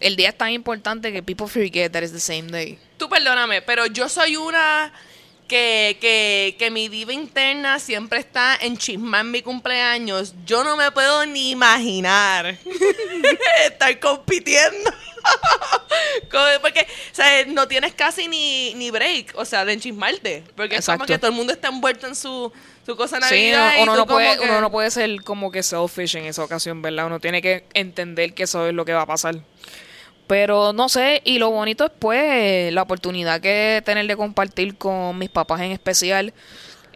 El 0.00 0.16
día 0.16 0.28
es 0.28 0.38
tan 0.38 0.50
importante 0.50 1.12
que 1.12 1.22
people 1.22 1.46
forget 1.46 1.92
that 1.92 2.02
it's 2.02 2.12
the 2.12 2.20
same 2.20 2.50
day. 2.50 2.78
Tú 2.96 3.08
perdóname, 3.08 3.62
pero 3.62 3.86
yo 3.86 4.08
soy 4.08 4.36
una 4.36 4.92
que, 5.48 5.98
que, 6.00 6.56
que 6.58 6.70
mi 6.70 6.88
diva 6.88 7.12
interna 7.12 7.78
siempre 7.78 8.18
está 8.18 8.56
en 8.60 8.76
chismar 8.78 9.24
mi 9.24 9.42
cumpleaños. 9.42 10.34
Yo 10.46 10.64
no 10.64 10.76
me 10.76 10.90
puedo 10.90 11.26
ni 11.26 11.50
imaginar 11.50 12.56
estar 13.66 13.98
compitiendo. 14.00 14.90
Porque, 16.60 16.80
o 16.82 17.14
sea, 17.14 17.44
no 17.46 17.66
tienes 17.68 17.94
casi 17.94 18.28
ni, 18.28 18.74
ni 18.74 18.90
break, 18.90 19.32
o 19.36 19.44
sea, 19.44 19.64
de 19.64 19.72
enchismarte. 19.74 20.44
Porque 20.56 20.76
es 20.76 20.86
como 20.86 21.04
que 21.06 21.18
todo 21.18 21.30
el 21.30 21.36
mundo 21.36 21.52
está 21.52 21.68
envuelto 21.68 22.06
en 22.06 22.14
su, 22.14 22.52
su 22.84 22.96
cosa 22.96 23.16
Sí, 23.28 23.50
navidad. 23.50 23.72
y 23.78 23.82
uno, 23.82 23.92
tú 23.92 23.98
no 24.00 24.06
puede, 24.06 24.38
que- 24.38 24.44
uno 24.44 24.60
no 24.60 24.70
puede 24.70 24.90
ser 24.90 25.22
como 25.22 25.50
que 25.50 25.62
selfish 25.62 26.16
en 26.16 26.24
esa 26.26 26.42
ocasión, 26.44 26.82
¿verdad? 26.82 27.06
Uno 27.06 27.20
tiene 27.20 27.40
que 27.40 27.64
entender 27.74 28.34
que 28.34 28.42
eso 28.44 28.66
es 28.66 28.74
lo 28.74 28.84
que 28.84 28.92
va 28.92 29.02
a 29.02 29.06
pasar. 29.06 29.36
Pero 30.26 30.72
no 30.72 30.88
sé, 30.88 31.20
y 31.24 31.38
lo 31.38 31.50
bonito 31.50 31.84
es 31.84 31.92
pues 31.98 32.72
la 32.72 32.82
oportunidad 32.82 33.40
que 33.40 33.82
tener 33.84 34.06
de 34.06 34.16
compartir 34.16 34.76
con 34.76 35.18
mis 35.18 35.28
papás 35.28 35.60
en 35.60 35.72
especial, 35.72 36.32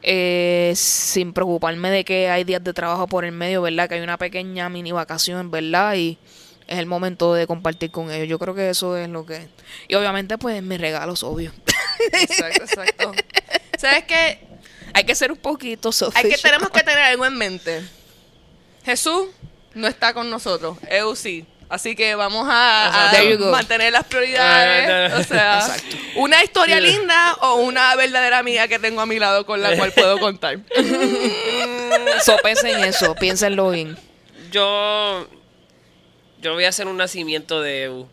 eh, 0.03 0.73
sin 0.77 1.33
preocuparme 1.33 1.91
de 1.91 2.05
que 2.05 2.31
hay 2.31 2.45
días 2.45 2.65
de 2.65 2.73
trabajo 2.73 3.07
por 3.07 3.25
el 3.25 3.33
medio, 3.33 3.63
¿verdad? 3.63 3.89
Que 3.89 3.97
hay 3.97 4.01
una 4.01 4.17
pequeña 4.17 4.69
mini 4.71 4.93
vacación, 4.93 5.51
¿verdad? 5.51 5.95
Y 5.97 6.19
es 6.67 6.79
el 6.79 6.87
momento 6.87 7.35
de 7.35 7.47
compartir 7.47 7.91
con 7.91 8.11
ellos. 8.11 8.29
Yo 8.29 8.39
creo 8.39 8.55
que 8.55 8.71
eso 8.71 8.97
es 8.97 9.09
lo 9.09 9.27
que... 9.27 9.49
Y 9.89 9.95
obviamente 9.95 10.39
pues 10.39 10.63
mis 10.63 10.81
regalos, 10.81 11.23
obvio. 11.23 11.53
Exacto, 12.13 12.63
exacto. 12.63 13.13
¿Sabes 13.79 14.05
qué? 14.05 14.49
hay 14.93 15.05
que 15.05 15.15
ser 15.15 15.31
un 15.31 15.39
poquito 15.39 15.93
selfish. 15.93 16.25
Hay 16.25 16.31
que 16.31 16.39
tenemos 16.39 16.71
que 16.71 16.81
tener 16.81 16.99
algo 16.99 17.25
en 17.25 17.37
mente. 17.37 17.85
Jesús 18.85 19.29
no 19.75 19.87
está 19.87 20.13
con 20.13 20.29
nosotros, 20.31 20.79
Eu 20.91 21.15
sí. 21.15 21.47
Así 21.69 21.95
que 21.95 22.15
vamos 22.15 22.47
a, 22.51 23.13
mantener 23.51 23.93
las 23.93 24.05
prioridades. 24.05 25.11
No. 25.13 25.19
O 25.19 25.23
sea, 25.23 25.59
Exacto. 25.59 25.97
una 26.17 26.43
historia 26.43 26.81
linda 26.81 27.35
o 27.43 27.57
una 27.57 27.95
verdadera 27.95 28.39
amiga 28.39 28.69
que 28.69 28.79
tengo 28.79 29.03
a 29.03 29.07
mi 29.07 29.19
lado 29.19 29.45
con 29.45 29.61
la 29.61 29.77
cual 29.77 29.93
puedo 29.97 30.19
contar. 30.19 30.61
Sopesen 32.25 32.85
eso, 32.85 33.15
piénsenlo 33.15 33.71
bien. 33.71 33.99
Yo, 34.51 35.29
yo 36.41 36.55
voy 36.55 36.65
a 36.65 36.71
hacer 36.71 36.87
un 36.87 36.97
nacimiento 36.97 37.61
de 37.61 37.85
EU. 37.85 38.09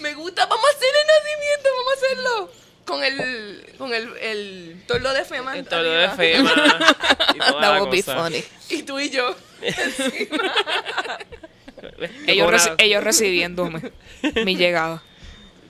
Me 0.00 0.14
puta, 0.14 0.46
vamos 0.46 0.66
a 0.66 0.70
hacer 0.76 0.88
el 0.88 1.06
nacimiento, 1.06 1.68
vamos 1.76 1.92
a 1.92 1.96
hacerlo. 1.96 2.63
Con 2.84 3.02
el, 3.02 3.72
con 3.78 3.94
el, 3.94 4.14
el 4.18 4.82
torlo 4.86 5.12
de 5.14 5.24
Fema. 5.24 5.54
Lo 5.56 5.82
de. 5.82 6.08
FEMA. 6.10 6.50
y 7.34 7.38
toda 7.38 7.52
That 7.52 7.60
la 7.60 7.80
would 7.82 7.90
be 7.90 8.02
cosa. 8.02 8.22
funny. 8.24 8.44
Y 8.68 8.82
tú 8.82 8.98
y 9.00 9.08
yo. 9.10 9.34
Ellos, 12.26 12.50
reci- 12.50 12.74
ellos 12.78 13.04
recibiéndome 13.04 13.92
mi 14.44 14.56
llegada. 14.56 15.02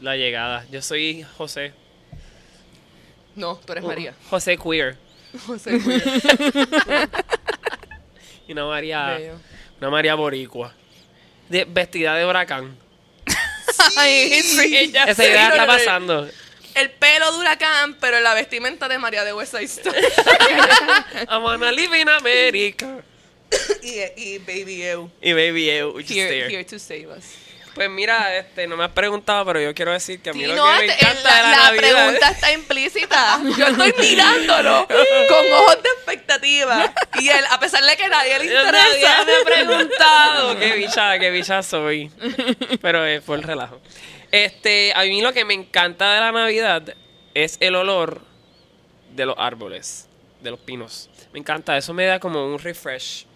La 0.00 0.16
llegada. 0.16 0.64
Yo 0.70 0.81
soy 0.83 1.24
José. 1.37 1.72
No, 3.35 3.57
tú 3.64 3.72
eres 3.72 3.85
María. 3.85 4.14
José 4.31 4.57
Queer. 4.57 4.96
José 5.46 5.81
Julio. 5.81 6.03
Y 8.46 8.53
una 8.53 8.66
María. 8.66 9.07
Bello. 9.16 9.40
Una 9.81 9.88
María 9.90 10.14
Boricua. 10.14 10.74
De, 11.48 11.64
vestida 11.64 12.14
de 12.14 12.27
huracán. 12.27 12.77
Sí, 13.27 14.90
ya 14.92 15.05
Esa 15.05 15.24
idea 15.24 15.48
No, 15.48 15.55
está 15.55 15.66
pasando. 15.66 16.29
El 16.75 16.91
pelo 16.91 17.31
de 17.33 17.39
huracán, 17.39 17.95
pero 18.01 18.19
la 18.21 18.35
vestimenta 18.35 18.89
de 18.89 18.99
María 18.99 19.25
de 19.25 19.33
West 19.33 19.53
Side 19.53 19.65
Story. 19.65 19.99
I 21.31 21.37
wanna 21.37 21.71
live 21.73 21.95
in 22.01 22.09
America. 22.09 23.03
y, 23.83 24.01
y 24.17 24.39
Baby 24.39 24.83
Eu. 24.83 25.11
Y 25.23 25.33
baby, 25.33 25.71
eh, 25.71 25.85
just 25.95 26.11
Here, 26.11 26.29
there. 26.29 26.51
here 26.51 26.65
to 26.65 26.79
save 26.79 27.07
us. 27.17 27.25
Pues 27.75 27.91
mira, 27.91 28.37
este, 28.39 28.69
no 28.69 28.77
me 28.77 28.85
has 28.85 28.93
preguntado, 28.93 29.45
pero 29.47 29.61
yo 29.61 29.75
quiero 29.75 29.93
decir 29.93 30.21
que 30.21 30.31
a 30.31 30.33
mí 30.33 30.41
Sí, 30.43 30.47
lo 30.47 30.55
no, 30.55 30.79
que 30.79 30.87
me 30.87 30.93
este, 30.93 31.05
encanta 31.05 31.23
la, 31.29 31.37
de 31.37 31.43
la, 31.43 31.51
la 31.51 31.57
Navidad 31.65 31.81
pregunta 32.07 32.31
está 32.31 32.53
implícita. 32.53 33.41
Yo 33.59 33.67
estoy 33.67 33.95
mirándolo 33.99 34.87
con 34.89 35.53
ojos 35.53 35.83
de 35.83 35.89
expectativa. 35.89 36.95
Y 37.21 37.29
él, 37.31 37.45
a 37.51 37.59
pesar 37.59 37.85
de 37.85 37.97
que 37.97 38.09
nadie 38.09 38.39
le 38.39 38.45
Nadie 38.55 38.69
interesa. 38.69 39.25
me 39.25 39.33
ha 39.35 39.45
preguntado 39.45 40.59
qué 40.59 40.73
bicha, 40.75 41.19
qué 41.19 41.31
bicha 41.33 41.63
soy. 41.65 42.11
Pero 42.81 43.05
es 43.05 43.23
por 43.23 43.39
el 43.39 43.43
relajo. 43.45 43.81
Este, 44.35 44.92
a 44.97 45.05
mí 45.05 45.23
lo 45.23 45.33
que 45.33 45.44
me 45.44 45.55
encanta 45.55 46.12
de 46.12 46.18
la 46.18 46.33
Navidad 46.33 46.97
es 47.35 47.57
el 47.61 47.77
olor 47.77 48.20
de 49.14 49.27
los 49.27 49.37
árboles, 49.38 50.09
de 50.42 50.51
los 50.51 50.59
pinos. 50.59 51.09
Me 51.33 51.38
encanta, 51.38 51.77
eso 51.77 51.94
me 51.94 52.05
da 52.05 52.18
como 52.18 52.44
un 52.44 52.59
refresh. 52.59 53.27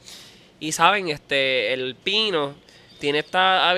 Y 0.59 0.73
saben, 0.73 1.09
este, 1.09 1.73
el 1.73 1.95
pino 1.95 2.57
tiene 2.99 3.21
esta, 3.21 3.73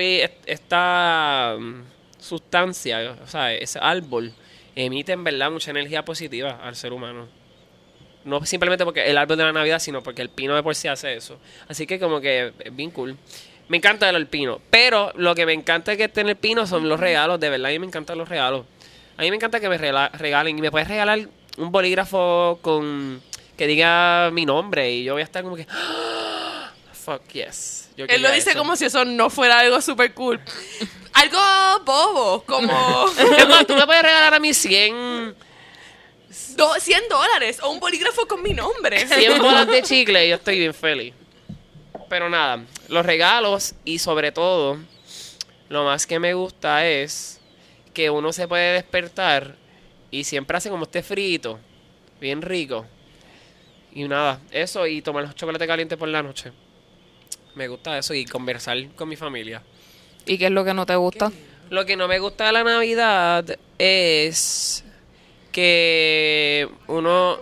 esta 0.47 1.57
mm, 1.61 1.83
sustancia, 2.19 3.19
o 3.23 3.27
sea, 3.27 3.53
ese 3.53 3.79
árbol 3.83 4.33
emite 4.75 5.13
en 5.13 5.23
verdad 5.23 5.51
mucha 5.51 5.73
energía 5.73 6.03
positiva 6.03 6.59
al 6.63 6.75
ser 6.75 6.95
humano. 6.95 7.29
No 8.25 8.47
simplemente 8.47 8.87
porque 8.87 9.11
el 9.11 9.19
árbol 9.19 9.37
de 9.37 9.45
la 9.45 9.53
Navidad, 9.53 9.79
sino 9.79 10.03
porque 10.03 10.23
el 10.23 10.31
pino 10.31 10.55
de 10.57 10.63
por 10.63 10.75
sí 10.75 10.89
hace 10.89 11.17
eso. 11.17 11.39
Así 11.69 11.87
que 11.87 12.01
como 12.01 12.19
que 12.23 12.55
es 12.61 12.75
bien 12.75 12.91
cool. 12.91 13.19
Me 13.71 13.77
encanta 13.77 14.11
el 14.11 14.27
pino. 14.27 14.61
Pero 14.69 15.13
lo 15.15 15.35
que 15.35 15.47
me 15.47 15.53
encanta 15.53 15.97
que 15.97 16.05
esté 16.05 16.23
en 16.23 16.29
el 16.29 16.37
pino 16.37 16.67
son 16.67 16.89
los 16.89 16.99
regalos. 16.99 17.39
De 17.39 17.49
verdad, 17.51 17.67
a 17.69 17.71
mí 17.71 17.79
me 17.79 17.87
encantan 17.87 18.19
los 18.19 18.29
regalos. 18.29 18.67
A 19.17 19.23
mí 19.23 19.31
me 19.31 19.37
encanta 19.37 19.61
que 19.61 19.69
me 19.69 19.79
regalen. 19.79 20.59
Y 20.59 20.61
me 20.61 20.71
puedes 20.73 20.89
regalar 20.89 21.21
un 21.57 21.71
bolígrafo 21.71 22.59
con 22.63 23.23
que 23.57 23.67
diga 23.69 24.31
mi 24.33 24.45
nombre. 24.45 24.91
Y 24.91 25.05
yo 25.05 25.13
voy 25.13 25.23
a 25.23 25.25
estar 25.25 25.45
como 25.45 25.55
que... 25.55 25.67
"Ah, 25.71 26.73
Fuck 26.93 27.29
yes. 27.33 27.91
Yo 27.97 28.07
Él 28.09 28.23
lo 28.23 28.31
dice 28.33 28.51
eso. 28.51 28.59
como 28.59 28.75
si 28.77 28.87
eso 28.87 29.05
no 29.05 29.31
fuera 29.31 29.61
algo 29.61 29.81
super 29.81 30.13
cool. 30.15 30.41
Algo 31.13 31.39
bobo, 31.85 32.43
como 32.45 33.07
Es 33.19 33.49
más, 33.49 33.67
tú 33.67 33.75
me 33.75 33.85
puedes 33.85 34.03
regalar 34.03 34.33
a 34.33 34.39
mí 34.41 34.55
100, 34.55 35.35
do- 36.57 36.75
100 36.79 37.03
dólares 37.11 37.59
o 37.63 37.71
un 37.71 37.81
bolígrafo 37.81 38.27
con 38.27 38.43
mi 38.43 38.55
nombre. 38.55 39.07
100 39.07 39.39
bolas 39.43 39.67
de 39.67 39.83
chicle 39.85 40.27
y 40.27 40.31
yo 40.31 40.37
estoy 40.37 40.59
bien 40.61 40.73
feliz. 40.75 41.13
Pero 42.11 42.29
nada, 42.29 42.65
los 42.89 43.07
regalos 43.07 43.77
y 43.85 44.01
sobre 44.01 44.33
todo, 44.33 44.79
lo 45.69 45.85
más 45.85 46.09
que 46.09 46.19
me 46.19 46.35
gusta 46.35 46.85
es 46.85 47.41
que 47.95 48.11
uno 48.11 48.33
se 48.33 48.49
puede 48.49 48.73
despertar 48.73 49.55
y 50.11 50.25
siempre 50.25 50.57
hace 50.57 50.71
como 50.71 50.83
este 50.83 51.05
frito, 51.05 51.61
bien 52.21 52.43
rico. 52.43 52.85
Y 53.93 54.09
nada, 54.09 54.41
eso 54.51 54.89
y 54.89 55.03
tomar 55.03 55.23
los 55.23 55.37
chocolates 55.37 55.69
calientes 55.69 55.97
por 55.97 56.09
la 56.09 56.21
noche. 56.21 56.51
Me 57.55 57.69
gusta 57.69 57.97
eso 57.97 58.13
y 58.13 58.25
conversar 58.25 58.77
con 58.97 59.09
mi 59.09 59.15
familia. 59.15 59.63
¿Y 60.27 60.37
qué 60.37 60.47
es 60.47 60.53
lo 60.53 60.65
que 60.65 60.75
no 60.75 60.87
te 60.87 60.97
gusta? 60.97 61.31
Lo 61.71 61.87
que 61.87 61.97
no 61.97 62.09
me 62.09 62.19
gusta 62.19 62.47
de 62.47 62.53
la 62.53 62.65
Navidad 62.65 63.57
es 63.79 64.83
que 65.53 66.69
uno 66.89 67.39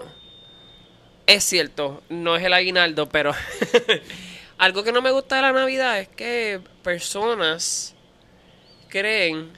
es 1.26 1.42
cierto, 1.42 2.02
no 2.11 2.37
es 2.37 2.44
el 2.44 2.52
aguinaldo, 2.52 3.09
pero 3.09 3.33
algo 4.58 4.82
que 4.84 4.92
no 4.92 5.00
me 5.02 5.10
gusta 5.10 5.36
de 5.36 5.42
la 5.42 5.52
Navidad 5.52 5.98
es 6.00 6.08
que 6.08 6.60
personas 6.82 7.94
creen 8.88 9.52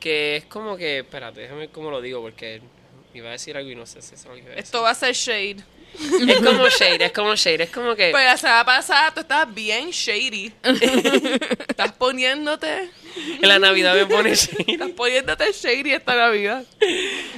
que 0.00 0.36
es 0.36 0.44
como 0.44 0.76
que, 0.76 0.98
espérate, 0.98 1.40
déjame 1.40 1.60
ver 1.60 1.70
cómo 1.70 1.90
lo 1.90 2.00
digo 2.00 2.20
porque 2.22 2.60
iba 3.14 3.28
a 3.28 3.32
decir 3.32 3.56
algo 3.56 3.70
y 3.70 3.74
no 3.74 3.86
sé 3.86 4.00
si 4.02 4.14
eso 4.14 4.24
es 4.24 4.24
lo 4.26 4.34
que 4.34 4.38
iba 4.40 4.46
a 4.48 4.50
decir. 4.50 4.64
Esto 4.64 4.82
va 4.82 4.90
a 4.90 4.94
ser 4.94 5.14
shade. 5.14 5.56
Es 6.28 6.36
como 6.40 6.68
shade, 6.68 7.04
es 7.06 7.12
como 7.12 7.34
shade, 7.34 7.62
es 7.64 7.70
como 7.70 7.96
que 7.96 8.10
Pues 8.10 8.24
la 8.24 8.36
semana 8.36 8.64
pasada 8.64 9.12
tú 9.14 9.20
estabas 9.20 9.52
bien 9.54 9.90
shady. 9.90 10.52
Estás 11.68 11.92
poniéndote, 11.92 12.90
en 13.40 13.48
la 13.48 13.58
Navidad 13.58 13.94
me 13.94 14.04
pone 14.06 14.34
shade. 14.34 14.64
estás 14.72 14.90
poniéndote 14.90 15.50
shady 15.52 15.92
esta 15.92 16.14
Navidad. 16.14 16.64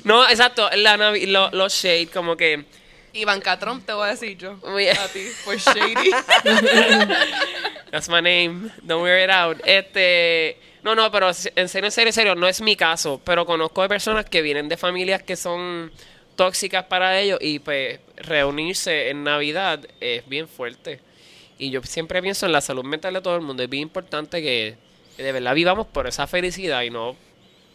No, 0.04 0.28
exacto, 0.28 0.68
la 0.74 0.96
Navi- 0.98 1.26
lo- 1.28 1.50
los 1.52 1.72
shade 1.72 2.08
como 2.08 2.36
que 2.36 2.64
Ivanka 3.12 3.58
Trump 3.58 3.84
te 3.84 3.92
voy 3.92 4.08
a 4.08 4.10
decir 4.10 4.36
yo. 4.36 4.52
A 4.52 5.08
ti, 5.08 5.26
por 5.44 5.56
shady. 5.56 6.10
That's 7.90 8.08
my 8.08 8.20
name. 8.20 8.70
Don't 8.82 9.02
wear 9.02 9.24
it 9.24 9.30
out. 9.30 9.60
Este, 9.64 10.56
no, 10.82 10.94
no, 10.94 11.10
pero 11.10 11.28
en 11.28 11.34
serio, 11.68 11.86
en 11.86 11.92
serio, 11.92 12.08
en 12.08 12.12
serio, 12.12 12.34
no 12.34 12.46
es 12.46 12.60
mi 12.60 12.76
caso, 12.76 13.20
pero 13.24 13.44
conozco 13.44 13.82
de 13.82 13.88
personas 13.88 14.24
que 14.24 14.42
vienen 14.42 14.68
de 14.68 14.76
familias 14.76 15.22
que 15.22 15.36
son 15.36 15.90
tóxicas 16.36 16.84
para 16.84 17.18
ellos 17.20 17.38
y 17.42 17.58
pues 17.58 18.00
reunirse 18.16 19.10
en 19.10 19.24
Navidad 19.24 19.86
es 20.00 20.26
bien 20.28 20.48
fuerte. 20.48 21.00
Y 21.58 21.70
yo 21.70 21.82
siempre 21.82 22.22
pienso 22.22 22.46
en 22.46 22.52
la 22.52 22.62
salud 22.62 22.84
mental 22.84 23.12
de 23.14 23.20
todo 23.20 23.36
el 23.36 23.42
mundo. 23.42 23.62
Es 23.62 23.68
bien 23.68 23.82
importante 23.82 24.40
que 24.40 24.76
de 25.18 25.32
verdad 25.32 25.54
vivamos 25.54 25.86
por 25.86 26.06
esa 26.06 26.26
felicidad 26.26 26.82
y 26.82 26.90
no 26.90 27.16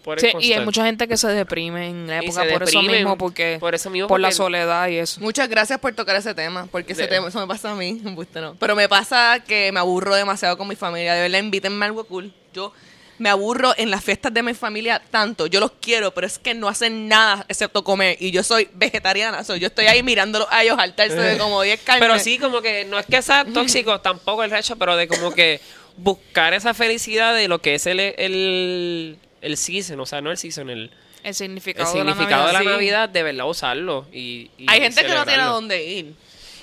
por 0.06 0.20
el 0.20 0.32
Sí, 0.32 0.38
y 0.40 0.54
hay 0.54 0.64
mucha 0.64 0.86
gente 0.86 1.08
que 1.08 1.18
se 1.18 1.28
deprime 1.28 1.90
en 1.90 2.08
la 2.08 2.20
época 2.20 2.46
por 2.50 2.64
eso 2.64 2.82
mismo, 2.84 3.18
porque 3.18 3.58
por 3.60 3.74
eso 3.74 3.90
mismo, 3.90 4.08
por 4.08 4.20
la 4.20 4.32
soledad 4.32 4.88
y 4.88 4.98
eso. 4.98 5.20
Muchas 5.20 5.50
gracias 5.50 5.80
por 5.80 5.94
tocar 5.94 6.16
ese 6.16 6.36
tema, 6.36 6.68
porque 6.72 6.94
ese 6.94 7.02
De- 7.04 7.08
tema, 7.08 7.28
eso 7.28 7.40
me 7.40 7.48
pasa 7.48 7.72
a 7.72 7.76
mí, 7.76 8.00
no. 8.36 8.56
Pero 8.60 8.76
me 8.76 8.88
pasa 8.88 9.44
que 9.46 9.72
me 9.72 9.80
aburro 9.80 10.16
demasiado 10.16 10.58
con 10.58 10.68
mi 10.68 10.76
familia. 10.76 11.16
De 11.16 11.22
verdad, 11.24 11.40
invítenme 11.40 11.84
a 11.84 11.88
algo 11.88 12.04
cool. 12.06 12.32
Yo 12.54 12.72
me 13.18 13.30
aburro 13.30 13.74
en 13.78 13.90
las 13.90 14.04
fiestas 14.04 14.34
de 14.34 14.44
mi 14.44 14.54
familia 14.54 15.02
tanto. 15.10 15.48
Yo 15.48 15.60
los 15.60 15.72
quiero, 15.82 16.14
pero 16.14 16.28
es 16.28 16.38
que 16.38 16.54
no 16.54 16.68
hacen 16.68 17.08
nada 17.08 17.46
excepto 17.48 17.84
comer. 17.84 18.18
Y 18.20 18.30
yo 18.32 18.44
soy 18.44 18.70
vegetariana, 18.74 19.44
so, 19.44 19.56
yo 19.56 19.68
estoy 19.68 19.88
ahí 19.88 20.04
mirándolos 20.04 20.48
a 20.52 20.64
ellos 20.64 20.78
hartarse 20.78 21.16
de 21.16 21.38
como 21.38 21.62
10 21.62 21.82
carnes. 21.82 22.08
Pero 22.08 22.20
sí, 22.20 22.38
como 22.38 22.62
que 22.62 22.86
no 22.86 23.00
es 23.00 23.08
que 23.08 23.22
sea 23.22 23.44
tóxico 23.46 24.00
tampoco 24.02 24.44
el 24.44 24.52
recho, 24.52 24.76
pero 24.76 24.96
de 24.96 25.08
como 25.08 25.32
que 25.32 25.62
buscar 25.98 26.54
esa 26.54 26.74
felicidad 26.74 27.34
de 27.34 27.48
lo 27.48 27.60
que 27.60 27.76
es 27.76 27.86
el, 27.86 28.00
el, 28.00 29.18
el 29.46 29.58
season, 29.58 30.00
o 30.00 30.06
sea, 30.06 30.22
no 30.22 30.32
el 30.32 30.38
season, 30.38 30.70
el, 30.70 30.90
El 31.24 31.30
el 31.30 31.36
significado, 31.36 31.94
de 31.94 32.54
la 32.54 32.60
sí. 32.60 32.66
Navidad, 32.66 33.10
de 33.10 33.24
verdad 33.24 33.48
usarlo. 33.48 34.08
Y, 34.12 34.50
y 34.58 34.66
Hay 34.68 34.82
gente 34.82 35.04
que 35.04 35.14
no 35.14 35.26
tiene 35.26 35.44
a 35.44 35.48
dónde 35.48 35.84
ir. 35.84 36.14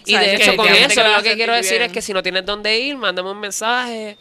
Y 0.04 0.14
O 0.14 0.18
sea, 0.18 0.20
de 0.20 0.34
hecho, 0.34 0.56
con 0.56 0.66
eso 0.66 1.02
lo 1.04 1.22
que 1.22 1.34
quiero 1.34 1.54
decir 1.54 1.78
bien. 1.78 1.82
es 1.82 1.92
que 1.92 2.02
si 2.02 2.12
no 2.12 2.22
tienes 2.22 2.44
dónde 2.44 2.76
ir, 2.76 2.96
mándame 2.96 3.30
un 3.30 3.38
mensaje. 3.38 4.16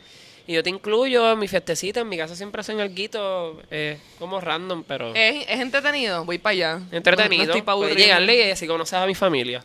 Y 0.45 0.53
yo 0.53 0.61
te 0.63 0.69
incluyo 0.69 1.31
en 1.31 1.39
mi 1.39 1.47
fiestecita. 1.47 2.01
En 2.01 2.09
mi 2.09 2.17
casa 2.17 2.35
siempre 2.35 2.61
hacen 2.61 2.79
algo 2.79 3.61
eh, 3.71 3.99
como 4.19 4.39
random, 4.39 4.83
pero 4.83 5.13
¿Es, 5.15 5.45
es 5.47 5.59
entretenido, 5.59 6.23
voy 6.23 6.37
para 6.37 6.51
allá. 6.51 6.81
entretenido. 6.91 7.55
No, 7.55 7.81
no 7.81 7.89
llegarle 7.89 8.47
y 8.47 8.51
así 8.51 8.67
conoces 8.67 8.93
a 8.93 9.07
mi 9.07 9.15
familia. 9.15 9.63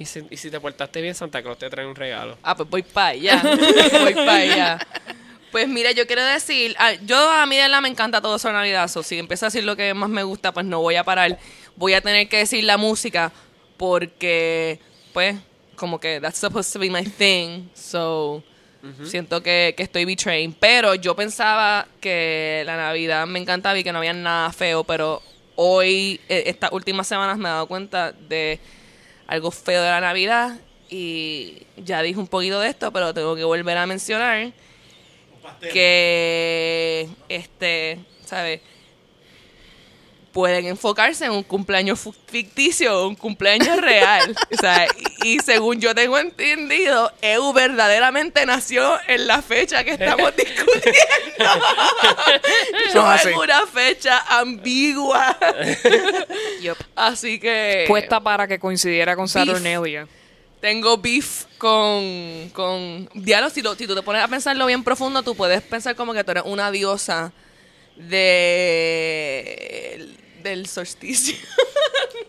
Y 0.00 0.04
si, 0.04 0.24
y 0.30 0.36
si 0.36 0.50
te 0.50 0.60
portaste 0.60 1.00
bien, 1.00 1.14
Santa 1.14 1.42
Claus 1.42 1.58
te 1.58 1.68
trae 1.68 1.84
un 1.84 1.96
regalo. 1.96 2.38
Ah, 2.42 2.56
pues 2.56 2.68
voy 2.68 2.82
para 2.82 3.08
allá. 3.08 3.42
voy 4.00 4.14
para 4.14 4.34
allá. 4.34 4.78
Pues 5.50 5.68
mira, 5.68 5.92
yo 5.92 6.06
quiero 6.06 6.24
decir, 6.24 6.74
ah, 6.78 6.92
yo 7.04 7.30
a 7.30 7.46
mí 7.46 7.56
de 7.56 7.62
verdad 7.62 7.80
me 7.80 7.88
encanta 7.88 8.20
todo 8.20 8.36
eso 8.36 8.48
de 8.48 8.54
Navidad. 8.54 8.88
so, 8.88 9.02
si 9.02 9.18
empiezo 9.18 9.46
a 9.46 9.48
decir 9.48 9.64
lo 9.64 9.76
que 9.76 9.94
más 9.94 10.10
me 10.10 10.22
gusta, 10.22 10.52
pues 10.52 10.66
no 10.66 10.80
voy 10.80 10.96
a 10.96 11.04
parar. 11.04 11.38
Voy 11.76 11.94
a 11.94 12.00
tener 12.00 12.28
que 12.28 12.38
decir 12.38 12.64
la 12.64 12.76
música 12.76 13.32
porque, 13.76 14.78
pues, 15.12 15.36
como 15.76 15.98
que 15.98 16.20
that's 16.20 16.38
supposed 16.38 16.72
to 16.72 16.78
be 16.78 16.90
my 16.90 17.04
thing. 17.04 17.68
So, 17.74 18.42
siento 19.04 19.42
que, 19.42 19.74
que 19.76 19.82
estoy 19.84 20.04
betraying. 20.04 20.52
Pero 20.52 20.94
yo 20.94 21.16
pensaba 21.16 21.86
que 22.00 22.62
la 22.66 22.76
Navidad 22.76 23.26
me 23.26 23.38
encantaba 23.38 23.78
y 23.78 23.84
que 23.84 23.92
no 23.92 23.98
había 23.98 24.12
nada 24.12 24.52
feo, 24.52 24.84
pero 24.84 25.22
hoy, 25.56 26.20
eh, 26.28 26.44
estas 26.46 26.72
últimas 26.72 27.06
semanas 27.06 27.38
me 27.38 27.48
he 27.48 27.52
dado 27.52 27.66
cuenta 27.66 28.12
de 28.12 28.60
algo 29.26 29.50
feo 29.50 29.82
de 29.82 29.88
la 29.88 30.00
Navidad 30.00 30.58
y 30.90 31.66
ya 31.76 32.02
dije 32.02 32.18
un 32.18 32.28
poquito 32.28 32.60
de 32.60 32.68
esto, 32.68 32.92
pero 32.92 33.12
tengo 33.12 33.34
que 33.36 33.44
volver 33.44 33.76
a 33.76 33.86
mencionar 33.86 34.52
que 35.72 37.08
este, 37.28 37.98
¿sabes? 38.24 38.60
pueden 40.38 40.66
enfocarse 40.66 41.24
en 41.24 41.32
un 41.32 41.42
cumpleaños 41.42 41.98
ficticio 42.26 42.96
o 42.96 43.08
un 43.08 43.16
cumpleaños 43.16 43.76
real. 43.80 44.36
O 44.52 44.60
sea, 44.60 44.86
y, 45.22 45.34
y 45.34 45.38
según 45.40 45.80
yo 45.80 45.94
tengo 45.94 46.18
entendido, 46.18 47.12
Eu 47.20 47.52
verdaderamente 47.52 48.46
nació 48.46 48.98
en 49.08 49.26
la 49.26 49.42
fecha 49.42 49.82
que 49.82 49.92
estamos 49.92 50.34
discutiendo. 50.36 50.94
No 52.94 53.16
en 53.16 53.34
una 53.34 53.66
fecha 53.66 54.24
ambigua. 54.28 55.36
Así 56.94 57.40
que 57.40 57.84
Puesta 57.88 58.20
para 58.20 58.46
que 58.46 58.58
coincidiera 58.58 59.16
con 59.16 59.26
Beef. 59.26 60.08
Tengo 60.60 60.98
beef 60.98 61.44
con, 61.56 62.50
con 62.52 63.08
diálogo. 63.14 63.50
Si, 63.54 63.62
lo- 63.62 63.74
si 63.76 63.86
tú 63.86 63.94
te 63.94 64.02
pones 64.02 64.22
a 64.22 64.28
pensarlo 64.28 64.66
bien 64.66 64.82
profundo, 64.82 65.22
tú 65.22 65.34
puedes 65.36 65.62
pensar 65.62 65.94
como 65.94 66.12
que 66.14 66.24
tú 66.24 66.32
eres 66.32 66.42
una 66.46 66.70
diosa 66.72 67.32
de 68.78 70.08
del 70.42 70.66
solsticio. 70.68 71.34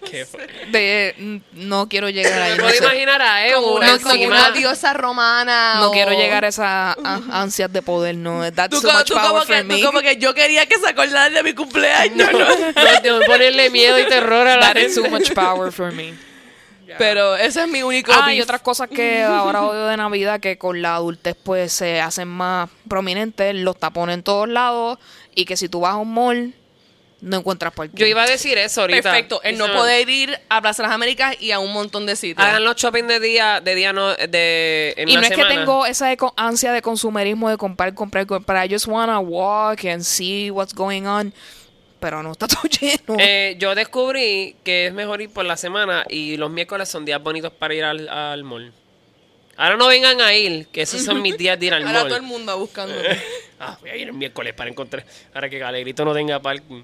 Qué 0.10 0.26
De, 0.72 1.42
no 1.54 1.88
quiero 1.88 2.10
llegar 2.10 2.42
ahí. 2.42 2.52
Me 2.54 2.58
No, 2.58 2.64
puedo 2.64 2.78
sé. 2.78 2.84
imaginar 2.84 3.22
a 3.22 3.48
Evo 3.48 3.62
como 3.64 3.76
una, 3.76 4.00
como 4.00 4.14
encima. 4.16 4.28
una 4.36 4.52
diosa 4.52 4.94
romana. 4.94 5.76
No 5.76 5.90
o- 5.90 5.92
quiero 5.92 6.12
llegar 6.14 6.44
a 6.46 6.48
esa 6.48 6.94
a- 6.94 7.22
ansias 7.42 7.72
de 7.72 7.82
poder, 7.84 8.16
no. 8.16 8.52
That's 8.52 8.70
Tú, 8.76 8.82
too 8.82 8.88
co- 8.90 8.98
much 8.98 9.08
tú 9.08 9.14
power 9.14 9.28
como 9.28 9.42
for 9.44 9.56
que, 9.56 9.64
me. 9.64 9.78
tú 9.80 9.86
como 9.86 10.00
que 10.02 10.18
yo 10.18 10.34
quería 10.34 10.66
que 10.66 10.78
se 10.80 10.88
acordaran 10.90 11.34
de 11.34 11.44
mi 11.44 11.54
cumpleaños. 11.54 12.32
¿no? 12.34 12.40
No, 12.40 13.02
tengo 13.04 13.20
que 13.20 13.26
ponerle 13.28 13.70
miedo 13.70 14.00
y 14.00 14.06
terror 14.08 14.48
a 14.48 14.58
la 14.58 14.74
That 14.74 14.78
is 14.82 14.96
too 14.96 15.04
gente. 15.04 15.18
much 15.20 15.34
power 15.34 15.72
for 15.72 15.92
me. 15.92 16.14
Pero 16.98 17.36
ese 17.36 17.62
es 17.64 17.68
mi 17.68 17.84
único 17.84 18.12
Ah, 18.14 18.34
y 18.34 18.42
otras 18.42 18.62
cosas 18.62 18.90
que 18.90 19.22
ahora 19.24 19.64
odio 19.64 19.86
de 19.86 19.98
Navidad 19.98 20.40
que 20.40 20.58
con 20.58 20.82
la 20.82 20.96
adultez 20.96 21.36
pues 21.42 21.72
se 21.74 22.02
hacen 22.02 22.28
más 22.28 22.70
prominentes, 22.88 23.54
los 23.56 23.78
tapones 23.78 24.16
en 24.16 24.24
todos 24.24 24.48
lados 24.50 24.98
y 25.36 25.46
que 25.46 25.56
si 25.58 25.70
tú 25.70 25.82
vas 25.82 25.94
a 25.94 25.98
un 25.98 26.14
mall 26.14 26.54
no 27.22 27.38
encuentras 27.38 27.74
por 27.74 27.92
Yo 27.94 28.06
iba 28.06 28.24
a 28.24 28.28
decir 28.28 28.58
eso 28.58 28.82
ahorita. 28.82 29.02
Perfecto, 29.02 29.42
el 29.44 29.58
no 29.58 29.68
poder 29.74 30.10
ir 30.10 30.40
a 30.48 30.62
Plaza 30.62 30.84
de 30.84 30.88
las 30.88 30.96
Américas 30.96 31.36
y 31.40 31.52
a 31.52 31.60
un 31.60 31.74
montón 31.74 32.06
de 32.06 32.16
sitios. 32.16 32.48
Hagan 32.48 32.64
los 32.64 32.78
shopping 32.78 33.04
de 33.08 33.20
día, 33.20 33.60
de 33.60 33.76
día 33.76 33.92
no, 33.92 34.16
de 34.16 34.94
en 34.96 35.10
y 35.10 35.16
no 35.16 35.22
es 35.22 35.30
que 35.30 35.44
tengo 35.44 35.86
esa 35.86 36.12
eco- 36.14 36.34
ansia 36.38 36.72
de 36.72 36.82
consumerismo 36.82 37.50
de 37.50 37.58
comprar, 37.58 37.94
comprar, 37.94 38.26
comprar. 38.26 38.66
I 38.66 38.74
just 38.74 38.88
wanna 38.88 39.20
walk 39.20 39.84
and 39.86 40.02
see 40.04 40.50
what's 40.50 40.74
going 40.74 41.08
on. 41.08 41.34
Pero 42.00 42.24
no 42.24 42.32
está 42.32 42.48
todo 42.48 42.64
lleno. 42.64 43.18
Eh, 43.20 43.56
yo 43.60 43.76
descubrí 43.76 44.56
que 44.64 44.88
es 44.88 44.94
mejor 44.94 45.22
ir 45.22 45.30
por 45.32 45.46
la 45.46 45.58
semana 45.58 46.06
y 46.10 46.38
los 46.38 46.50
miércoles 46.50 46.88
son 46.90 47.06
días 47.06 47.22
bonitos 47.22 47.52
para 47.52 47.74
ir 47.74 47.84
al, 47.84 48.08
al 48.10 48.44
mall. 48.44 48.72
Ahora 49.58 49.76
no 49.76 49.88
vengan 49.88 50.22
a 50.22 50.34
ir, 50.34 50.68
que 50.68 50.82
esos 50.84 51.04
son 51.04 51.22
mis 51.22 51.38
días 51.38 51.60
de 51.60 51.66
ir 51.66 51.74
al 51.76 51.86
Ahora 51.86 52.04
todo 52.04 52.16
el 52.16 52.22
mall. 52.22 52.32
mundo 52.32 52.58
buscando. 52.58 52.96
Ah, 53.62 53.78
voy 53.82 53.90
a 53.90 53.96
ir 53.98 54.08
el 54.08 54.14
miércoles 54.14 54.54
para 54.54 54.70
encontrar. 54.70 55.06
Ahora 55.34 55.50
que 55.50 55.62
Alegrito 55.62 56.06
no 56.06 56.14
tenga 56.14 56.40
parking. 56.42 56.82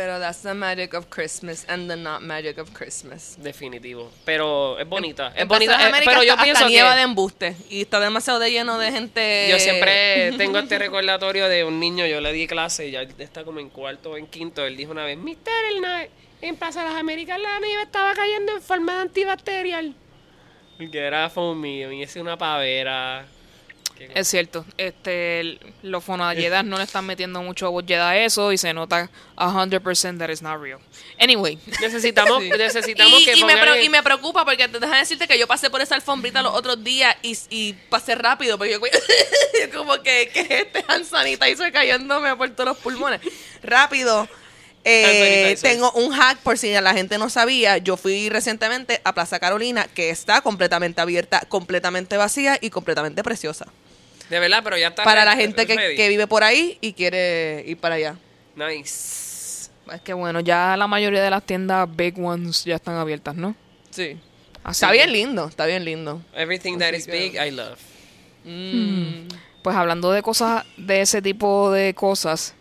Pero 0.00 0.18
that's 0.18 0.40
the 0.40 0.54
magic 0.54 0.94
of 0.94 1.08
Christmas 1.10 1.66
and 1.68 1.86
the 1.90 1.94
not 1.94 2.22
magic 2.22 2.56
of 2.56 2.70
Christmas. 2.72 3.36
Definitivo. 3.38 4.10
Pero 4.24 4.78
es 4.78 4.88
bonita. 4.88 5.28
es 5.36 5.42
En 5.42 5.48
bonita. 5.48 5.76
De 5.76 5.90
eh, 5.90 6.02
pero 6.06 6.22
yo 6.22 6.32
hasta- 6.32 6.42
pienso 6.44 6.66
nieva 6.68 6.92
de 6.92 6.96
que. 6.96 7.02
embuste. 7.02 7.56
Y 7.68 7.82
está 7.82 8.00
demasiado 8.00 8.38
de 8.38 8.50
lleno 8.50 8.78
de 8.78 8.92
gente. 8.92 9.48
Yo 9.50 9.58
siempre 9.58 10.32
tengo 10.38 10.58
este 10.58 10.78
recordatorio 10.78 11.50
de 11.50 11.64
un 11.64 11.78
niño, 11.78 12.06
yo 12.06 12.22
le 12.22 12.32
di 12.32 12.46
clase 12.46 12.88
y 12.88 12.92
ya 12.92 13.02
está 13.18 13.44
como 13.44 13.60
en 13.60 13.68
cuarto 13.68 14.12
o 14.12 14.16
en 14.16 14.26
quinto. 14.26 14.64
Él 14.64 14.74
dijo 14.78 14.90
una 14.92 15.04
vez: 15.04 15.18
Mister, 15.18 15.52
el 15.74 15.82
na- 15.82 16.06
en 16.40 16.56
Plaza 16.56 16.82
de 16.82 16.88
las 16.88 16.98
Américas 16.98 17.38
la 17.38 17.60
nieve 17.60 17.82
estaba 17.82 18.14
cayendo 18.14 18.52
en 18.52 18.62
forma 18.62 18.94
de 18.94 19.00
antibacterial. 19.02 19.94
Que 20.90 20.98
era 20.98 21.28
foamy, 21.28 21.84
y 21.98 22.02
es 22.02 22.16
una 22.16 22.38
pavera. 22.38 23.26
Es 24.14 24.28
cierto, 24.28 24.64
este, 24.76 25.40
el- 25.40 25.60
los 25.82 26.02
fonayedas 26.02 26.64
no 26.64 26.78
le 26.78 26.84
están 26.84 27.04
metiendo 27.06 27.42
mucho 27.42 27.70
bolleda 27.70 28.10
a 28.10 28.18
eso 28.18 28.52
y 28.52 28.58
se 28.58 28.72
nota 28.72 29.10
100% 29.36 30.18
that 30.18 30.28
it's 30.30 30.42
not 30.42 30.60
real. 30.60 30.78
Anyway, 31.18 31.58
Necesitamos, 31.80 32.42
necesitamos 32.58 33.20
y, 33.20 33.24
que 33.24 33.36
y 33.36 33.44
me, 33.44 33.84
y 33.84 33.88
me 33.88 34.02
preocupa 34.02 34.44
porque 34.44 34.68
te 34.68 34.78
dejan 34.80 35.00
decirte 35.00 35.28
que 35.28 35.38
yo 35.38 35.46
pasé 35.46 35.70
por 35.70 35.80
esa 35.80 35.94
alfombrita 35.94 36.42
los 36.42 36.54
otros 36.54 36.82
días 36.82 37.14
y, 37.22 37.36
y 37.50 37.72
pasé 37.88 38.14
rápido 38.14 38.58
porque 38.58 38.72
yo 38.72 38.80
como 39.76 39.94
que, 40.02 40.30
que 40.32 40.60
este 40.60 40.84
hand 40.88 41.04
sanitizer 41.04 41.72
cayéndome 41.72 42.34
por 42.36 42.48
todos 42.50 42.70
los 42.70 42.78
pulmones. 42.78 43.20
Rápido. 43.62 44.28
Eh, 44.82 45.58
tengo 45.60 45.92
un 45.92 46.10
hack 46.10 46.38
por 46.38 46.56
si 46.56 46.72
la 46.72 46.94
gente 46.94 47.18
no 47.18 47.28
sabía. 47.28 47.78
Yo 47.78 47.96
fui 47.96 48.28
recientemente 48.30 49.00
a 49.04 49.12
Plaza 49.14 49.38
Carolina 49.38 49.86
que 49.94 50.10
está 50.10 50.40
completamente 50.40 51.00
abierta, 51.00 51.40
completamente 51.48 52.16
vacía 52.16 52.58
y 52.60 52.70
completamente 52.70 53.22
preciosa. 53.22 53.66
De 54.30 54.38
verdad, 54.40 54.60
pero 54.64 54.78
ya 54.78 54.88
está. 54.88 55.04
Para 55.04 55.24
la 55.24 55.36
gente 55.36 55.66
que, 55.66 55.76
que 55.96 56.08
vive 56.08 56.26
por 56.26 56.42
ahí 56.44 56.78
y 56.80 56.92
quiere 56.94 57.64
ir 57.66 57.76
para 57.78 57.96
allá. 57.96 58.16
Nice. 58.56 59.70
es 59.92 60.00
que 60.04 60.12
bueno, 60.14 60.40
ya 60.40 60.76
la 60.76 60.86
mayoría 60.86 61.22
de 61.22 61.30
las 61.30 61.42
tiendas 61.44 61.88
big 61.94 62.18
ones 62.18 62.64
ya 62.64 62.76
están 62.76 62.94
abiertas, 62.96 63.34
¿no? 63.34 63.54
Sí. 63.90 64.16
Así 64.62 64.78
Está 64.84 64.88
que, 64.88 64.92
bien 64.98 65.12
lindo, 65.12 65.46
está 65.48 65.66
bien 65.66 65.84
lindo. 65.84 66.22
Everything 66.34 66.78
that 66.78 66.92
is 66.92 67.06
que- 67.06 67.12
big, 67.12 67.34
I 67.34 67.50
love. 67.50 67.78
Pues 69.62 69.76
hablando 69.76 70.10
de 70.12 70.22
cosas, 70.22 70.64
de 70.76 71.00
ese 71.02 71.20
tipo 71.20 71.70
de 71.70 71.94
cosas, 71.94 72.54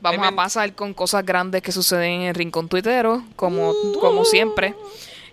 vamos 0.00 0.26
a 0.26 0.32
pasar 0.32 0.74
con 0.74 0.92
cosas 0.94 1.24
grandes 1.24 1.62
que 1.62 1.72
suceden 1.72 2.10
en 2.12 2.22
el 2.22 2.34
rincón 2.34 2.68
tuitero, 2.68 3.24
como, 3.36 3.72
como 4.00 4.24
siempre. 4.24 4.74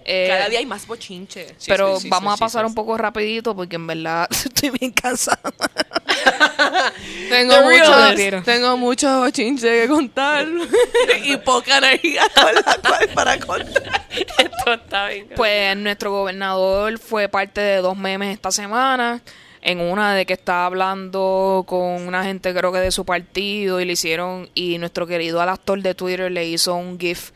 Eh, 0.08 0.28
Cada 0.30 0.47
día 0.49 0.60
hay 0.60 0.68
más 0.68 0.86
bochinche. 0.86 1.47
Sí, 1.58 1.66
pero 1.68 1.95
sí, 1.95 2.03
sí, 2.03 2.10
vamos 2.10 2.34
sí, 2.34 2.38
a 2.38 2.45
pasar 2.45 2.62
sí, 2.62 2.66
un 2.66 2.72
sí. 2.72 2.76
poco 2.76 2.95
rapidito 2.95 3.56
porque 3.56 3.76
en 3.76 3.88
verdad 3.88 4.28
estoy 4.32 4.70
bien 4.70 4.91
cansada. 4.91 5.41
Tengo 7.30 7.62
mucho, 7.62 8.43
tengo 8.43 8.78
mucho 8.78 9.20
bochinche 9.20 9.82
que 9.82 9.88
contar 9.88 10.47
y 11.24 11.36
poca 11.38 11.80
energía 11.80 12.24
con 12.34 12.53
la 12.53 12.78
cual 12.78 13.10
para 13.14 13.39
contar. 13.39 14.06
Esto 14.12 14.74
está 14.74 15.08
bien. 15.10 15.30
Pues 15.36 15.76
nuestro 15.78 16.12
gobernador 16.12 16.97
fue 16.99 17.28
parte 17.28 17.62
de 17.62 17.78
dos 17.78 17.97
memes 17.97 18.34
esta 18.34 18.51
semana. 18.51 19.22
En 19.62 19.82
una 19.82 20.14
de 20.14 20.28
que 20.28 20.34
estaba 20.34 20.68
hablando 20.68 21.64
con 21.68 22.08
una 22.08 22.24
gente 22.24 22.53
creo 22.53 22.72
que 22.72 22.78
de 22.80 22.91
su 22.91 23.03
partido 23.03 23.82
y 23.82 23.86
le 23.86 23.93
hicieron, 23.93 24.49
y 24.53 24.78
nuestro 24.78 25.08
querido 25.08 25.41
al 25.41 25.49
actor 25.49 25.82
de 25.82 25.95
Twitter 25.95 26.32
le 26.32 26.45
hizo 26.47 26.76
un 26.76 26.99
GIF 26.99 27.32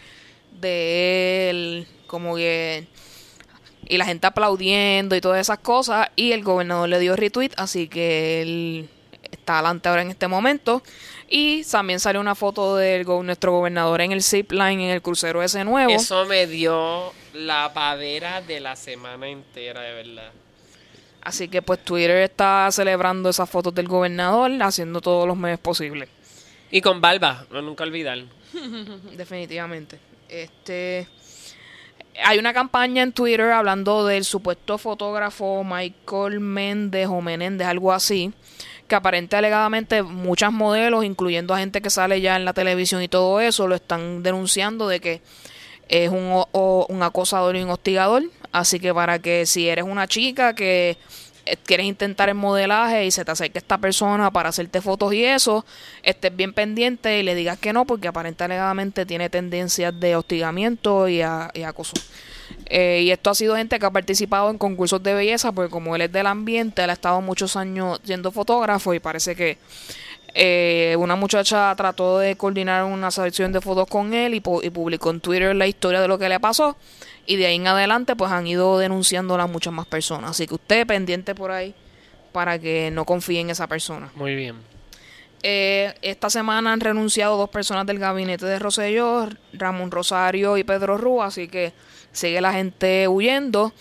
de 0.52 1.50
él, 1.50 1.88
como 2.10 2.36
que, 2.36 2.88
y 3.88 3.98
la 3.98 4.06
gente 4.06 4.28
aplaudiendo 4.28 5.16
y 5.16 5.22
todas 5.22 5.40
esas 5.40 5.60
cosas, 5.60 6.10
y 6.18 6.34
el 6.34 6.44
gobernador 6.44 6.90
le 6.90 7.00
dio 7.00 7.16
retweet, 7.16 7.52
así 7.56 7.88
que 7.88 8.42
él 8.42 8.90
está 9.32 9.60
adelante 9.60 9.88
ahora 9.88 10.02
en 10.02 10.10
este 10.10 10.28
momento. 10.28 10.84
Y 11.30 11.64
también 11.64 12.00
salió 12.00 12.20
una 12.20 12.34
foto 12.34 12.76
de 12.76 13.04
nuestro 13.04 13.52
gobernador 13.52 14.02
en 14.02 14.12
el 14.12 14.24
zip 14.24 14.52
line, 14.52 14.86
en 14.86 14.90
el 14.90 15.02
crucero 15.02 15.44
ese 15.44 15.64
nuevo. 15.64 15.92
Eso 15.92 16.26
me 16.26 16.48
dio 16.48 17.14
la 17.34 17.72
pavera 17.74 18.42
de 18.42 18.60
la 18.60 18.76
semana 18.76 19.30
entera, 19.30 19.82
de 19.82 19.94
verdad. 19.94 20.32
Así 21.22 21.48
que 21.48 21.62
pues 21.62 21.84
Twitter 21.84 22.18
está 22.18 22.70
celebrando 22.72 23.30
esas 23.30 23.50
fotos 23.50 23.76
del 23.76 23.88
gobernador, 23.88 24.52
haciendo 24.62 25.02
todos 25.02 25.28
los 25.28 25.38
memes 25.38 25.60
posibles. 25.60 26.10
Y 26.72 26.82
con 26.82 27.00
barba, 27.02 27.46
no 27.52 27.62
nunca 27.62 27.84
olvidar. 27.84 28.20
Definitivamente. 29.16 30.00
Este 30.28 31.08
hay 32.24 32.38
una 32.40 32.54
campaña 32.54 33.04
en 33.04 33.12
Twitter 33.12 33.52
hablando 33.52 34.06
del 34.06 34.24
supuesto 34.24 34.78
fotógrafo 34.78 35.64
Michael 35.64 36.40
Méndez 36.40 37.08
o 37.08 37.22
Menéndez, 37.22 37.68
algo 37.68 37.92
así, 37.94 38.32
que 38.88 38.96
aparente 38.96 39.36
alegadamente 39.36 40.02
muchas 40.04 40.52
modelos, 40.52 41.04
incluyendo 41.06 41.54
a 41.54 41.60
gente 41.60 41.82
que 41.82 41.90
sale 41.90 42.22
ya 42.22 42.36
en 42.36 42.46
la 42.46 42.54
televisión 42.54 43.02
y 43.04 43.08
todo 43.08 43.40
eso, 43.40 43.68
lo 43.68 43.76
están 43.76 44.24
denunciando 44.24 44.88
de 44.88 45.00
que 45.00 45.22
es 45.88 46.10
un, 46.10 46.30
o- 46.52 46.86
un 46.90 47.04
acosador 47.04 47.56
y 47.56 47.64
un 47.64 47.70
hostigador. 47.70 48.24
Así 48.52 48.80
que 48.80 48.94
para 48.94 49.20
que 49.20 49.46
si 49.46 49.68
eres 49.70 49.86
una 49.86 50.08
chica 50.08 50.54
que 50.56 50.98
quieres 51.66 51.86
intentar 51.86 52.30
el 52.30 52.36
modelaje 52.36 53.06
y 53.06 53.12
se 53.12 53.24
te 53.26 53.32
acerque 53.32 53.58
esta 53.60 53.78
persona 53.78 54.32
para 54.32 54.50
hacerte 54.50 54.82
fotos 54.82 55.14
y 55.14 55.24
eso, 55.26 55.66
estés 56.04 56.36
bien 56.36 56.54
pendiente 56.54 57.20
y 57.20 57.24
le 57.24 57.36
digas 57.36 57.58
que 57.58 57.74
no, 57.74 57.86
porque 57.86 58.08
aparentemente 58.08 59.06
tiene 59.06 59.30
tendencias 59.30 59.98
de 60.00 60.16
hostigamiento 60.16 61.08
y, 61.08 61.22
a- 61.22 61.52
y 61.54 61.64
acoso. 61.64 61.94
Eh, 62.66 63.02
y 63.04 63.12
esto 63.12 63.30
ha 63.30 63.36
sido 63.36 63.56
gente 63.56 63.78
que 63.80 63.86
ha 63.86 63.92
participado 63.92 64.50
en 64.50 64.58
concursos 64.58 65.02
de 65.04 65.14
belleza, 65.14 65.52
porque 65.52 65.70
como 65.72 65.96
él 65.96 66.02
es 66.04 66.12
del 66.12 66.28
ambiente, 66.28 66.84
él 66.84 66.90
ha 66.90 66.94
estado 66.94 67.22
muchos 67.22 67.56
años 67.56 68.00
siendo 68.04 68.32
fotógrafo 68.32 68.94
y 68.94 69.00
parece 69.00 69.36
que 69.36 69.58
eh, 70.34 70.96
una 71.00 71.16
muchacha 71.16 71.74
trató 71.76 72.20
de 72.20 72.36
coordinar 72.36 72.84
una 72.86 73.12
sección 73.12 73.52
de 73.52 73.62
fotos 73.62 73.88
con 73.88 74.14
él 74.14 74.34
y, 74.36 74.42
pu- 74.42 74.64
y 74.64 74.70
publicó 74.70 75.10
en 75.10 75.20
Twitter 75.20 75.56
la 75.56 75.68
historia 75.68 76.02
de 76.02 76.08
lo 76.08 76.18
que 76.18 76.30
le 76.30 76.40
pasó. 76.40 76.78
Y 77.26 77.36
de 77.36 77.46
ahí 77.48 77.56
en 77.56 77.68
adelante, 77.68 78.16
pues 78.16 78.32
han 78.32 78.48
ido 78.48 78.78
denunciándola 78.80 79.46
muchas 79.48 79.74
más 79.74 79.86
personas. 79.86 80.32
Así 80.32 80.48
que 80.48 80.56
usted 80.56 80.88
pendiente 80.88 81.36
por 81.36 81.52
ahí 81.52 81.76
para 82.32 82.58
que 82.60 82.90
no 82.92 83.06
confíe 83.06 83.40
en 83.40 83.50
esa 83.50 83.68
persona. 83.68 84.12
Muy 84.16 84.36
bien. 84.36 84.56
Eh, 85.42 85.94
esta 86.02 86.30
semana 86.30 86.74
han 86.74 86.80
renunciado 86.82 87.38
dos 87.38 87.50
personas 87.50 87.86
del 87.86 87.98
gabinete 87.98 88.46
de 88.46 88.60
Rosselló, 88.60 89.30
Ramón 89.54 89.90
Rosario 89.90 90.58
y 90.58 90.64
Pedro 90.64 90.98
Rúa, 90.98 91.28
así 91.28 91.48
que 91.48 91.72
sigue 92.12 92.42
la 92.42 92.52
gente 92.52 93.08
huyendo. 93.08 93.72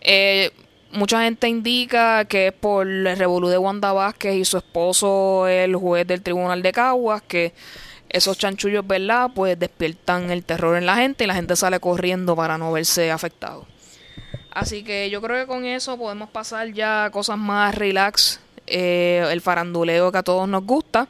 Eh, 0.00 0.50
mucha 0.92 1.22
gente 1.22 1.48
indica 1.48 2.24
que 2.26 2.48
es 2.48 2.52
por 2.52 2.86
el 2.86 3.16
revolú 3.16 3.48
de 3.48 3.58
Wanda 3.58 3.92
Vázquez 3.92 4.34
y 4.34 4.44
su 4.44 4.58
esposo, 4.58 5.48
el 5.48 5.74
juez 5.76 6.06
del 6.06 6.22
Tribunal 6.22 6.62
de 6.62 6.72
Caguas, 6.72 7.22
que 7.22 7.52
esos 8.08 8.36
chanchullos, 8.38 8.86
¿verdad? 8.86 9.30
Pues 9.34 9.58
despiertan 9.58 10.30
el 10.30 10.44
terror 10.44 10.76
en 10.76 10.86
la 10.86 10.96
gente 10.96 11.24
y 11.24 11.26
la 11.26 11.34
gente 11.34 11.56
sale 11.56 11.80
corriendo 11.80 12.36
para 12.36 12.58
no 12.58 12.72
verse 12.72 13.10
afectado. 13.10 13.66
Así 14.50 14.84
que 14.84 15.08
yo 15.08 15.22
creo 15.22 15.40
que 15.40 15.46
con 15.46 15.64
eso 15.64 15.96
podemos 15.96 16.28
pasar 16.28 16.72
ya 16.72 17.06
a 17.06 17.10
cosas 17.10 17.38
más 17.38 17.74
relax, 17.74 18.40
eh, 18.66 19.26
el 19.30 19.40
faranduleo 19.40 20.12
que 20.12 20.18
a 20.18 20.22
todos 20.22 20.46
nos 20.46 20.64
gusta. 20.64 21.08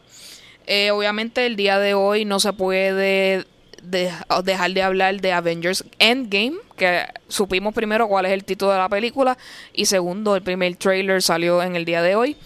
Eh, 0.67 0.93
obviamente 0.93 1.45
el 1.45 1.57
día 1.57 1.81
de 1.81 1.95
hoy 1.95 2.25
no 2.25 2.39
se 2.39 2.53
puede 2.53 3.47
de- 3.83 4.13
dejar 4.45 4.71
de 4.73 4.83
hablar 4.83 5.21
de 5.21 5.33
Avengers 5.33 5.85
Endgame, 5.99 6.55
que 6.77 7.05
supimos 7.29 7.75
primero 7.75 8.09
cuál 8.09 8.27
es 8.27 8.33
el 8.33 8.45
título 8.45 8.73
de 8.73 8.79
la 8.79 8.89
película 8.89 9.37
y 9.73 9.87
segundo, 9.87 10.35
el 10.37 10.43
primer 10.43 10.77
trailer 10.77 11.23
salió 11.23 11.63
en 11.63 11.77
el 11.77 11.85
día 11.85 12.03
de 12.03 12.17
hoy. 12.17 12.37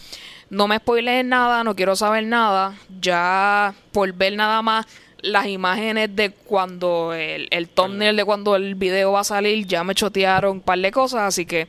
No 0.50 0.68
me 0.68 0.76
spoileen 0.78 1.28
nada, 1.28 1.64
no 1.64 1.74
quiero 1.74 1.96
saber 1.96 2.24
nada. 2.24 2.74
Ya 3.00 3.74
por 3.92 4.12
ver 4.12 4.34
nada 4.36 4.62
más 4.62 4.86
las 5.20 5.46
imágenes 5.48 6.14
de 6.14 6.30
cuando 6.30 7.12
el, 7.14 7.48
el 7.50 7.68
thumbnail 7.68 8.14
de 8.16 8.24
cuando 8.24 8.54
el 8.54 8.76
video 8.76 9.12
va 9.12 9.20
a 9.20 9.24
salir, 9.24 9.66
ya 9.66 9.82
me 9.82 9.94
chotearon 9.94 10.52
un 10.52 10.60
par 10.60 10.78
de 10.78 10.92
cosas, 10.92 11.22
así 11.22 11.46
que 11.46 11.66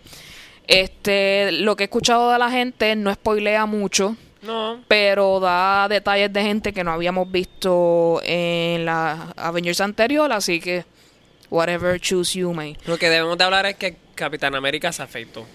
este 0.67 1.51
lo 1.53 1.75
que 1.75 1.83
he 1.83 1.85
escuchado 1.85 2.31
de 2.31 2.37
la 2.37 2.51
gente 2.51 2.95
no 2.95 3.11
spoilea 3.13 3.65
mucho, 3.65 4.15
No. 4.47 4.81
pero 4.87 5.39
da 5.39 5.87
detalles 5.89 6.31
de 6.31 6.41
gente 6.41 6.73
que 6.73 6.83
no 6.83 6.91
habíamos 6.91 7.29
visto 7.29 8.21
en 8.23 8.85
la 8.85 9.33
Avengers 9.35 9.81
anterior, 9.81 10.31
así 10.31 10.59
que 10.59 10.85
whatever 11.49 11.99
choose 11.99 12.39
you 12.39 12.53
may. 12.53 12.77
Lo 12.85 12.97
que 12.97 13.09
debemos 13.09 13.37
de 13.37 13.43
hablar 13.43 13.65
es 13.65 13.75
que 13.75 13.97
Capitán 14.15 14.55
América 14.55 14.91
se 14.91 15.03
afeitó. 15.03 15.45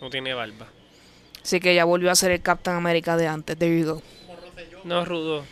No 0.00 0.08
tiene 0.08 0.34
barba. 0.34 0.66
Así 1.42 1.60
que 1.60 1.74
ya 1.74 1.84
volvió 1.84 2.10
a 2.10 2.14
ser 2.14 2.30
el 2.30 2.42
Captain 2.42 2.76
America 2.76 3.16
de 3.16 3.26
antes. 3.26 3.58
There 3.58 3.78
you 3.78 3.86
go. 3.86 4.02
No, 4.84 5.04
rudo. 5.04 5.44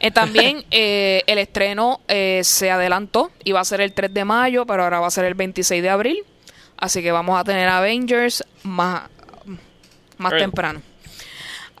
Eh, 0.00 0.10
también 0.10 0.64
eh, 0.70 1.22
el 1.26 1.38
estreno 1.38 2.00
eh, 2.08 2.40
se 2.44 2.70
adelantó. 2.70 3.30
Iba 3.44 3.60
a 3.60 3.64
ser 3.64 3.80
el 3.80 3.92
3 3.92 4.12
de 4.12 4.24
mayo, 4.24 4.66
pero 4.66 4.84
ahora 4.84 5.00
va 5.00 5.06
a 5.06 5.10
ser 5.10 5.24
el 5.24 5.34
26 5.34 5.82
de 5.82 5.90
abril. 5.90 6.24
Así 6.76 7.02
que 7.02 7.12
vamos 7.12 7.38
a 7.38 7.44
tener 7.44 7.68
Avengers 7.68 8.44
más, 8.62 9.08
más 10.16 10.32
temprano. 10.36 10.80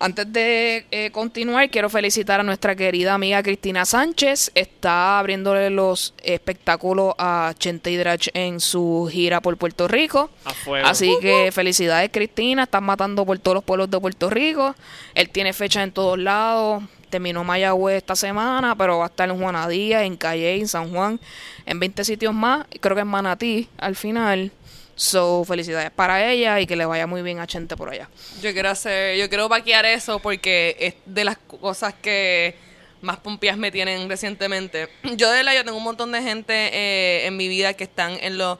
Antes 0.00 0.32
de 0.32 0.86
eh, 0.92 1.10
continuar, 1.10 1.70
quiero 1.70 1.90
felicitar 1.90 2.38
a 2.38 2.44
nuestra 2.44 2.76
querida 2.76 3.14
amiga 3.14 3.42
Cristina 3.42 3.84
Sánchez. 3.84 4.52
Está 4.54 5.18
abriéndole 5.18 5.70
los 5.70 6.14
espectáculos 6.22 7.14
a 7.18 7.52
Chente 7.58 7.90
y 7.90 7.96
Drach 7.96 8.28
en 8.32 8.60
su 8.60 9.08
gira 9.10 9.40
por 9.40 9.56
Puerto 9.56 9.88
Rico. 9.88 10.30
A 10.44 10.50
fuego. 10.50 10.86
Así 10.86 11.12
que 11.20 11.50
felicidades, 11.50 12.10
Cristina. 12.12 12.62
Estás 12.62 12.82
matando 12.82 13.26
por 13.26 13.40
todos 13.40 13.56
los 13.56 13.64
pueblos 13.64 13.90
de 13.90 13.98
Puerto 13.98 14.30
Rico. 14.30 14.76
Él 15.14 15.30
tiene 15.30 15.52
fecha 15.52 15.82
en 15.82 15.90
todos 15.90 16.16
lados. 16.16 16.84
Terminó 17.10 17.42
Mayagüez 17.42 17.96
esta 17.96 18.14
semana, 18.14 18.76
pero 18.76 18.98
va 18.98 19.06
a 19.06 19.08
estar 19.08 19.28
en 19.28 19.40
Juanadía, 19.40 20.04
en 20.04 20.16
Calle, 20.16 20.56
en 20.56 20.68
San 20.68 20.92
Juan, 20.92 21.18
en 21.66 21.80
20 21.80 22.04
sitios 22.04 22.34
más. 22.34 22.66
Y 22.70 22.78
creo 22.78 22.94
que 22.94 23.02
en 23.02 23.08
Manatí 23.08 23.68
al 23.78 23.96
final. 23.96 24.52
So, 24.98 25.44
felicidades 25.44 25.92
para 25.92 26.28
ella 26.28 26.58
y 26.58 26.66
que 26.66 26.74
le 26.74 26.84
vaya 26.84 27.06
muy 27.06 27.22
bien 27.22 27.38
a 27.38 27.46
Chente 27.46 27.76
por 27.76 27.88
allá. 27.88 28.10
Yo 28.42 28.52
quiero 28.52 28.68
hacer, 28.68 29.16
yo 29.16 29.28
quiero 29.28 29.48
vaquear 29.48 29.86
eso 29.86 30.18
porque 30.18 30.76
es 30.80 30.94
de 31.06 31.24
las 31.24 31.38
cosas 31.38 31.94
que 32.02 32.56
más 33.00 33.18
pompeas 33.18 33.56
me 33.56 33.70
tienen 33.70 34.08
recientemente. 34.08 34.88
Yo 35.04 35.30
de 35.30 35.36
verdad, 35.36 35.54
yo 35.54 35.64
tengo 35.64 35.76
un 35.76 35.84
montón 35.84 36.10
de 36.10 36.20
gente 36.20 36.52
eh, 36.52 37.26
en 37.26 37.36
mi 37.36 37.46
vida 37.46 37.74
que 37.74 37.84
están 37.84 38.18
en 38.20 38.38
lo 38.38 38.58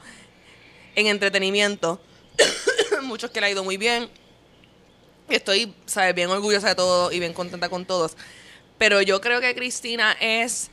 en 0.95 1.07
entretenimiento. 1.07 2.01
Muchos 3.01 3.31
que 3.31 3.41
le 3.41 3.47
ha 3.47 3.49
ido 3.49 3.65
muy 3.65 3.75
bien. 3.75 4.09
Estoy, 5.27 5.75
sabes, 5.87 6.15
bien 6.15 6.29
orgullosa 6.29 6.69
de 6.69 6.75
todo 6.75 7.11
y 7.11 7.19
bien 7.19 7.33
contenta 7.33 7.67
con 7.67 7.83
todos. 7.83 8.15
Pero 8.77 9.01
yo 9.01 9.19
creo 9.19 9.41
que 9.41 9.53
Cristina 9.55 10.15
es 10.21 10.71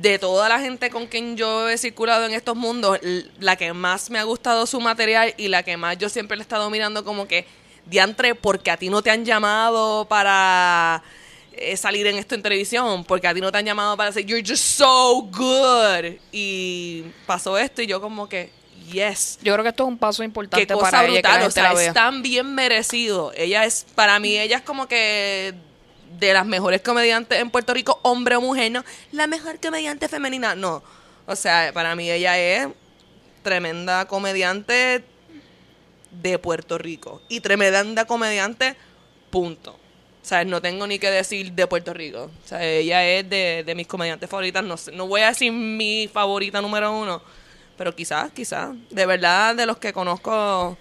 de 0.00 0.18
toda 0.18 0.48
la 0.48 0.58
gente 0.58 0.88
con 0.88 1.06
quien 1.06 1.36
yo 1.36 1.68
he 1.68 1.76
circulado 1.76 2.24
en 2.24 2.32
estos 2.32 2.56
mundos, 2.56 2.98
la 3.38 3.56
que 3.56 3.72
más 3.74 4.08
me 4.10 4.18
ha 4.18 4.22
gustado 4.22 4.66
su 4.66 4.80
material 4.80 5.34
y 5.36 5.48
la 5.48 5.62
que 5.62 5.76
más 5.76 5.98
yo 5.98 6.08
siempre 6.08 6.36
le 6.36 6.42
he 6.42 6.44
estado 6.44 6.70
mirando 6.70 7.04
como 7.04 7.28
que, 7.28 7.46
diantre, 7.84 8.34
porque 8.34 8.70
a 8.70 8.76
ti 8.76 8.88
no 8.88 9.02
te 9.02 9.10
han 9.10 9.24
llamado 9.24 10.06
para 10.06 11.02
eh, 11.52 11.76
salir 11.76 12.06
en 12.06 12.16
esto 12.16 12.34
en 12.34 12.42
televisión, 12.42 13.04
porque 13.04 13.28
a 13.28 13.34
ti 13.34 13.40
no 13.42 13.52
te 13.52 13.58
han 13.58 13.66
llamado 13.66 13.96
para 13.96 14.10
decir, 14.10 14.24
you're 14.24 14.42
just 14.46 14.64
so 14.64 15.28
good. 15.30 16.16
Y 16.30 17.04
pasó 17.26 17.58
esto 17.58 17.82
y 17.82 17.86
yo 17.86 18.00
como 18.00 18.28
que, 18.28 18.50
yes. 18.90 19.38
Yo 19.42 19.52
creo 19.52 19.62
que 19.62 19.70
esto 19.70 19.82
es 19.82 19.88
un 19.88 19.98
paso 19.98 20.22
importante 20.22 20.66
Qué 20.66 20.72
cosa 20.72 20.90
para 20.90 21.04
ella 21.04 21.20
que 21.20 21.28
brutal, 21.28 21.36
o 21.36 21.44
gente 21.44 21.62
la 21.62 21.76
sea, 21.76 21.88
es 21.88 21.94
tan 21.94 22.22
bien 22.22 22.54
merecido. 22.54 23.32
Ella 23.36 23.66
es, 23.66 23.84
para 23.94 24.18
mí, 24.18 24.38
ella 24.38 24.56
es 24.56 24.62
como 24.62 24.88
que 24.88 25.54
de 26.18 26.32
las 26.32 26.46
mejores 26.46 26.80
comediantes 26.82 27.38
en 27.40 27.50
Puerto 27.50 27.74
Rico, 27.74 27.98
hombre 28.02 28.36
o 28.36 28.40
mujer, 28.40 28.70
no. 28.72 28.84
La 29.12 29.26
mejor 29.26 29.58
comediante 29.60 30.08
femenina, 30.08 30.54
no. 30.54 30.82
O 31.26 31.36
sea, 31.36 31.70
para 31.72 31.94
mí 31.94 32.10
ella 32.10 32.38
es 32.38 32.68
tremenda 33.42 34.06
comediante 34.06 35.04
de 36.10 36.38
Puerto 36.38 36.78
Rico. 36.78 37.22
Y 37.28 37.40
tremenda 37.40 38.04
comediante, 38.04 38.76
punto. 39.30 39.72
O 39.72 40.24
sea, 40.24 40.44
no 40.44 40.60
tengo 40.60 40.86
ni 40.86 40.98
que 40.98 41.10
decir 41.10 41.52
de 41.52 41.66
Puerto 41.66 41.92
Rico. 41.92 42.30
O 42.44 42.48
sea, 42.48 42.64
ella 42.64 43.04
es 43.04 43.28
de, 43.28 43.64
de 43.66 43.74
mis 43.74 43.86
comediantes 43.86 44.28
favoritas. 44.30 44.62
No, 44.62 44.76
sé- 44.76 44.92
no 44.92 45.06
voy 45.08 45.22
a 45.22 45.28
decir 45.28 45.50
mi 45.50 46.08
favorita 46.12 46.60
número 46.60 46.92
uno, 46.96 47.20
pero 47.76 47.94
quizás, 47.96 48.30
quizás. 48.32 48.70
De 48.90 49.06
verdad, 49.06 49.56
de 49.56 49.66
los 49.66 49.78
que 49.78 49.92
conozco, 49.92 50.76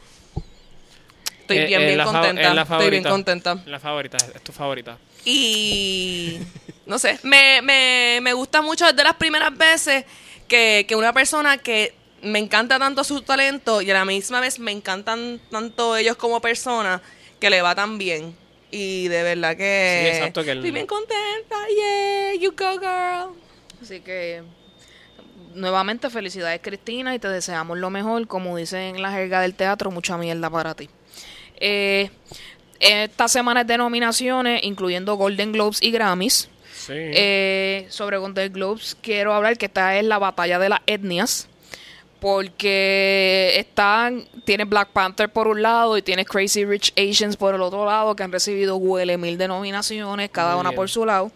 estoy 1.39 1.57
Eh, 1.59 1.65
bien, 1.65 1.82
es 1.82 1.88
bien 1.95 2.03
contenta. 2.05 2.53
la 2.53 2.61
estoy 2.61 2.89
bien 2.91 3.03
contenta. 3.03 3.55
La 3.65 3.79
favorita, 3.79 4.17
es 4.36 4.41
tu 4.43 4.51
favorita. 4.51 4.97
Y 5.26 6.39
no 6.86 6.99
sé, 6.99 7.19
me, 7.24 7.61
me, 7.61 8.19
me 8.22 8.34
gusta 8.34 8.61
mucho 8.61 8.86
desde 8.86 9.03
las 9.03 9.15
primeras 9.15 9.55
veces 9.57 10.05
que, 10.47 10.86
que 10.88 10.95
una 10.95 11.13
persona 11.13 11.57
que 11.57 11.93
me 12.22 12.39
encanta 12.39 12.78
tanto 12.80 13.03
su 13.03 13.22
talento 13.22 13.82
y 13.82 13.89
a 13.91 13.93
la 13.95 14.05
misma 14.05 14.39
vez 14.39 14.59
me 14.59 14.72
encantan 14.72 15.39
tanto 15.49 15.95
ellos 15.97 16.15
como 16.17 16.39
personas 16.41 17.01
que 17.39 17.49
le 17.49 17.61
va 17.61 17.74
tan 17.76 17.97
bien. 17.97 18.36
Y 18.69 19.07
de 19.09 19.24
verdad 19.24 19.57
que, 19.57 20.01
Sí, 20.03 20.17
exacto, 20.17 20.43
que 20.43 20.51
el- 20.51 20.59
estoy 20.59 20.72
bien 20.72 20.88
contenta. 20.88 21.55
Yeah, 21.76 22.34
you 22.39 22.51
go 22.51 22.80
girl. 22.80 23.36
Así 23.82 23.99
que 24.01 24.43
nuevamente 25.53 26.09
felicidades 26.09 26.61
Cristina 26.61 27.13
y 27.13 27.19
te 27.19 27.28
deseamos 27.28 27.78
lo 27.78 27.89
mejor, 27.89 28.28
como 28.28 28.55
dicen 28.57 28.95
en 28.95 29.01
la 29.01 29.11
jerga 29.11 29.41
del 29.41 29.55
teatro, 29.55 29.91
mucha 29.91 30.17
mierda 30.17 30.49
para 30.49 30.76
ti. 30.76 30.89
Eh, 31.59 32.09
esta 32.82 33.27
semana 33.27 33.61
es 33.61 33.67
de 33.67 33.77
nominaciones, 33.77 34.63
incluyendo 34.63 35.15
Golden 35.15 35.51
Globes 35.53 35.82
y 35.82 35.91
Grammys. 35.91 36.49
Sí. 36.75 36.93
Eh, 36.95 37.86
sobre 37.89 38.17
Golden 38.17 38.51
Globes 38.51 38.97
quiero 39.01 39.34
hablar 39.34 39.57
que 39.57 39.67
esta 39.67 39.97
es 39.97 40.03
la 40.03 40.17
batalla 40.17 40.59
de 40.59 40.69
las 40.69 40.79
etnias. 40.88 41.47
Porque 42.19 43.53
están, 43.57 44.27
tiene 44.45 44.65
Black 44.65 44.89
Panther 44.89 45.29
por 45.29 45.47
un 45.47 45.63
lado 45.63 45.97
y 45.97 46.03
tiene 46.03 46.23
Crazy 46.23 46.65
Rich 46.65 46.93
Asians 46.95 47.36
por 47.36 47.55
el 47.55 47.61
otro 47.61 47.84
lado, 47.84 48.15
que 48.15 48.21
han 48.21 48.32
recibido 48.32 48.75
huele 48.75 49.17
mil 49.17 49.39
de 49.39 49.47
nominaciones, 49.47 50.29
cada 50.29 50.53
Muy 50.53 50.61
una 50.61 50.69
bien. 50.69 50.75
por 50.75 50.89
su 50.89 51.03
lado. 51.03 51.32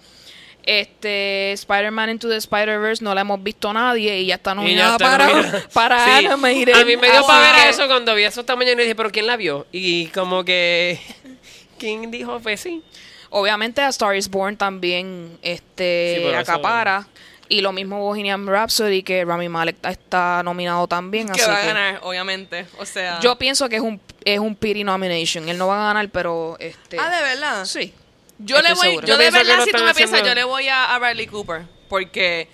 Este 0.66 1.52
Spider-Man 1.54 2.10
Into 2.10 2.28
the 2.30 2.38
Spider-Verse 2.38 3.04
no 3.04 3.14
la 3.14 3.22
hemos 3.22 3.42
visto 3.44 3.72
nadie 3.72 4.20
y 4.20 4.26
ya 4.28 4.36
está 4.36 4.56
nominada 4.56 4.94
está 4.94 5.06
para, 5.12 5.28
nominada. 5.28 5.64
para 5.74 6.06
Sí. 6.20 6.26
Animated. 6.26 6.74
A 6.74 6.86
mí 6.86 6.98
me 6.98 7.12
dio 7.12 7.26
para 7.26 7.40
ver 7.54 7.64
que- 7.64 7.70
eso 7.70 7.88
cuando 7.88 8.16
vi 8.16 8.24
eso 8.24 8.42
esta 8.42 8.56
mañana 8.56 8.82
y 8.82 8.86
dije, 8.86 8.96
¿pero 8.96 9.12
quién 9.12 9.28
la 9.28 9.38
vio? 9.38 9.68
Y 9.72 10.08
como 10.08 10.44
que... 10.44 11.00
¿Quién 11.78 12.10
dijo? 12.10 12.40
Pues 12.40 12.62
sí. 12.62 12.84
Obviamente 13.30 13.82
a 13.82 13.90
Star 13.90 14.16
is 14.16 14.30
Born 14.30 14.58
también 14.58 15.32
Sí, 15.44 15.50
este 15.52 16.30
eso- 16.30 16.38
acapara. 16.38 17.08
Y 17.48 17.62
lo 17.62 17.72
mismo 17.72 18.00
Bohemian 18.00 18.48
Rhapsody, 18.48 19.04
que 19.04 19.24
Rami 19.24 19.50
Malek 19.50 19.76
está 19.86 20.42
nominado 20.44 20.88
también. 20.88 21.28
Que 21.28 21.42
así 21.42 21.52
va 21.52 21.58
a 21.58 21.62
que 21.62 21.68
ganar, 21.68 22.00
obviamente. 22.02 22.66
O 22.80 22.86
sea. 22.88 23.20
Yo 23.20 23.38
pienso 23.38 23.70
que 23.70 23.76
es 23.76 23.84
un, 23.84 24.02
es 24.24 24.40
un 24.40 24.56
pity 24.56 24.84
nomination. 24.84 25.48
Él 25.48 25.56
no 25.60 25.68
va 25.68 25.84
a 25.84 25.88
ganar, 25.94 26.10
pero 26.10 26.58
este. 26.60 26.98
ah, 27.00 27.08
de 27.16 27.22
verdad. 27.22 27.66
Sí. 27.66 27.94
Yo 28.40 28.62
le 28.62 28.74
voy, 28.74 28.88
segura. 28.88 29.08
yo 29.08 29.14
Yo 29.14 29.18
de 29.18 29.32
verdad, 29.32 29.64
si 29.64 29.72
tú 29.72 29.84
me 29.84 29.94
piensas, 29.94 30.24
yo 30.24 30.34
le 30.36 30.44
voy 30.44 30.68
a, 30.68 30.94
a 30.94 31.00
Bradley 31.00 31.28
Cooper. 31.28 31.64
Porque 31.90 32.50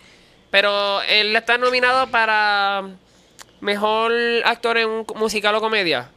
Pero 0.52 1.02
él 1.04 1.36
está 1.36 1.58
nominado 1.58 2.08
para 2.08 2.84
mejor 3.62 4.12
actor 4.46 4.78
en 4.78 4.90
un 4.90 5.06
musical 5.16 5.56
o 5.56 5.62
comedia. 5.62 6.10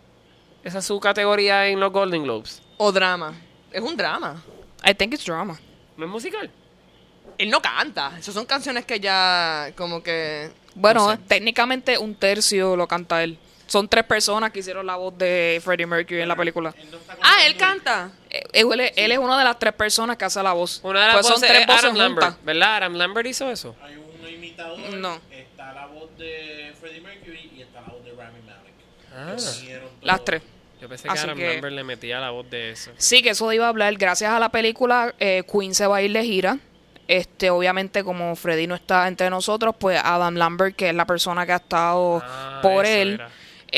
Esa 0.65 0.79
es 0.79 0.85
su 0.85 0.99
categoría 0.99 1.69
en 1.69 1.79
los 1.79 1.93
Golden 1.93 2.25
Globes. 2.25 2.63
O 2.79 2.91
drama. 2.91 3.35
Es 3.71 3.83
un 3.83 3.97
drama. 3.97 4.43
I 4.85 4.95
think 4.95 5.15
it's 5.15 5.25
drama. 5.25 5.59
¿No 5.97 6.05
es 6.07 6.11
musical? 6.11 6.51
Él 7.39 7.51
no 7.51 7.61
canta. 7.61 8.13
Esas 8.19 8.35
son 8.35 8.47
canciones 8.47 8.85
que 8.85 8.99
ya 9.01 9.73
como 9.77 10.03
que... 10.03 10.51
Bueno, 10.75 11.07
No 11.07 11.13
sé. 11.13 11.19
técnicamente 11.29 11.99
un 11.99 12.15
tercio 12.15 12.77
lo 12.77 12.89
canta 12.89 13.23
él. 13.23 13.39
Son 13.67 13.89
tres 13.89 14.05
personas 14.05 14.51
que 14.53 14.59
hicieron 14.61 14.87
la 14.87 14.97
voz 14.97 15.17
de 15.17 15.61
Freddie 15.65 15.87
Mercury 15.87 16.21
en 16.21 16.29
la 16.29 16.37
película. 16.37 16.75
Ah, 17.23 17.39
él 17.47 17.57
canta. 17.57 18.11
Eh, 18.31 18.43
Él, 18.53 18.81
es- 18.81 18.93
él 18.97 19.13
es 19.13 19.19
una 19.19 19.39
de 19.39 19.45
las 19.45 19.59
tres 19.59 19.73
personas 19.73 20.17
que 20.17 20.25
hace 20.25 20.43
la 20.43 20.53
voz. 20.53 20.81
Una 20.83 21.01
de 21.01 21.07
las 21.07 21.15
Pues 21.17 21.27
son 21.27 21.35
voces 21.37 21.49
tres 21.49 21.61
es 21.63 21.67
voces 21.67 21.85
Adam 21.85 21.97
Lambert, 21.97 22.27
juntas. 22.27 22.45
¿verdad? 22.45 22.77
Adam 22.77 22.95
Lambert 22.95 23.27
hizo 23.29 23.51
eso. 23.51 23.75
Hay 23.83 23.97
un 23.97 24.29
imitador, 24.29 24.79
No. 24.95 25.19
está 25.31 25.73
la 25.73 25.87
voz 25.87 26.17
de 26.19 26.75
Freddie 26.81 27.01
Mercury 27.01 27.51
y 27.57 27.63
está 27.63 27.81
la 27.81 27.89
voz 27.89 28.05
de 28.05 28.11
Rami 28.13 28.41
Malek. 28.43 28.75
Ah. 29.17 29.37
Las 30.03 30.25
tres. 30.25 30.43
Yo 30.81 30.89
pensé 30.89 31.05
que 31.05 31.11
Así 31.15 31.25
Adam 31.25 31.37
que- 31.39 31.53
Lambert 31.55 31.75
le 31.75 31.85
metía 31.85 32.21
la 32.21 32.31
voz 32.31 32.49
de 32.51 32.71
eso. 32.71 32.91
Sí, 32.99 33.23
que 33.23 33.31
eso 33.31 33.51
iba 33.53 33.65
a 33.65 33.69
hablar. 33.71 33.95
Gracias 33.95 34.31
a 34.31 34.39
la 34.39 34.51
película, 34.51 35.15
eh, 35.19 35.43
Queen 35.51 35.75
se 35.75 35.87
va 35.87 35.97
a 35.97 36.03
ir 36.03 36.13
de 36.13 36.23
gira. 36.23 36.59
Este, 37.07 37.51
obviamente, 37.51 38.03
como 38.03 38.35
Freddy 38.35 38.67
no 38.67 38.75
está 38.75 39.07
entre 39.09 39.29
nosotros, 39.31 39.75
pues 39.79 40.01
Adam 40.03 40.35
Lambert, 40.37 40.75
que 40.75 40.89
es 40.89 40.95
la 40.95 41.05
persona 41.07 41.45
que 41.47 41.53
ha 41.53 41.57
estado 41.57 42.23
Ah, 42.25 42.61
por 42.63 42.87
él, 42.87 43.15
era. 43.15 43.31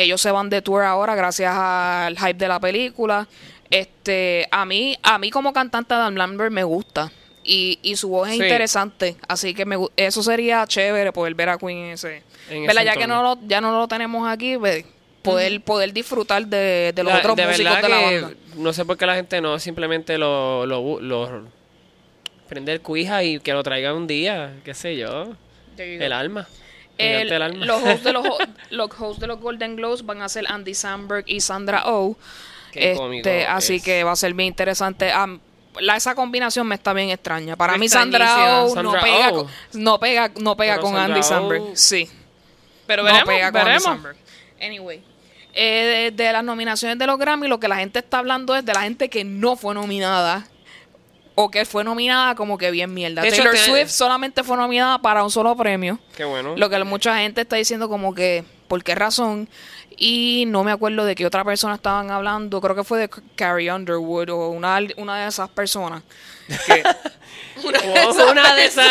Ellos 0.03 0.21
se 0.21 0.31
van 0.31 0.49
de 0.51 0.63
tour 0.63 0.83
ahora 0.85 1.15
gracias 1.15 1.53
al 1.57 2.17
hype 2.19 2.35
de 2.35 2.49
la 2.49 2.61
película. 2.61 3.27
Este, 3.71 4.47
a 4.51 4.65
mí, 4.65 4.97
a 5.03 5.19
mí 5.19 5.31
como 5.31 5.53
cantante 5.53 5.95
Adam 5.95 6.15
Lambert 6.15 6.53
me 6.53 6.65
gusta. 6.65 7.11
Y, 7.49 7.79
y 7.83 7.95
su 7.97 8.09
voz 8.09 8.29
es 8.29 8.37
Sí. 8.37 8.43
interesante. 8.43 9.17
Así 9.29 9.55
que 9.55 9.65
me, 9.67 9.77
eso 9.97 10.23
sería 10.23 10.67
chévere 10.67 11.13
poder 11.13 11.35
ver 11.35 11.49
a 11.51 11.59
Queen 11.59 11.79
en 11.79 11.91
ese. 11.93 12.23
En 12.51 12.67
¿verdad? 12.67 12.83
ese 12.85 12.95
Ya 12.95 13.01
que 13.01 13.07
no 13.07 13.23
lo, 13.23 13.39
ya 13.47 13.61
no 13.61 13.71
lo 13.79 13.87
tenemos 13.87 14.29
aquí, 14.29 14.57
pues, 14.59 14.85
poder, 15.23 15.61
poder 15.63 15.93
disfrutar 15.93 16.45
de, 16.47 16.93
de 16.95 17.03
los 17.05 17.13
La- 17.13 17.19
otros 17.21 17.37
de 17.37 17.47
músicos 17.47 17.83
de 17.83 17.89
la 17.89 18.01
banda. 18.01 18.31
No 18.57 18.73
sé 18.73 18.85
por 18.85 18.97
qué 18.97 19.07
la 19.07 19.15
gente 19.15 19.41
no 19.41 19.59
simplemente 19.61 20.19
lo, 20.19 20.67
lo, 20.67 21.01
lo- 21.01 21.45
prende 22.49 22.73
el 22.73 22.81
cuija 22.81 23.23
y 23.25 23.39
que 23.41 23.53
lo 23.53 23.63
traiga 23.63 23.93
un 23.95 24.07
día, 24.07 24.55
qué 24.65 24.75
sé 24.75 24.97
yo. 24.97 25.33
El 25.79 26.13
alma. 26.13 26.49
El- 26.99 27.31
el 27.33 27.61
los, 27.67 27.83
hosts 27.83 28.05
de 28.05 28.13
los, 28.13 28.27
los 28.71 28.91
hosts 28.99 29.21
de 29.21 29.27
los 29.27 29.41
Golden 29.41 29.77
Globes 29.77 30.05
van 30.07 30.23
a 30.23 30.29
ser 30.29 30.45
Andy 30.49 30.75
Samberg 30.75 31.25
y 31.27 31.41
Sandra 31.41 31.83
Oh. 31.87 32.17
Qué 32.73 32.93
Este, 32.93 33.47
así 33.47 33.77
es. 33.77 33.83
que 33.83 34.05
va 34.05 34.13
a 34.13 34.17
ser 34.17 34.35
bien 34.35 34.49
interesante. 34.49 35.11
Am- 35.13 35.41
la, 35.81 35.97
esa 35.97 36.15
combinación 36.15 36.67
me 36.67 36.75
está 36.75 36.93
bien 36.95 37.11
extraña. 37.11 37.55
Para 37.57 37.77
mí. 37.77 37.89
Sandra 37.89 38.63
Oh 38.65 38.83
no 38.83 38.93
pega, 38.93 39.31
Oh. 39.33 39.45
con, 39.45 39.49
no 39.83 40.01
pega, 40.01 40.31
no 40.41 40.57
pega 40.57 40.75
Pero 40.75 40.83
con 40.83 40.93
Sandra 40.95 41.05
Andy 41.15 41.21
Oh- 41.21 41.23
Samberg. 41.23 41.63
Sí. 41.75 42.09
Pero 42.87 43.03
no 43.03 43.07
veremos, 43.13 43.27
pega 43.35 43.53
con 43.53 43.61
Andy. 43.61 43.81
Samberg. 43.81 44.17
Anyway. 44.63 45.03
eh, 45.53 46.11
de, 46.17 46.25
de 46.25 46.33
las 46.33 46.45
nominaciones 46.45 46.99
de 46.99 47.07
los 47.07 47.19
Grammy, 47.19 47.47
lo 47.49 47.59
que 47.61 47.69
la 47.69 47.77
gente 47.77 47.99
está 47.99 48.19
hablando 48.19 48.55
es 48.57 48.65
de 48.65 48.73
la 48.73 48.83
gente 48.83 49.09
que 49.11 49.25
no 49.25 49.57
fue 49.57 49.75
nominada. 49.75 50.47
O 51.39 51.51
que 51.51 51.65
fue 51.67 51.85
nominada 51.85 52.35
como 52.35 52.57
que 52.57 52.71
bien 52.71 52.93
mierda. 52.95 53.23
Taylor 53.23 53.53
te- 53.53 53.59
Swift 53.59 53.91
solamente 53.91 54.43
fue 54.43 54.57
nominada 54.57 54.99
para 54.99 55.23
un 55.23 55.31
solo 55.31 55.55
premio. 55.55 55.99
Qué 56.17 56.25
bueno. 56.25 56.55
Lo 56.57 56.71
que 56.71 56.83
mucha 56.85 57.19
gente 57.19 57.43
está 57.43 57.57
diciendo 57.57 57.89
como 57.91 58.15
que, 58.15 58.43
¿por 58.69 58.83
qué 58.83 58.95
razón? 58.95 59.49
Y 59.99 60.45
no 60.49 60.65
me 60.65 60.73
acuerdo 60.73 61.05
de 61.05 61.15
qué 61.15 61.25
otra 61.27 61.45
persona 61.45 61.75
estaban 61.75 62.11
hablando, 62.11 62.61
creo 62.61 62.75
que 62.75 62.85
fue 62.85 62.99
de 63.01 63.11
Carrie 63.35 63.71
Underwood 63.73 64.31
o 64.31 64.49
una, 64.49 64.79
una 64.97 65.23
de 65.23 65.29
esas 65.29 65.49
personas. 65.51 66.03
Que, 66.67 66.83
una 68.31 68.55
de 68.55 68.65
esas 68.65 68.87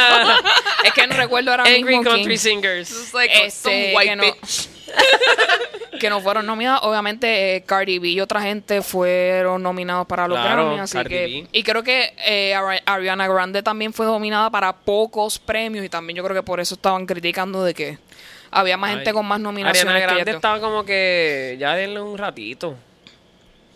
es 0.83 0.93
que 0.93 1.07
no 1.07 1.15
recuerdo 1.15 1.51
ahora 1.51 1.63
Angry 1.63 1.83
mismo 1.83 2.01
quién, 2.03 2.15
Country 2.15 2.37
Singers. 2.37 3.13
Like 3.13 3.45
Este, 3.45 3.93
white 3.95 4.15
no- 4.15 4.23
bitch. 4.23 4.69
que 5.99 6.09
no 6.09 6.19
fueron 6.21 6.45
nominadas. 6.45 6.81
Obviamente 6.83 7.55
eh, 7.55 7.63
Cardi 7.63 7.99
B 7.99 8.09
y 8.09 8.19
otra 8.21 8.41
gente 8.41 8.81
fueron 8.81 9.63
nominados 9.63 10.05
para 10.07 10.27
los 10.27 10.37
Claro, 10.37 10.65
Grammy, 10.65 10.79
así 10.81 10.97
Cardi 10.97 11.09
que 11.09 11.21
B. 11.25 11.47
y 11.51 11.63
creo 11.63 11.83
que 11.83 12.13
eh, 12.25 12.53
Ari- 12.55 12.81
Ariana 12.85 13.27
Grande 13.27 13.63
también 13.63 13.93
fue 13.93 14.05
nominada 14.05 14.49
para 14.49 14.73
pocos 14.73 15.39
premios 15.39 15.85
y 15.85 15.89
también 15.89 16.17
yo 16.17 16.23
creo 16.23 16.35
que 16.35 16.43
por 16.43 16.59
eso 16.59 16.75
estaban 16.75 17.05
criticando 17.05 17.63
de 17.63 17.73
que 17.73 17.97
había 18.51 18.77
más 18.77 18.91
gente 18.91 19.13
con 19.13 19.25
más 19.25 19.39
nominaciones 19.39 19.81
Ariana 19.93 20.13
Grande 20.13 20.31
estaba 20.31 20.59
como 20.59 20.83
que 20.85 21.55
ya 21.59 21.75
denle 21.75 22.01
un 22.01 22.17
ratito. 22.17 22.75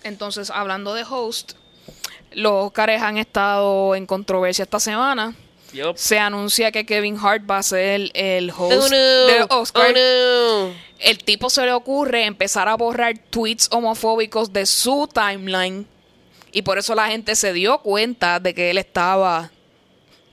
Entonces, 0.04 0.50
hablando 0.50 0.94
de 0.94 1.04
host, 1.10 1.54
los 2.32 2.52
Oscars 2.68 3.02
han 3.02 3.18
estado 3.18 3.96
en 3.96 4.06
controversia 4.06 4.64
esta 4.64 4.80
semana. 4.80 5.36
Se 5.96 6.18
anuncia 6.20 6.72
que 6.72 6.86
Kevin 6.86 7.18
Hart 7.22 7.44
va 7.50 7.58
a 7.60 7.64
ser 7.64 8.12
el 8.14 8.52
host 8.52 8.74
Oh, 8.74 8.90
no. 8.90 8.96
de 8.96 9.46
Oscar. 9.50 9.94
Oh, 9.96 10.68
no. 10.70 10.74
El 11.00 11.24
tipo 11.24 11.50
se 11.50 11.64
le 11.66 11.72
ocurre 11.72 12.26
empezar 12.26 12.68
a 12.68 12.76
borrar 12.76 13.18
tweets 13.30 13.68
homofóbicos 13.72 14.52
de 14.52 14.66
su 14.66 15.08
timeline. 15.14 15.88
Y 16.52 16.64
por 16.64 16.78
eso 16.78 16.96
la 16.96 17.08
gente 17.08 17.36
se 17.36 17.54
dio 17.54 17.78
cuenta 17.80 18.40
de 18.40 18.54
que 18.54 18.72
él 18.72 18.78
estaba. 18.78 19.52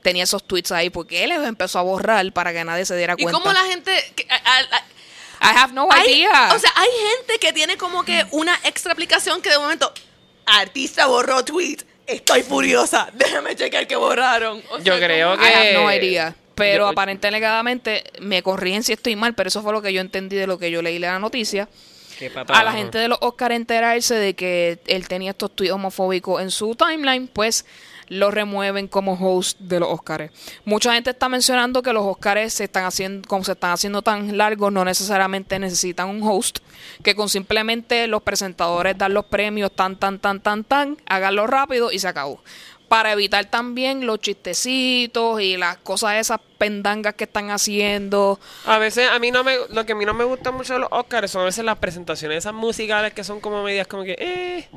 Tenía 0.02 0.24
esos 0.24 0.42
tweets 0.46 0.72
ahí. 0.72 0.90
Porque 0.90 1.24
él 1.24 1.30
los 1.30 1.46
empezó 1.46 1.78
a 1.78 1.82
borrar 1.82 2.32
para 2.32 2.52
que 2.52 2.64
nadie 2.64 2.84
se 2.86 2.96
diera 2.96 3.14
Y 3.18 3.22
cuenta. 3.22 3.38
como 3.40 3.52
la 3.52 3.64
gente... 3.64 3.92
que- 4.16 4.26
a- 4.30 4.34
a- 4.36 4.76
a- 4.76 5.52
I 5.52 5.56
have 5.58 5.72
no 5.74 5.86
hay, 5.92 6.14
idea. 6.22 6.50
o 6.54 6.58
sea, 6.58 6.72
hay 6.74 6.88
gente 7.10 7.38
que 7.38 7.52
tiene 7.52 7.76
como 7.76 8.04
que 8.04 8.24
una 8.30 8.58
extra 8.64 8.92
aplicación 8.92 9.42
que 9.42 9.50
de 9.50 9.58
momento... 9.58 9.92
Artista 10.46 11.06
borró 11.08 11.44
tweet. 11.44 11.78
Estoy 12.06 12.42
furiosa. 12.42 13.08
Déjame 13.14 13.56
checar 13.56 13.86
que 13.86 13.96
borraron. 13.96 14.62
O 14.70 14.78
Yo 14.78 14.96
sea, 14.96 15.06
creo 15.06 15.30
como- 15.36 15.42
que- 15.48 15.72
no 15.74 15.92
idea. 15.92 16.34
Pero 16.54 16.84
Yo- 16.84 16.88
aparentemente 16.88 17.26
alegadamente 17.28 18.04
me 18.20 18.42
corrigen 18.42 18.82
si 18.82 18.92
estoy 18.94 19.14
mal, 19.16 19.34
pero 19.34 19.48
eso 19.48 19.62
fue 19.62 19.72
lo 19.72 19.82
que 19.82 19.92
yo 19.92 20.00
entendí 20.00 20.36
de 20.36 20.46
lo 20.46 20.58
que 20.58 20.70
yo 20.70 20.80
leí 20.80 20.96
en 20.96 21.02
la 21.02 21.18
noticia. 21.18 21.68
Qué 22.18 22.28
A 22.28 22.32
patada. 22.32 22.62
la 22.64 22.72
gente 22.72 22.96
de 22.96 23.08
los 23.08 23.18
Oscar 23.20 23.52
enterarse 23.52 24.14
de 24.14 24.34
que 24.34 24.78
él 24.86 25.06
tenía 25.06 25.32
estos 25.32 25.54
tweets 25.54 25.74
homofóbicos 25.74 26.40
en 26.40 26.50
su 26.50 26.74
timeline, 26.74 27.28
pues 27.28 27.66
lo 28.08 28.30
remueven 28.30 28.88
como 28.88 29.14
host 29.14 29.58
de 29.60 29.80
los 29.80 29.88
Oscars. 29.88 30.30
Mucha 30.64 30.94
gente 30.94 31.10
está 31.10 31.28
mencionando 31.28 31.82
que 31.82 31.92
los 31.92 32.04
Oscars 32.04 32.52
se 32.52 32.64
están 32.64 32.84
haciendo, 32.84 33.26
como 33.28 33.44
se 33.44 33.52
están 33.52 33.72
haciendo 33.72 34.02
tan 34.02 34.36
largos, 34.36 34.72
no 34.72 34.84
necesariamente 34.84 35.58
necesitan 35.58 36.08
un 36.08 36.22
host, 36.22 36.58
que 37.02 37.14
con 37.14 37.28
simplemente 37.28 38.06
los 38.06 38.22
presentadores 38.22 38.96
dar 38.96 39.10
los 39.10 39.24
premios 39.24 39.72
tan, 39.72 39.96
tan, 39.96 40.18
tan, 40.18 40.40
tan, 40.40 40.64
tan, 40.64 40.96
háganlo 41.06 41.46
rápido 41.46 41.92
y 41.92 41.98
se 41.98 42.08
acabó. 42.08 42.40
Para 42.88 43.12
evitar 43.12 43.44
también 43.46 44.06
los 44.06 44.20
chistecitos 44.20 45.40
y 45.40 45.56
las 45.56 45.76
cosas 45.78 46.14
esas 46.16 46.38
pendangas 46.58 47.14
que 47.14 47.24
están 47.24 47.50
haciendo. 47.50 48.38
A 48.64 48.78
veces, 48.78 49.08
a 49.10 49.18
mí 49.18 49.30
no 49.32 49.42
me, 49.42 49.56
lo 49.70 49.84
que 49.84 49.92
a 49.92 49.94
mí 49.96 50.04
no 50.04 50.14
me 50.14 50.22
gusta 50.24 50.52
mucho 50.52 50.74
de 50.74 50.78
los 50.80 50.88
Oscars 50.92 51.30
son 51.32 51.42
a 51.42 51.44
veces 51.46 51.64
las 51.64 51.78
presentaciones 51.78 52.38
esas 52.38 52.54
musicales 52.54 53.12
que 53.12 53.24
son 53.24 53.40
como 53.40 53.62
medias 53.64 53.86
como 53.88 54.04
que, 54.04 54.14
eh, 54.18 54.68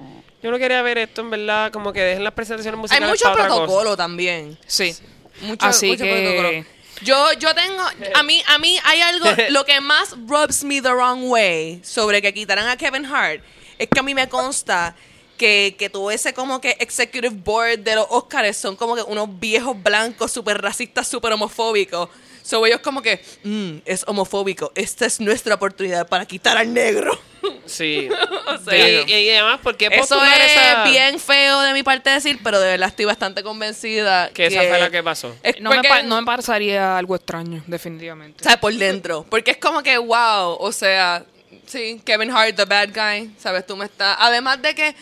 yo 0.41 0.49
no 0.49 0.57
quería 0.57 0.82
ver 0.82 0.97
esto 0.97 1.22
en 1.22 1.30
verdad, 1.30 1.72
como 1.72 1.93
que 1.93 2.01
dejen 2.01 2.24
las 2.24 2.34
presentaciones 2.34 2.76
Hay 2.78 2.82
musicales 2.82 3.10
mucho 3.10 3.24
para 3.26 3.34
otra 3.36 3.47
cosa. 3.47 3.62
protocolo 3.66 3.95
también. 3.97 4.57
Sí. 4.66 4.95
Mucho, 5.41 5.66
Así 5.68 5.88
mucho 5.91 6.03
que- 6.03 6.12
protocolo. 6.12 6.66
Yo, 7.01 7.32
yo 7.34 7.53
tengo, 7.55 7.82
a 8.16 8.24
mí, 8.24 8.43
a 8.47 8.57
mí 8.57 8.78
hay 8.84 9.01
algo, 9.01 9.26
lo 9.51 9.64
que 9.66 9.80
más 9.80 10.16
rubs 10.28 10.64
me 10.66 10.82
the 10.82 10.89
wrong 10.91 11.30
way 11.30 11.80
sobre 11.84 12.22
que 12.22 12.34
quitaran 12.34 12.68
a 12.68 12.76
Kevin 12.76 13.05
Hart, 13.05 13.41
es 13.78 13.88
que 13.88 13.99
a 13.99 14.03
mí 14.03 14.14
me 14.14 14.28
consta 14.28 14.95
que, 15.40 15.76
que 15.80 15.90
todo 15.90 16.12
ese 16.12 16.34
como 16.36 16.62
que 16.62 16.76
executive 16.80 17.30
board 17.30 17.80
de 17.80 17.96
los 17.96 18.06
Oscars 18.10 18.56
son 18.58 18.76
como 18.76 18.96
que 18.96 19.02
unos 19.02 19.40
viejos 19.40 19.82
blancos 19.82 20.32
súper 20.32 20.62
racistas, 20.62 21.08
súper 21.08 21.32
homofóbicos. 21.34 22.10
So 22.44 22.66
ellos 22.66 22.80
como 22.82 23.02
que, 23.02 23.22
"Mm, 23.44 23.78
es 23.86 24.04
homofóbico, 24.08 24.72
esta 24.74 25.06
es 25.06 25.20
nuestra 25.20 25.56
oportunidad 25.56 26.08
para 26.08 26.26
quitar 26.26 26.58
al 26.58 26.72
negro. 26.74 27.18
Sí. 27.66 28.10
O 28.48 28.58
sea, 28.58 28.90
y, 29.08 29.12
y 29.14 29.30
además, 29.30 29.60
¿por 29.62 29.78
qué 29.78 29.86
Eso 29.92 30.22
es 30.26 30.52
esa- 30.52 30.84
bien 30.86 31.20
feo 31.20 31.62
de 31.62 31.72
mi 31.74 31.84
parte 31.84 32.10
decir, 32.10 32.40
pero 32.44 32.60
de 32.60 32.68
verdad 32.72 32.90
estoy 32.90 33.06
bastante 33.06 33.44
convencida 33.44 34.30
Que 34.34 34.48
esa 34.48 34.62
fue 34.64 34.80
la 34.80 34.90
que 34.90 35.04
pasó. 35.04 35.34
es 35.44 35.62
No 35.62 35.70
me, 35.70 35.76
porque- 35.78 35.88
pa- 35.90 36.02
no 36.02 36.20
me 36.20 36.26
parecería 36.26 36.98
algo 36.98 37.16
extraño, 37.16 37.64
definitivamente. 37.68 38.44
¿sabes? 38.44 38.60
Por 38.60 38.74
dentro. 38.74 39.26
Porque 39.30 39.52
es 39.52 39.58
como 39.58 39.84
que, 39.84 39.98
wow, 40.00 40.58
o 40.60 40.72
sea, 40.72 41.24
sí, 41.68 42.02
Kevin 42.04 42.32
Hart, 42.32 42.56
the 42.56 42.66
bad 42.66 42.90
guy, 42.94 43.32
¿sabes? 43.38 43.66
Tú 43.68 43.78
me 43.78 43.86
estás... 43.86 44.18
Además 44.20 44.60
de 44.62 44.74
que 44.76 44.96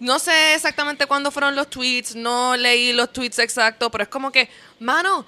no 0.00 0.18
sé 0.18 0.54
exactamente 0.54 1.06
cuándo 1.06 1.30
fueron 1.30 1.54
los 1.54 1.68
tweets, 1.68 2.16
no 2.16 2.56
leí 2.56 2.92
los 2.92 3.12
tweets 3.12 3.38
exactos, 3.38 3.88
pero 3.92 4.02
es 4.02 4.08
como 4.08 4.32
que, 4.32 4.48
mano, 4.78 5.24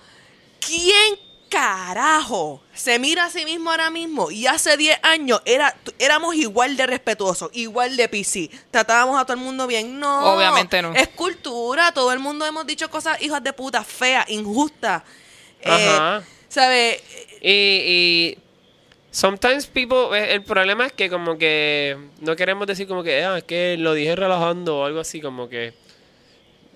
¿quién 0.60 1.18
carajo 1.50 2.62
se 2.72 2.98
mira 2.98 3.26
a 3.26 3.30
sí 3.30 3.44
mismo 3.44 3.70
ahora 3.70 3.90
mismo? 3.90 4.30
Y 4.30 4.46
hace 4.46 4.76
10 4.78 5.00
años 5.02 5.42
era, 5.44 5.76
éramos 5.98 6.34
igual 6.34 6.76
de 6.76 6.86
respetuosos, 6.86 7.50
igual 7.52 7.96
de 7.96 8.08
PC, 8.08 8.50
tratábamos 8.70 9.20
a 9.20 9.26
todo 9.26 9.34
el 9.34 9.42
mundo 9.42 9.66
bien. 9.66 10.00
No, 10.00 10.34
Obviamente 10.34 10.80
no. 10.80 10.94
Es 10.94 11.08
cultura, 11.08 11.92
todo 11.92 12.10
el 12.12 12.18
mundo 12.18 12.46
hemos 12.46 12.66
dicho 12.66 12.90
cosas 12.90 13.20
hijas 13.20 13.44
de 13.44 13.52
puta, 13.52 13.84
feas, 13.84 14.28
injustas. 14.30 15.02
Eh, 15.60 15.70
Ajá. 15.70 16.22
¿Sabes? 16.48 17.02
Y, 17.42 17.50
y 17.50 18.38
sometimes 19.12 19.66
people, 19.66 20.18
eh, 20.18 20.34
el 20.34 20.42
problema 20.42 20.86
es 20.86 20.92
que 20.92 21.08
como 21.08 21.38
que 21.38 21.96
no 22.20 22.34
queremos 22.34 22.66
decir 22.66 22.88
como 22.88 23.04
que, 23.04 23.22
ah, 23.22 23.38
es 23.38 23.44
que 23.44 23.76
lo 23.78 23.94
dije 23.94 24.16
relajando 24.16 24.78
o 24.78 24.84
algo 24.84 24.98
así, 24.98 25.20
como 25.20 25.48
que 25.48 25.74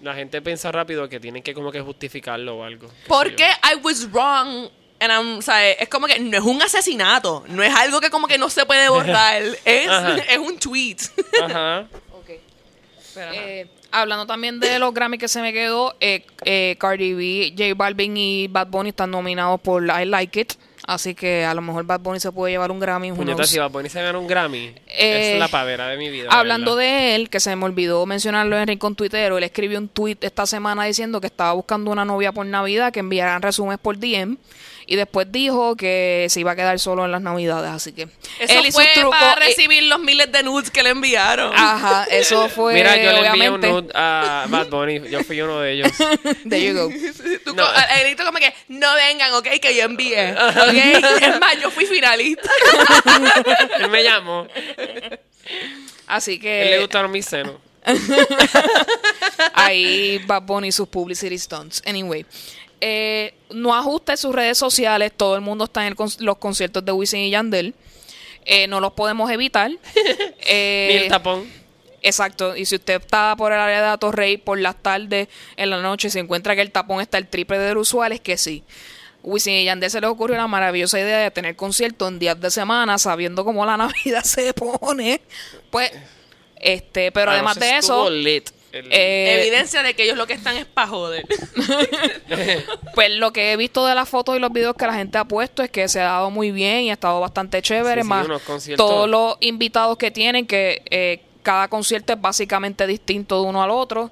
la 0.02 0.14
gente 0.14 0.40
piensa 0.42 0.70
rápido 0.70 1.08
que 1.08 1.18
tienen 1.18 1.42
que 1.42 1.54
como 1.54 1.72
que 1.72 1.80
justificarlo 1.80 2.58
o 2.58 2.64
algo. 2.64 2.88
Porque. 3.08 3.44
I 3.44 3.80
was 3.82 4.08
wrong. 4.12 4.68
And 4.98 5.12
I'm, 5.12 5.38
o 5.38 5.42
sea, 5.42 5.72
es 5.72 5.90
como 5.90 6.06
que 6.06 6.18
no 6.18 6.38
es 6.38 6.44
un 6.44 6.62
asesinato, 6.62 7.44
no 7.48 7.62
es 7.62 7.74
algo 7.74 8.00
que 8.00 8.08
como 8.08 8.26
que 8.26 8.38
no 8.38 8.48
se 8.48 8.64
puede 8.64 8.88
borrar, 8.88 9.42
es, 9.42 9.58
es 10.30 10.38
un 10.38 10.58
tweet. 10.58 10.96
Ajá. 11.42 11.86
Eh, 13.32 13.66
hablando 13.90 14.26
también 14.26 14.60
de 14.60 14.78
los 14.78 14.92
Grammy 14.92 15.18
que 15.18 15.28
se 15.28 15.40
me 15.40 15.52
quedó, 15.52 15.96
eh, 16.00 16.26
eh, 16.44 16.76
Cardi 16.78 17.14
B, 17.14 17.54
J 17.56 17.74
Balvin 17.74 18.16
y 18.16 18.48
Bad 18.48 18.68
Bunny 18.68 18.90
están 18.90 19.10
nominados 19.10 19.60
por 19.60 19.82
I 19.84 20.04
Like 20.04 20.40
It. 20.40 20.52
Así 20.86 21.16
que 21.16 21.44
a 21.44 21.52
lo 21.52 21.62
mejor 21.62 21.84
Bad 21.84 22.00
Bunny 22.00 22.20
se 22.20 22.30
puede 22.30 22.52
llevar 22.52 22.70
un 22.70 22.78
Grammy. 22.78 23.10
Puñeta, 23.12 23.44
si 23.44 23.58
Bad 23.58 23.70
Bunny 23.70 23.88
se 23.88 24.00
gana 24.02 24.18
un 24.18 24.28
Grammy, 24.28 24.72
Eh, 24.86 25.32
es 25.34 25.38
la 25.40 25.48
pavera 25.48 25.88
de 25.88 25.96
mi 25.96 26.08
vida. 26.10 26.28
Hablando 26.30 26.76
de 26.76 27.16
él, 27.16 27.28
que 27.28 27.40
se 27.40 27.54
me 27.56 27.64
olvidó 27.64 28.06
mencionarlo 28.06 28.56
en 28.56 28.68
Rincón 28.68 28.94
Tuitero, 28.94 29.36
él 29.36 29.44
escribió 29.44 29.78
un 29.78 29.88
tweet 29.88 30.18
esta 30.20 30.46
semana 30.46 30.84
diciendo 30.84 31.20
que 31.20 31.26
estaba 31.26 31.52
buscando 31.54 31.90
una 31.90 32.04
novia 32.04 32.30
por 32.30 32.46
Navidad 32.46 32.92
que 32.92 33.00
enviaran 33.00 33.42
resúmenes 33.42 33.80
por 33.80 33.98
DM 33.98 34.36
y 34.86 34.96
después 34.96 35.26
dijo 35.32 35.74
que 35.76 36.26
se 36.30 36.40
iba 36.40 36.52
a 36.52 36.56
quedar 36.56 36.78
solo 36.78 37.04
en 37.04 37.10
las 37.12 37.20
Navidades, 37.20 37.70
así 37.70 37.92
que 37.92 38.02
Eso 38.38 38.58
él 38.58 38.60
y 38.60 38.64
sus 38.66 38.74
fue 38.74 38.88
trucos, 38.94 39.18
para 39.18 39.32
eh, 39.32 39.48
recibir 39.48 39.82
los 39.84 39.98
miles 39.98 40.30
de 40.30 40.42
nudes 40.44 40.70
que 40.70 40.82
le 40.82 40.90
enviaron. 40.90 41.52
Ajá, 41.54 42.04
eso 42.10 42.48
fue 42.54 42.74
Mira, 42.74 42.96
yo 42.96 43.12
le 43.12 43.26
envié 43.26 43.50
un 43.50 43.60
nude 43.60 43.88
a 43.94 44.46
Bad 44.48 44.68
Bunny. 44.68 45.08
Yo 45.10 45.24
fui 45.24 45.40
uno 45.40 45.60
de 45.60 45.72
ellos. 45.72 45.90
There 46.48 46.62
you 46.64 46.74
go. 46.74 46.88
Tú 47.44 47.54
No. 47.54 47.64
co- 47.64 47.72
grito 48.04 48.24
como 48.24 48.38
que 48.38 48.54
no 48.68 48.94
vengan, 48.94 49.32
ok, 49.34 49.48
que 49.60 49.74
yo 49.76 49.82
envié. 49.84 50.32
Ok, 50.36 50.74
es 51.22 51.40
más, 51.40 51.60
yo 51.60 51.70
fui 51.70 51.86
finalista. 51.86 52.50
Él 53.80 53.90
me 53.90 54.02
llamó. 54.04 54.46
Así 56.06 56.32
A 56.32 56.34
él 56.34 56.40
le 56.70 56.70
que 56.76 56.78
gustaron 56.80 57.10
mis 57.10 57.26
senos. 57.26 57.56
ahí 59.54 60.18
Bad 60.26 60.42
Bunny 60.42 60.68
y 60.68 60.72
sus 60.72 60.88
publicity 60.88 61.38
stunts. 61.38 61.82
Anyway, 61.86 62.24
eh, 62.80 63.34
no 63.50 63.74
ajuste 63.74 64.16
sus 64.16 64.34
redes 64.34 64.58
sociales. 64.58 65.12
Todo 65.16 65.34
el 65.34 65.40
mundo 65.40 65.64
está 65.64 65.82
en 65.82 65.88
el 65.88 65.94
con- 65.96 66.10
los 66.20 66.38
conciertos 66.38 66.84
de 66.84 66.92
Wisin 66.92 67.20
y 67.20 67.30
Yandel. 67.30 67.74
Eh, 68.44 68.66
no 68.68 68.80
los 68.80 68.92
podemos 68.92 69.30
evitar. 69.30 69.70
Eh, 70.40 70.88
Ni 70.90 70.96
el 71.04 71.08
tapón. 71.08 71.50
Exacto, 72.02 72.54
y 72.56 72.64
si 72.66 72.76
usted 72.76 73.00
está 73.02 73.34
por 73.36 73.52
el 73.52 73.58
área 73.58 73.80
de 73.80 73.86
Atorrey 73.88 74.36
por 74.36 74.60
las 74.60 74.80
tardes, 74.80 75.26
en 75.56 75.70
la 75.70 75.80
noche, 75.82 76.06
y 76.06 76.10
se 76.12 76.20
encuentra 76.20 76.54
que 76.54 76.62
el 76.62 76.70
tapón 76.70 77.00
está 77.00 77.18
el 77.18 77.26
triple 77.26 77.58
de 77.58 77.74
lo 77.74 77.80
usual, 77.80 78.12
es 78.12 78.20
que 78.20 78.36
sí. 78.36 78.62
Wisin 79.24 79.54
y 79.54 79.64
Yandel 79.64 79.90
se 79.90 80.00
les 80.00 80.08
ocurrió 80.08 80.36
la 80.36 80.46
maravillosa 80.46 81.00
idea 81.00 81.18
de 81.18 81.32
tener 81.32 81.56
concierto 81.56 82.06
en 82.06 82.20
días 82.20 82.40
de 82.40 82.52
semana, 82.52 82.96
sabiendo 82.98 83.44
cómo 83.44 83.66
la 83.66 83.76
Navidad 83.76 84.22
se 84.22 84.54
pone. 84.54 85.20
Pues, 85.70 85.90
este, 86.60 87.10
pero 87.10 87.32
además 87.32 87.58
de 87.58 87.78
eso, 87.78 88.08
lit. 88.08 88.50
El- 88.72 88.88
eh, 88.92 89.40
Evidencia 89.40 89.82
de 89.82 89.94
que 89.94 90.02
ellos 90.04 90.16
lo 90.16 90.26
que 90.26 90.34
están 90.34 90.56
es 90.56 90.66
pa' 90.66 90.86
joder. 90.86 91.24
pues 92.94 93.10
lo 93.10 93.32
que 93.32 93.52
he 93.52 93.56
visto 93.56 93.86
de 93.86 93.94
las 93.94 94.08
fotos 94.08 94.36
y 94.36 94.38
los 94.38 94.52
videos 94.52 94.74
que 94.76 94.86
la 94.86 94.94
gente 94.94 95.18
ha 95.18 95.24
puesto 95.24 95.62
es 95.62 95.70
que 95.70 95.88
se 95.88 96.00
ha 96.00 96.04
dado 96.04 96.30
muy 96.30 96.50
bien 96.50 96.80
y 96.82 96.90
ha 96.90 96.94
estado 96.94 97.20
bastante 97.20 97.62
chévere. 97.62 98.02
Sí, 98.02 98.08
más 98.08 98.26
todos 98.76 99.08
los 99.08 99.36
invitados 99.40 99.96
que 99.96 100.10
tienen, 100.10 100.46
que 100.46 100.82
eh, 100.90 101.22
cada 101.42 101.68
concierto 101.68 102.12
es 102.12 102.20
básicamente 102.20 102.86
distinto 102.86 103.40
de 103.42 103.48
uno 103.48 103.62
al 103.62 103.70
otro. 103.70 104.10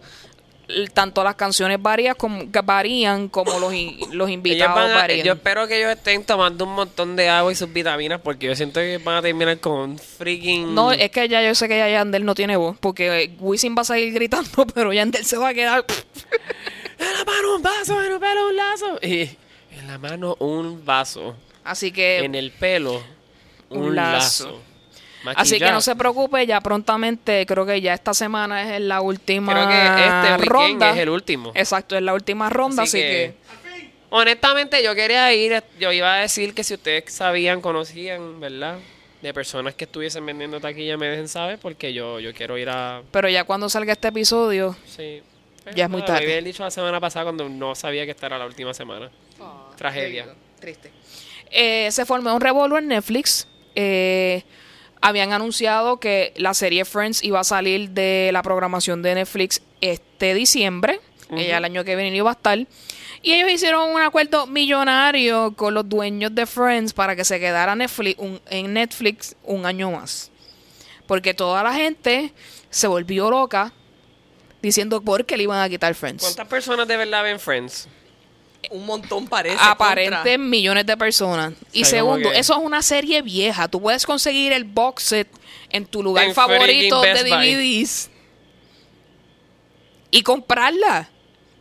Tanto 0.95 1.23
las 1.23 1.35
canciones 1.35 1.81
varían 1.81 2.15
como, 2.15 2.43
varían 2.65 3.29
como 3.29 3.59
los, 3.61 3.73
los 4.13 4.31
invitados 4.31 4.91
a- 4.91 4.95
varían. 4.95 5.27
yo 5.27 5.33
espero 5.35 5.69
que 5.69 5.77
ellos 5.79 5.91
estén 5.93 6.25
tomando 6.25 6.65
un 6.65 6.75
montón 6.75 7.17
de 7.17 7.29
agua 7.29 7.53
y 7.53 7.55
sus 7.55 7.71
vitaminas 7.73 8.21
porque 8.23 8.47
yo 8.47 8.57
siento 8.57 8.81
que 8.81 8.97
van 8.99 9.17
a 9.17 9.23
terminar 9.23 9.59
con 9.59 9.73
un 9.91 9.99
freaking... 9.99 10.75
No, 10.75 10.91
es 10.93 11.11
que 11.11 11.29
ya 11.29 11.43
yo 11.43 11.55
sé 11.55 11.69
que 11.69 11.77
ya 11.77 11.89
Yandel 11.91 12.25
no 12.25 12.35
tiene 12.35 12.57
voz, 12.57 12.77
porque 12.81 13.25
eh, 13.25 13.37
Wisin 13.41 13.75
va 13.77 13.83
a 13.83 13.85
seguir 13.85 14.15
gritando, 14.15 14.67
pero 14.75 14.93
Yandel 14.93 15.25
se 15.25 15.37
va 15.37 15.49
a 15.49 15.55
quedar... 15.55 15.85
En 16.97 17.07
la 17.13 17.25
mano 17.25 17.57
un 17.57 17.63
vaso, 17.63 18.03
en 18.05 18.13
el 18.13 18.21
pelo 18.21 18.49
un 18.49 18.57
lazo. 18.57 18.99
Y 19.03 19.23
en 19.77 19.87
la 19.89 19.99
mano 19.99 20.37
un 20.39 20.85
vaso. 20.85 21.35
Así 21.65 21.91
que... 21.91 22.19
en 22.21 22.35
el 22.37 22.53
pelo 22.53 23.03
un, 23.69 23.83
un 23.89 23.97
lazo. 23.97 24.45
lazo. 24.47 24.61
Así 25.37 25.59
que 25.59 25.71
no 25.71 25.81
se 25.81 25.97
preocupe, 25.97 26.47
ya 26.47 26.61
prontamente, 26.61 27.45
creo 27.47 27.65
que 27.67 27.81
ya 27.81 27.95
esta 27.95 28.13
semana 28.15 28.75
es 28.77 28.81
la 28.83 29.01
última 29.01 29.53
Creo 29.53 29.69
que 29.69 30.05
este 30.37 30.45
ronda. 30.49 30.91
es 30.91 30.99
el 30.99 31.09
último. 31.09 31.53
Exacto, 31.55 31.97
es 31.97 32.03
la 32.03 32.15
última 32.15 32.51
ronda, 32.51 32.83
así, 32.85 32.99
Así 32.99 33.07
que... 33.07 33.35
que- 33.39 33.45
Honestamente, 34.11 34.81
yo 34.83 34.95
quería 34.95 35.33
ir, 35.35 35.63
yo 35.81 35.91
iba 35.91 36.15
a 36.15 36.19
decir 36.19 36.55
que 36.55 36.63
si 36.63 36.75
ustedes 36.75 37.13
sabían, 37.13 37.61
conocían, 37.61 38.39
¿verdad? 38.39 38.79
De 39.23 39.35
personas 39.35 39.75
que 39.75 39.85
estuviesen 39.85 40.25
vendiendo 40.25 40.61
taquilla, 40.61 40.97
me 40.97 41.07
dejen 41.09 41.27
saber, 41.27 41.59
porque 41.59 41.93
yo, 41.93 42.21
yo 42.21 42.33
quiero 42.33 42.57
ir 42.57 42.69
a... 42.69 43.03
Pero 43.11 43.29
ya 43.29 43.43
cuando 43.45 43.69
salga 43.69 43.93
este 43.93 44.09
episodio, 44.09 44.77
Sí. 44.87 45.23
Ya 45.75 45.85
es 45.85 45.91
muy 45.91 46.03
tarde. 46.05 46.27
Me 46.27 46.33
había 46.35 46.43
dicho 46.43 46.63
la 46.63 46.71
semana 46.71 47.01
pasada 47.01 47.25
cuando 47.25 47.49
no 47.49 47.75
sabía 47.75 48.05
que 48.05 48.11
esta 48.11 48.27
era 48.27 48.37
la 48.39 48.45
última 48.45 48.75
semana. 48.75 49.11
Tragedia. 49.77 50.27
Triste. 50.61 50.91
Eh, 51.51 51.89
se 51.91 52.05
formó 52.05 52.35
un 52.35 52.41
revuelo 52.41 52.77
en 52.79 52.89
Netflix. 52.89 53.49
Eh, 53.75 54.43
habían 55.07 55.33
anunciado 55.35 56.01
que 56.01 56.33
la 56.37 56.55
serie 56.55 56.85
Friends 56.87 57.23
iba 57.23 57.39
a 57.41 57.45
salir 57.45 57.91
de 57.91 58.31
la 58.33 58.43
programación 58.43 59.03
de 59.03 59.15
Netflix 59.15 59.61
este 59.83 60.33
diciembre. 60.35 60.99
Ella 61.31 61.59
el 61.59 61.65
año 61.65 61.85
que 61.85 61.95
viene 61.95 62.17
iba 62.17 62.31
a 62.31 62.33
estar. 62.35 62.59
Y 63.23 63.33
ellos 63.33 63.51
hicieron 63.51 63.91
un 63.91 64.01
acuerdo 64.01 64.47
millonario 64.47 65.53
con 65.57 65.75
los 65.75 65.89
dueños 65.89 66.35
de 66.35 66.47
Friends 66.47 66.93
para 66.93 67.15
que 67.17 67.25
se 67.25 67.39
quedara 67.41 67.75
Netflix 67.75 68.19
un- 68.19 68.41
en 68.49 68.73
Netflix 68.73 69.37
un 69.45 69.67
año 69.67 69.91
más. 69.91 70.31
Porque 71.07 71.35
toda 71.35 71.63
la 71.63 71.75
gente 71.75 72.33
se 72.71 72.87
volvió 72.87 73.31
loca 73.31 73.73
diciendo 74.63 75.03
por 75.03 75.27
qué 75.27 75.37
le 75.37 75.43
iban 75.43 75.61
a 75.61 75.69
quitar 75.69 75.95
Friends. 75.95 76.23
¿Cuántas 76.23 76.49
personas 76.49 76.89
de 76.89 76.97
verdad 76.97 77.23
ven 77.25 77.39
Friends? 77.39 77.89
Un 78.71 78.87
montón 78.87 79.27
parece. 79.29 79.57
aparentes 79.61 80.15
contra. 80.19 80.39
millones 80.39 80.87
de 80.87 80.97
personas. 80.97 81.53
Y 81.73 81.83
O 81.83 81.85
sea, 81.87 82.01
como 82.01 82.13
segundo, 82.15 82.31
que- 82.33 82.39
eso 82.39 82.53
es 82.55 82.59
una 82.61 82.83
serie 82.83 83.23
vieja. 83.23 83.69
Tú 83.69 83.81
puedes 83.81 84.05
conseguir 84.07 84.53
el 84.53 84.65
box 84.65 85.03
set 85.03 85.29
en 85.71 85.87
tu 85.87 86.03
lugar 86.03 86.25
En 86.27 86.35
favorito 86.35 87.01
de. 87.01 87.15
DVDs 87.25 88.11
y 90.11 90.23
comprarla. 90.23 91.11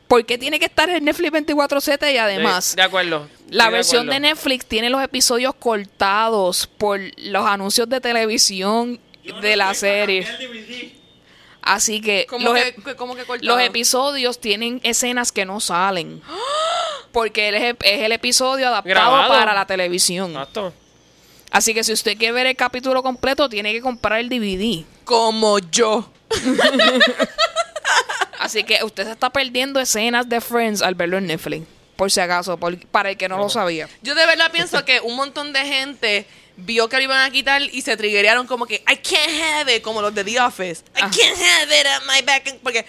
¿Por 0.07 0.25
qué 0.25 0.37
tiene 0.37 0.59
que 0.59 0.65
estar 0.65 0.89
en 0.89 1.05
Netflix 1.05 1.31
24/7 1.31 2.13
y 2.13 2.17
además 2.17 2.65
Sí, 2.65 2.75
de 2.75 2.83
acuerdo. 2.83 3.27
la 3.49 3.69
versión 3.69 4.05
de 4.05 4.15
acuerdo. 4.17 4.35
Netflix 4.35 4.65
tiene 4.67 4.89
los 4.91 5.01
episodios 5.01 5.55
cortados 5.55 6.67
por 6.67 6.99
los 7.17 7.45
anuncios 7.47 7.89
de 7.89 7.99
televisión 7.99 8.99
de 9.41 9.55
la 9.55 9.73
serie? 9.73 10.27
Así 11.65 12.01
que 12.01 12.27
¿Cómo 12.29 12.49
los, 12.49 12.53
que, 12.61 12.75
ep- 12.75 12.83
que- 12.83 12.95
cómo 12.95 13.15
que 13.15 13.23
cortado? 13.23 13.55
los 13.55 13.65
episodios 13.65 14.39
tienen 14.39 14.81
escenas 14.83 15.31
que 15.31 15.45
no 15.45 15.59
salen. 15.59 16.21
Porque 17.13 17.47
él 17.47 17.55
es, 17.55 17.75
es 17.83 18.01
el 18.01 18.11
episodio 18.11 18.67
adaptado 18.67 18.93
Grabado. 18.95 19.29
para 19.29 19.53
la 19.53 19.65
televisión. 19.65 20.31
Exacto. 20.31 20.73
Así 21.51 21.73
que 21.73 21.83
si 21.85 21.93
usted 21.93 22.17
quiere 22.17 22.33
ver 22.33 22.47
el 22.47 22.55
capítulo 22.57 23.01
completo, 23.03 23.47
tiene 23.47 23.71
que 23.71 23.79
comprar 23.81 24.19
el 24.19 24.27
DVD. 24.27 24.83
Como 25.05 25.59
yo. 25.59 26.11
Así 28.39 28.63
que 28.63 28.83
usted 28.83 29.05
se 29.05 29.11
está 29.11 29.29
perdiendo 29.29 29.79
escenas 29.79 30.27
de 30.27 30.41
Friends 30.41 30.81
al 30.81 30.95
verlo 30.95 31.17
en 31.17 31.27
Netflix. 31.27 31.65
Por 31.95 32.11
si 32.11 32.19
acaso, 32.19 32.57
por- 32.57 32.77
para 32.87 33.11
el 33.11 33.17
que 33.17 33.29
no 33.29 33.37
lo 33.37 33.49
sabía. 33.49 33.87
Yo 34.01 34.15
de 34.15 34.25
verdad 34.25 34.51
pienso 34.51 34.83
que 34.83 34.99
un 34.99 35.15
montón 35.15 35.53
de 35.53 35.59
gente 35.65 36.25
vio 36.57 36.89
que 36.89 36.97
lo 36.97 37.03
iban 37.03 37.21
a 37.21 37.29
quitar 37.31 37.61
y 37.61 37.81
se 37.81 37.95
triggerearon 37.95 38.47
como 38.47 38.65
que 38.65 38.75
I 38.91 38.97
can't 38.97 39.41
have 39.61 39.75
it, 39.75 39.81
como 39.83 40.01
los 40.01 40.13
de 40.13 40.23
The 40.23 40.39
Office. 40.41 40.83
I 40.95 41.01
Ah. 41.01 41.11
can't 41.15 41.39
have 41.39 41.79
it 41.79 41.85
at 41.85 42.01
my 42.07 42.21
back. 42.25 42.47
and-" 42.47 42.59
Porque 42.61 42.85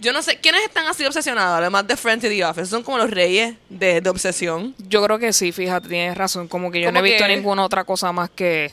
yo 0.00 0.12
no 0.12 0.22
sé, 0.22 0.38
¿quiénes 0.38 0.62
están 0.62 0.86
así 0.86 1.04
obsesionados? 1.04 1.58
Además 1.58 1.86
de 1.86 1.96
Friends 1.96 2.24
y 2.24 2.28
The 2.28 2.44
Office. 2.44 2.66
Son 2.66 2.82
como 2.82 2.98
los 2.98 3.10
reyes 3.10 3.54
de, 3.68 4.00
de 4.00 4.10
obsesión. 4.10 4.74
Yo 4.78 5.02
creo 5.04 5.18
que 5.18 5.32
sí, 5.32 5.52
fíjate, 5.52 5.88
tienes 5.88 6.16
razón. 6.16 6.48
Como 6.48 6.70
que 6.70 6.80
yo 6.80 6.92
no 6.92 6.98
he 7.00 7.02
visto 7.02 7.24
que- 7.26 7.34
ninguna 7.36 7.64
otra 7.64 7.84
cosa 7.84 8.12
más 8.12 8.30
que, 8.30 8.72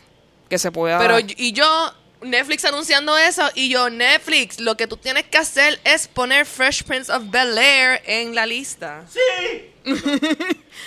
que 0.50 0.58
se 0.58 0.72
pueda... 0.72 1.00
Pero 1.00 1.20
y 1.20 1.52
yo, 1.54 1.94
Netflix 2.22 2.66
anunciando 2.66 3.18
eso, 3.18 3.50
y 3.56 3.70
yo, 3.70 3.90
Netflix, 3.90 4.60
lo 4.60 4.76
que 4.78 4.88
tú 4.88 4.98
tienes 4.98 5.24
que 5.24 5.38
hacer 5.38 5.80
es 5.84 6.08
poner 6.08 6.46
Fresh 6.46 6.84
Prince 6.84 7.12
of 7.12 7.24
Bel 7.30 7.58
Air 7.58 8.02
en 8.06 8.36
la 8.36 8.46
lista. 8.46 9.04
Sí. 9.10 9.72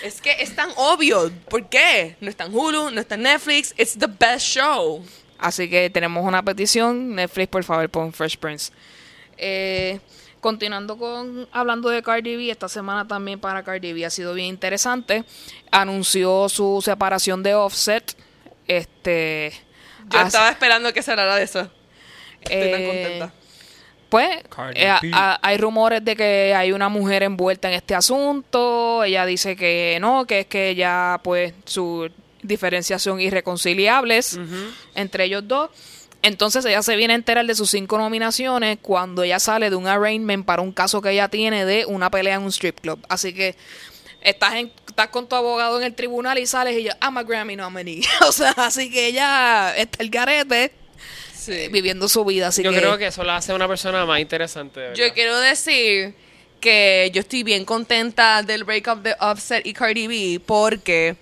es 0.03 0.21
que 0.21 0.33
es 0.41 0.55
tan 0.55 0.71
obvio. 0.77 1.31
¿Por 1.49 1.69
qué? 1.69 2.17
No 2.21 2.29
está 2.29 2.45
en 2.45 2.55
Hulu, 2.55 2.91
no 2.91 3.01
está 3.01 3.15
en 3.15 3.23
Netflix. 3.23 3.75
It's 3.77 3.97
the 3.99 4.07
best 4.07 4.47
show. 4.47 5.05
Así 5.39 5.71
que 5.71 5.89
tenemos 5.91 6.25
una 6.25 6.43
petición. 6.43 7.15
Netflix, 7.15 7.49
por 7.49 7.63
favor, 7.65 7.89
pon 7.89 8.13
Fresh 8.13 8.37
Prince. 8.39 8.73
Eh, 9.37 10.01
continuando 10.41 10.97
con 10.99 11.49
hablando 11.53 11.89
de 11.91 12.03
Cardi 12.03 12.37
B, 12.37 12.51
esta 12.51 12.69
semana 12.69 13.07
también 13.07 13.39
para 13.41 13.63
Cardi 13.63 13.93
B 13.93 14.05
ha 14.07 14.11
sido 14.11 14.35
bien 14.35 14.49
interesante. 14.49 15.25
Anunció 15.71 16.49
su 16.49 16.81
separación 16.85 17.43
de 17.43 17.55
Offset. 17.55 18.17
Este. 18.67 19.53
Yo 20.11 20.19
hace- 20.19 20.29
estaba 20.29 20.51
esperando 20.51 20.93
que 20.93 21.03
se 21.03 21.11
hablara 21.11 21.37
de 21.37 21.43
eso. 21.45 21.61
Estoy 22.41 22.71
tan 22.71 22.81
eh, 22.81 22.87
contenta. 22.87 23.33
Pues 24.09 24.39
eh, 24.75 24.89
a- 25.13 25.39
hay 25.43 25.59
rumores 25.59 26.03
de 26.05 26.17
que 26.17 26.55
hay 26.55 26.73
una 26.73 26.89
mujer 26.89 27.23
envuelta 27.23 27.69
en 27.69 27.75
este 27.75 27.95
asunto. 27.95 29.05
Ella 29.05 29.27
dice 29.27 29.55
que 29.57 29.99
no, 30.01 30.25
que 30.27 30.41
es 30.41 30.47
que 30.47 30.75
ya 30.75 31.21
pues 31.23 31.53
sus 31.65 32.11
diferencias 32.43 33.03
son 33.03 33.21
irreconciliables 33.21 34.39
entre 34.95 35.25
ellos 35.25 35.47
dos. 35.47 35.71
Entonces 36.23 36.65
ella 36.65 36.83
se 36.83 36.97
viene 36.97 37.13
a 37.15 37.17
enterar 37.17 37.47
de 37.47 37.55
sus 37.55 37.71
cinco 37.71 37.97
nominaciones 37.99 38.79
cuando 38.83 39.23
ella 39.23 39.39
sale 39.39 39.71
de 39.71 39.77
un 39.77 39.87
arraignment 39.87 40.45
para 40.45 40.63
un 40.63 40.73
caso 40.73 41.01
que 41.01 41.11
ella 41.11 41.29
tiene 41.29 41.65
de 41.65 41.87
una 41.87 42.11
pelea 42.11 42.35
en 42.37 42.43
un 42.43 42.49
strip 42.53 42.81
club. 42.81 42.99
Así 43.09 43.33
que 43.33 43.55
estás, 44.21 44.55
en- 44.55 44.73
estás 44.89 45.09
con 45.09 45.29
tu 45.29 45.37
abogado 45.37 45.79
en 45.79 45.85
el 45.87 45.95
tribunal 45.95 46.39
y 46.39 46.47
sales 46.47 46.77
y 46.77 46.83
yo, 46.85 46.91
I'm 47.01 47.17
a 47.19 47.23
Grammy 47.23 47.55
nominee. 47.57 48.03
o 48.27 48.33
sea, 48.33 48.51
así 48.57 48.91
que 48.91 49.07
ella 49.07 49.75
está 49.77 50.03
el 50.03 50.11
garete 50.11 50.73
eh, 51.47 51.69
viviendo 51.73 52.09
su 52.09 52.25
vida. 52.25 52.49
Así 52.49 52.63
Yo 52.65 52.73
que, 52.73 52.79
creo 52.79 52.99
que 52.99 53.07
eso 53.07 53.23
la 53.23 53.37
hace 53.37 53.55
una 53.55 53.69
persona 53.69 54.05
más 54.05 54.19
interesante. 54.21 54.81
de 54.81 54.89
Yo 54.97 55.03
verdad. 55.05 55.15
quiero 55.15 55.39
decir 55.39 56.15
que 56.61 57.11
yo 57.15 57.21
estoy 57.21 57.45
bien 57.45 57.65
contenta 57.65 58.43
del 58.43 58.65
breakup 58.65 59.03
de 59.03 59.15
Offset 59.21 59.65
y 59.65 59.73
Cardi 59.73 60.09
B 60.09 60.41
porque 60.45 61.17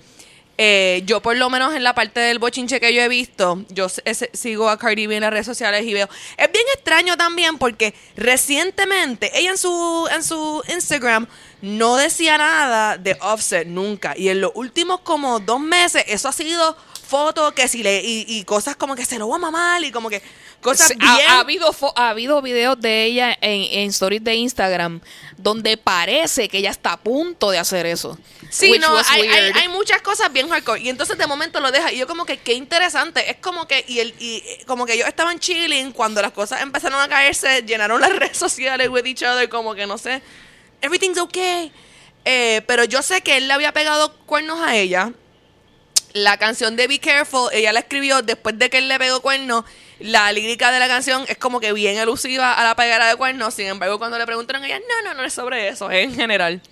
Eh, 0.58 1.02
yo 1.04 1.20
por 1.20 1.36
lo 1.36 1.50
menos 1.50 1.74
en 1.74 1.84
la 1.84 1.94
parte 1.94 2.18
del 2.20 2.38
bochinche 2.38 2.80
que 2.80 2.94
yo 2.94 3.02
he 3.02 3.08
visto, 3.08 3.62
yo 3.68 3.88
ese- 4.06 4.30
sigo 4.32 4.70
a 4.70 4.78
Cardi 4.78 5.06
B 5.06 5.16
en 5.16 5.20
las 5.20 5.30
redes 5.30 5.44
sociales 5.44 5.84
y 5.84 5.92
veo. 5.92 6.08
Es 6.38 6.50
bien 6.50 6.64
extraño 6.74 7.16
también 7.18 7.58
porque 7.58 7.94
recientemente 8.16 9.30
ella 9.38 9.50
en 9.50 9.58
su, 9.58 10.08
en 10.14 10.22
su 10.22 10.62
Instagram 10.72 11.26
no 11.62 11.96
decía 11.96 12.38
nada 12.38 12.96
de 12.96 13.16
Offset 13.20 13.66
nunca. 13.66 14.14
Y 14.16 14.28
en 14.28 14.40
los 14.40 14.52
últimos 14.54 15.00
como 15.00 15.40
dos 15.40 15.60
meses 15.60 16.04
eso 16.06 16.28
ha 16.28 16.32
sido 16.32 16.76
fotos 17.06 17.52
que 17.52 17.68
si 17.68 17.82
le 17.82 18.02
y, 18.02 18.24
y 18.28 18.44
cosas 18.44 18.76
como 18.76 18.94
que 18.96 19.04
se 19.04 19.18
lo 19.18 19.28
va 19.28 19.36
a 19.36 19.38
mamar 19.38 19.84
y 19.84 19.92
como 19.92 20.08
que 20.10 20.20
cosas 20.60 20.88
bien 20.88 21.02
ha, 21.28 21.36
ha 21.36 21.40
habido 21.40 21.72
fo- 21.72 21.92
ha 21.94 22.08
habido 22.10 22.42
videos 22.42 22.80
de 22.80 23.04
ella 23.04 23.36
en, 23.40 23.62
en 23.78 23.90
stories 23.90 24.24
de 24.24 24.34
Instagram 24.34 25.00
donde 25.36 25.76
parece 25.76 26.48
que 26.48 26.58
ella 26.58 26.70
está 26.70 26.92
a 26.92 26.96
punto 26.96 27.50
de 27.50 27.58
hacer 27.58 27.86
eso. 27.86 28.18
Sí, 28.50 28.78
no, 28.78 28.96
hay, 29.10 29.26
hay, 29.28 29.52
hay 29.54 29.68
muchas 29.68 30.00
cosas 30.02 30.32
bien 30.32 30.48
hardcore. 30.48 30.80
Y 30.80 30.88
entonces 30.88 31.18
de 31.18 31.26
momento 31.26 31.60
lo 31.60 31.70
deja. 31.70 31.92
Y 31.92 31.98
yo 31.98 32.06
como 32.06 32.24
que, 32.24 32.38
qué 32.38 32.54
interesante. 32.54 33.30
Es 33.30 33.36
como 33.36 33.68
que, 33.68 33.84
y, 33.86 33.98
el, 34.00 34.14
y 34.18 34.42
como 34.66 34.86
que 34.86 34.94
ellos 34.94 35.06
estaban 35.06 35.38
chilling 35.38 35.92
cuando 35.92 36.22
las 36.22 36.32
cosas 36.32 36.62
empezaron 36.62 37.00
a 37.00 37.08
caerse, 37.08 37.62
llenaron 37.62 38.00
las 38.00 38.10
redes 38.16 38.36
sociales 38.36 38.88
with 38.88 39.04
each 39.04 39.22
other, 39.22 39.48
como 39.48 39.74
que 39.74 39.86
no 39.86 39.98
sé, 39.98 40.22
everything's 40.80 41.18
okay. 41.18 41.70
Eh, 42.24 42.62
pero 42.66 42.84
yo 42.84 43.02
sé 43.02 43.20
que 43.20 43.36
él 43.36 43.46
le 43.46 43.52
había 43.52 43.72
pegado 43.72 44.16
cuernos 44.26 44.58
a 44.60 44.74
ella. 44.76 45.12
La 46.16 46.38
canción 46.38 46.76
de 46.76 46.86
Be 46.86 46.98
Careful, 46.98 47.50
ella 47.52 47.74
la 47.74 47.80
escribió 47.80 48.22
después 48.22 48.58
de 48.58 48.70
que 48.70 48.78
él 48.78 48.88
le 48.88 48.98
pegó 48.98 49.20
cuernos. 49.20 49.66
La 49.98 50.32
lírica 50.32 50.72
de 50.72 50.78
la 50.78 50.88
canción 50.88 51.26
es 51.28 51.36
como 51.36 51.60
que 51.60 51.74
bien 51.74 51.98
elusiva 51.98 52.54
a 52.54 52.64
la 52.64 52.74
pegada 52.74 53.10
de 53.10 53.16
cuernos. 53.16 53.52
Sin 53.52 53.66
embargo, 53.66 53.98
cuando 53.98 54.16
le 54.16 54.24
preguntaron 54.24 54.62
a 54.62 54.66
ella, 54.66 54.78
no, 54.78 55.10
no, 55.10 55.14
no 55.14 55.24
es 55.24 55.34
sobre 55.34 55.68
eso, 55.68 55.90
es 55.90 56.06
en 56.06 56.14
general. 56.14 56.62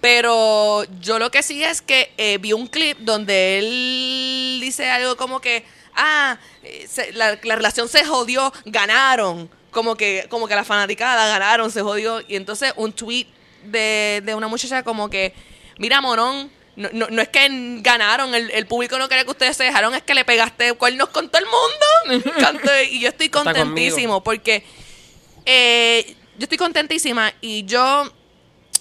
Pero 0.00 0.82
yo 1.00 1.20
lo 1.20 1.30
que 1.30 1.44
sí 1.44 1.62
es 1.62 1.80
que 1.80 2.12
eh, 2.16 2.38
vi 2.38 2.54
un 2.54 2.66
clip 2.66 2.98
donde 2.98 3.60
él 3.60 4.58
dice 4.60 4.90
algo 4.90 5.16
como 5.16 5.40
que, 5.40 5.64
ah, 5.94 6.36
eh, 6.64 6.88
la, 7.12 7.38
la 7.40 7.54
relación 7.54 7.88
se 7.88 8.04
jodió, 8.04 8.52
ganaron. 8.64 9.48
Como 9.70 9.94
que, 9.94 10.26
como 10.28 10.48
que 10.48 10.56
la 10.56 10.64
fanaticada 10.64 11.28
ganaron, 11.28 11.70
se 11.70 11.82
jodió. 11.82 12.20
Y 12.26 12.34
entonces 12.34 12.72
un 12.74 12.92
tweet 12.92 13.28
de, 13.62 14.22
de 14.24 14.34
una 14.34 14.48
muchacha 14.48 14.82
como 14.82 15.08
que, 15.08 15.34
mira, 15.78 16.00
morón, 16.00 16.50
no, 16.76 16.90
no, 16.92 17.08
no 17.08 17.22
es 17.22 17.28
que 17.28 17.48
ganaron, 17.80 18.34
el, 18.34 18.50
el 18.50 18.66
público 18.66 18.98
no 18.98 19.08
quiere 19.08 19.24
que 19.24 19.30
ustedes 19.30 19.56
se 19.56 19.64
dejaron, 19.64 19.94
es 19.94 20.02
que 20.02 20.14
le 20.14 20.24
pegaste 20.24 20.74
cuernos 20.74 21.08
con 21.08 21.28
todo 21.28 21.42
el 21.42 21.46
mundo. 21.46 22.26
Y 22.90 23.00
yo 23.00 23.08
estoy 23.08 23.28
contentísimo 23.30 24.22
porque 24.22 24.62
eh, 25.44 26.14
yo 26.38 26.44
estoy 26.44 26.58
contentísima 26.58 27.32
y 27.40 27.64
yo 27.64 28.12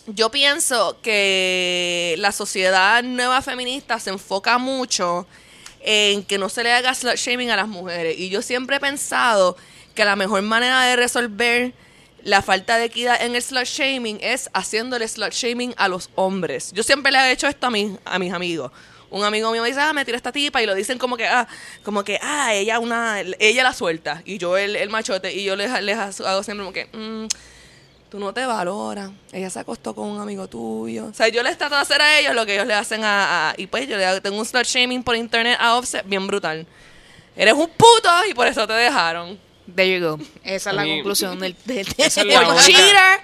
yo 0.08 0.30
pienso 0.30 1.00
que 1.02 2.16
la 2.20 2.32
sociedad 2.32 3.02
nueva 3.02 3.42
feminista 3.42 4.00
se 4.00 4.12
enfoca 4.12 4.58
mucho 4.60 5.26
en 5.80 6.24
que 6.24 6.38
no 6.38 6.50
se 6.50 6.64
le 6.64 6.72
haga 6.72 6.94
slut 6.94 7.16
shaming 7.16 7.50
a 7.50 7.56
las 7.56 7.68
mujeres. 7.68 8.16
Y 8.20 8.30
yo 8.30 8.42
siempre 8.42 8.76
he 8.76 8.80
pensado 8.80 9.58
que 9.96 10.06
la 10.06 10.16
mejor 10.16 10.42
manera 10.44 10.84
de 10.84 10.96
resolver 10.96 11.74
la 12.26 12.42
falta 12.42 12.78
de 12.78 12.86
equidad 12.86 13.22
en 13.22 13.36
el 13.36 13.42
slut 13.42 13.66
shaming 13.66 14.18
es 14.20 14.50
haciéndole 14.52 15.08
slut 15.08 15.32
shaming 15.32 15.76
a 15.78 15.88
los 15.88 16.10
hombres. 16.16 16.72
Yo 16.74 16.82
siempre 16.82 17.12
le 17.12 17.20
he 17.20 17.32
hecho 17.32 17.48
esto 17.48 17.68
a, 17.68 17.70
mis 17.70 17.92
a 18.04 18.18
mis 18.18 18.34
amigos. 18.34 18.72
Un 19.12 19.24
amigo 19.24 19.52
mío 19.52 19.62
me 19.62 19.68
dice, 19.68 19.80
ah, 19.80 19.94
me 19.94 20.04
tira 20.04 20.18
esta 20.18 20.32
tipa, 20.32 20.62
y 20.62 20.66
lo 20.66 20.74
dicen 20.74 20.98
como 20.98 21.18
que, 21.18 21.28
ah, 21.28 21.48
como 21.84 22.04
que, 22.04 22.20
ah, 22.24 22.52
ella 22.52 22.80
una, 22.80 23.22
ella 23.22 23.64
la 23.64 23.74
suelta, 23.74 24.24
y 24.26 24.40
yo 24.40 24.58
el, 24.58 24.76
el 24.76 24.90
machote, 24.90 25.32
y 25.32 25.44
yo 25.44 25.56
les, 25.56 25.72
les 25.84 26.20
hago 26.20 26.42
siempre 26.42 26.66
como 26.66 26.74
que, 26.74 26.86
mm, 26.92 27.28
tú 28.10 28.18
no 28.18 28.34
te 28.34 28.44
valoras. 28.44 29.12
Ella 29.32 29.52
se 29.52 29.60
acostó 29.60 29.94
con 29.94 30.10
un 30.10 30.20
amigo 30.20 30.48
tuyo. 30.48 31.06
O 31.06 31.14
sea, 31.14 31.28
yo 31.28 31.44
les 31.44 31.60
trato 31.60 31.76
de 31.76 31.82
hacer 31.82 32.02
a 32.02 32.20
ellos 32.20 32.34
lo 32.34 32.44
que 32.48 32.56
ellos 32.56 32.66
le 32.66 32.74
hacen 32.74 33.02
a... 33.04 33.54
y 33.56 33.68
pues 33.68 33.88
yo 33.88 33.98
le 33.98 34.20
tengo 34.22 34.40
un 34.40 34.46
slut 34.46 34.66
shaming 34.66 35.04
por 35.04 35.16
internet 35.16 35.58
a 35.60 35.78
Offset 35.78 36.04
bien 36.08 36.26
brutal. 36.26 36.66
Eres 37.36 37.54
un 37.54 37.70
puto 37.70 38.10
y 38.28 38.34
por 38.34 38.48
eso 38.48 38.66
te 38.66 38.74
dejaron. 38.74 39.45
There 39.74 40.00
you 40.00 40.06
go. 40.06 40.20
Esa 40.44 40.70
es 40.72 40.76
la 40.76 40.84
mí- 40.84 40.96
conclusión 40.98 41.40
del, 41.40 41.56
del- 41.66 41.88
Esa 41.98 42.22
es 42.22 42.28
la 42.28 42.42
Por 42.42 42.54
única- 42.54 42.66
cheater, 42.66 43.20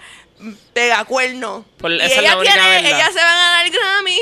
pega 0.73 1.05
cuerno. 1.05 1.65
Por- 1.77 1.91
y 1.91 1.97
esa 1.97 2.05
es 2.05 2.11
ella 2.17 2.21
la 2.31 2.37
única 2.37 2.53
tiene, 2.53 2.69
verdad. 2.69 2.91
ella 2.91 3.07
se 3.09 3.19
va 3.19 3.31
a 3.31 3.51
ganar 3.63 3.69
Grammy. 3.71 4.17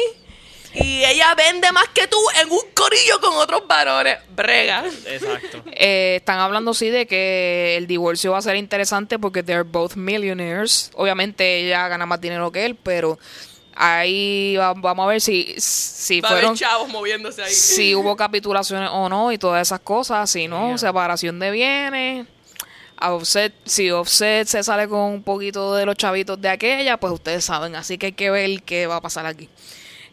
Y 0.72 1.04
ella 1.04 1.34
vende 1.34 1.72
más 1.72 1.88
que 1.96 2.06
tú 2.08 2.18
en 2.40 2.52
un 2.52 2.60
corillo 2.76 3.20
con 3.20 3.34
otros 3.38 3.66
varones. 3.68 4.20
Brega. 4.36 4.84
Exacto. 5.08 5.64
Eh, 5.72 6.18
están 6.18 6.38
hablando 6.40 6.74
sí 6.76 6.90
de 6.90 7.08
que 7.08 7.76
el 7.78 7.88
divorcio 7.88 8.34
va 8.34 8.38
a 8.38 8.42
ser 8.44 8.56
interesante 8.56 9.18
porque 9.18 9.42
they're 9.42 9.64
both 9.64 9.96
millionaires. 9.96 10.92
Obviamente 10.94 11.62
ella 11.66 11.88
gana 11.88 12.06
más 12.06 12.22
dinero 12.22 12.52
que 12.52 12.66
él, 12.66 12.76
pero 12.76 13.18
ahí 13.82 14.56
va- 14.58 14.74
vamos 14.74 15.06
a 15.06 15.08
ver 15.08 15.22
si, 15.22 15.56
si 15.58 16.20
Va 16.22 16.30
fueron 16.30 16.56
chavos 16.56 16.90
moviéndose 16.90 17.42
ahí. 17.44 17.54
si 17.54 17.96
hubo 17.96 18.16
capitulaciones 18.18 18.90
o 18.92 19.08
no 19.08 19.32
y 19.32 19.38
todas 19.38 19.62
esas 19.68 19.80
cosas, 19.80 20.30
si 20.30 20.48
no, 20.50 20.68
Yeah. 20.68 20.78
separación 20.78 21.40
de 21.40 21.52
bienes. 21.52 22.28
A 22.98 23.14
Offset, 23.14 23.54
si 23.64 23.90
Offset 23.92 24.46
se 24.46 24.62
sale 24.62 24.90
con 24.90 25.00
un 25.00 25.24
poquito 25.24 25.74
de 25.74 25.86
los 25.86 25.96
chavitos 25.96 26.40
de 26.42 26.50
aquella, 26.50 26.98
pues 26.98 27.14
ustedes 27.14 27.46
saben, 27.46 27.74
así 27.78 27.98
que 27.98 28.08
hay 28.08 28.12
que 28.12 28.30
ver 28.30 28.62
qué 28.64 28.88
va 28.88 28.98
a 28.98 29.02
pasar 29.02 29.26
aquí. 29.26 29.48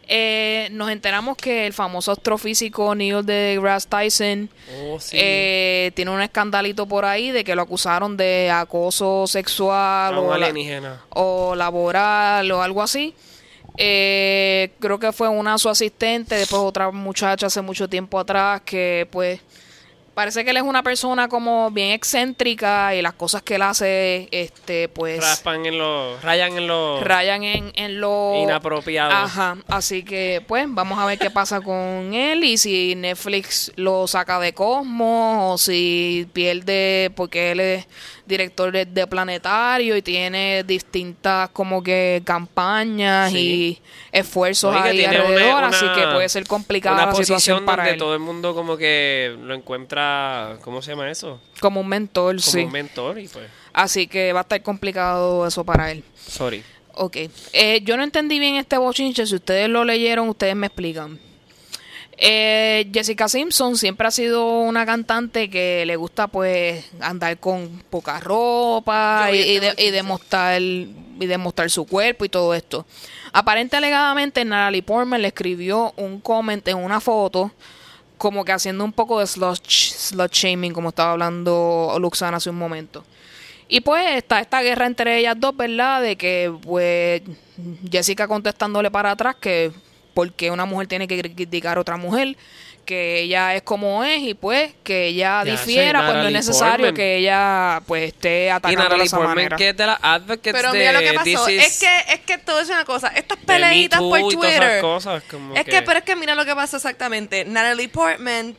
Eh, 0.08 0.68
nos 0.70 0.88
enteramos 0.90 1.36
que 1.36 1.66
el 1.66 1.72
famoso 1.72 2.12
astrofísico 2.12 2.94
Neil 2.94 3.26
deGrasse 3.26 3.88
Tyson 3.88 4.48
Oh, 4.84 5.00
sí. 5.00 5.16
eh, 5.20 5.90
tiene 5.96 6.12
un 6.12 6.22
escandalito 6.22 6.86
por 6.86 7.04
ahí 7.04 7.32
de 7.32 7.42
que 7.42 7.56
lo 7.56 7.62
acusaron 7.62 8.16
de 8.16 8.48
acoso 8.54 9.26
sexual 9.26 10.14
la- 10.38 11.00
o 11.10 11.56
laboral 11.56 12.52
o 12.52 12.62
algo 12.62 12.82
así. 12.82 13.14
Eh, 13.78 14.72
creo 14.80 14.98
que 14.98 15.12
fue 15.12 15.28
una 15.28 15.58
su 15.58 15.68
asistente, 15.68 16.34
después 16.34 16.62
otra 16.62 16.90
muchacha 16.90 17.46
hace 17.46 17.60
mucho 17.62 17.88
tiempo 17.88 18.18
atrás 18.18 18.62
que 18.64 19.06
pues 19.10 19.40
parece 20.16 20.44
que 20.46 20.50
él 20.50 20.56
es 20.56 20.62
una 20.62 20.82
persona 20.82 21.28
como 21.28 21.70
bien 21.70 21.90
excéntrica 21.90 22.94
y 22.94 23.02
las 23.02 23.12
cosas 23.12 23.42
que 23.42 23.56
él 23.56 23.62
hace 23.62 24.28
este 24.30 24.88
pues 24.88 25.20
Raspan 25.20 25.66
en 25.66 25.76
los... 25.76 26.22
Rayan 26.22 26.56
en 26.56 26.66
los... 26.66 27.02
rayan 27.02 27.42
en, 27.42 27.70
en 27.74 28.00
lo 28.00 28.32
Inapropiado. 28.42 29.12
Ajá, 29.12 29.58
así 29.68 30.04
que 30.04 30.42
pues 30.48 30.64
vamos 30.68 30.98
a 30.98 31.04
ver 31.04 31.18
qué 31.18 31.30
pasa 31.30 31.60
con 31.60 32.14
él 32.14 32.44
y 32.44 32.56
si 32.56 32.94
Netflix 32.94 33.70
lo 33.76 34.06
saca 34.06 34.40
de 34.40 34.54
Cosmos 34.54 35.54
o 35.54 35.58
si 35.58 36.26
pierde 36.32 37.12
porque 37.14 37.52
él 37.52 37.60
es 37.60 37.86
director 38.26 38.72
de, 38.72 39.06
Planetario 39.06 39.96
y 39.96 40.02
tiene 40.02 40.64
distintas 40.64 41.50
como 41.50 41.82
que 41.82 42.22
campañas 42.24 43.30
Sí. 43.32 43.38
y 43.38 43.82
esfuerzos 44.12 44.74
Oye, 44.74 44.88
ahí 44.88 45.04
alrededor, 45.04 45.58
una- 45.58 45.68
así 45.68 45.86
que 45.94 46.02
puede 46.12 46.28
ser 46.28 46.46
complicada 46.46 46.96
Una 46.96 47.06
la 47.06 47.12
situación 47.12 47.36
posición 47.36 47.64
para 47.64 47.82
donde 47.84 47.92
él. 47.92 47.98
todo 47.98 48.14
el 48.14 48.20
mundo 48.20 48.54
como 48.54 48.76
que 48.76 49.36
lo 49.42 49.54
encuentra... 49.54 50.58
¿Cómo 50.62 50.82
se 50.82 50.90
llama 50.92 51.10
eso? 51.10 51.40
Como 51.60 51.80
un 51.80 51.88
mentor, 51.88 52.36
Como 52.36 52.40
sí. 52.40 52.64
un 52.64 52.72
mentor 52.72 53.18
y 53.18 53.28
pues... 53.28 53.46
Así 53.72 54.06
que 54.06 54.32
va 54.32 54.40
a 54.40 54.42
estar 54.42 54.62
complicado 54.62 55.46
eso 55.46 55.64
para 55.64 55.90
él. 55.90 56.02
Sorry. 56.16 56.62
Ok. 56.94 57.16
Eh, 57.52 57.80
yo 57.84 57.96
no 57.98 58.02
entendí 58.04 58.38
bien 58.38 58.56
este 58.56 58.78
bochinche. 58.78 59.26
Si 59.26 59.34
ustedes 59.34 59.68
lo 59.68 59.84
leyeron, 59.84 60.28
ustedes 60.30 60.56
me 60.56 60.66
explican. 60.68 61.18
Eh, 62.18 62.90
Jessica 62.94 63.28
Simpson 63.28 63.76
siempre 63.76 64.08
ha 64.08 64.10
sido 64.10 64.60
una 64.60 64.86
cantante 64.86 65.50
que 65.50 65.84
le 65.86 65.96
gusta 65.96 66.28
pues 66.28 66.84
andar 67.00 67.38
con 67.38 67.82
poca 67.90 68.20
ropa 68.20 69.28
y, 69.32 69.36
y 69.36 69.58
de- 69.58 69.66
y 69.66 69.70
bochinche. 69.70 69.92
demostrar 69.92 70.62
y 70.62 71.26
demostrar 71.26 71.70
su 71.70 71.86
cuerpo 71.86 72.24
y 72.24 72.28
todo 72.30 72.54
esto. 72.54 72.86
Aparente 73.32 73.76
alegadamente 73.76 74.44
Natalie 74.44 74.82
Portman 74.82 75.20
le 75.20 75.28
escribió 75.28 75.92
un 75.96 76.20
comment 76.20 76.66
en 76.68 76.78
una 76.78 77.00
foto 77.00 77.52
como 78.16 78.46
que 78.46 78.52
haciendo 78.52 78.82
un 78.82 78.92
poco 78.94 79.20
de 79.20 79.26
slut, 79.26 79.60
slut 79.68 80.32
shaming 80.32 80.72
como 80.72 80.88
estaba 80.88 81.12
hablando 81.12 81.96
Luxana 82.00 82.38
hace 82.38 82.48
un 82.48 82.56
momento. 82.56 83.04
Y 83.68 83.80
pues 83.80 84.16
está 84.16 84.40
esta 84.40 84.62
guerra 84.62 84.86
entre 84.86 85.18
ellas 85.18 85.34
dos, 85.38 85.54
¿verdad? 85.54 86.00
De 86.00 86.16
que 86.16 86.50
pues 86.62 87.20
Jessica 87.90 88.26
contestándole 88.26 88.90
para 88.90 89.10
atrás 89.10 89.36
que 89.36 89.70
porque 90.16 90.50
una 90.50 90.64
mujer 90.64 90.86
tiene 90.86 91.06
que 91.06 91.20
criticar 91.20 91.76
a 91.76 91.80
otra 91.82 91.98
mujer, 91.98 92.38
que 92.86 93.20
ella 93.20 93.54
es 93.54 93.60
como 93.62 94.02
es 94.02 94.22
y 94.22 94.32
pues 94.32 94.72
que 94.82 95.08
ella 95.08 95.44
Ya, 95.44 95.50
difiera 95.52 95.98
cuando 95.98 96.12
es 96.12 96.16
Natalie 96.16 96.36
necesario 96.38 96.94
que 96.94 97.16
ella 97.18 97.82
pues 97.86 98.04
esté 98.14 98.46
Y 98.46 98.48
atacando 98.48 98.96
de 98.96 99.04
esa 99.04 99.18
manera. 99.18 99.56
que 99.58 99.68
es 99.70 99.76
de 99.76 99.86
las 99.86 99.98
advocates 100.00 100.52
Pero 100.54 100.72
mira 100.72 100.92
lo 100.92 101.00
que 101.00 101.12
pasó. 101.12 101.50
Is- 101.50 101.62
Es 101.66 101.80
que, 101.80 102.14
es 102.14 102.20
que 102.20 102.38
todo 102.38 102.60
es 102.60 102.70
una 102.70 102.86
cosa. 102.86 103.08
Estas 103.08 103.36
peleitas 103.38 104.00
por 104.00 104.20
Twitter. 104.20 104.80
cosas, 104.80 105.22
como 105.30 105.54
Es 105.54 105.64
que, 105.64 105.82
pero 105.82 105.98
es 105.98 106.04
que 106.06 106.16
mira 106.16 106.34
lo 106.34 106.46
que 106.46 106.54
pasó 106.54 106.76
exactamente. 106.78 107.44
Natalie 107.44 107.88
Portman, 107.90 108.56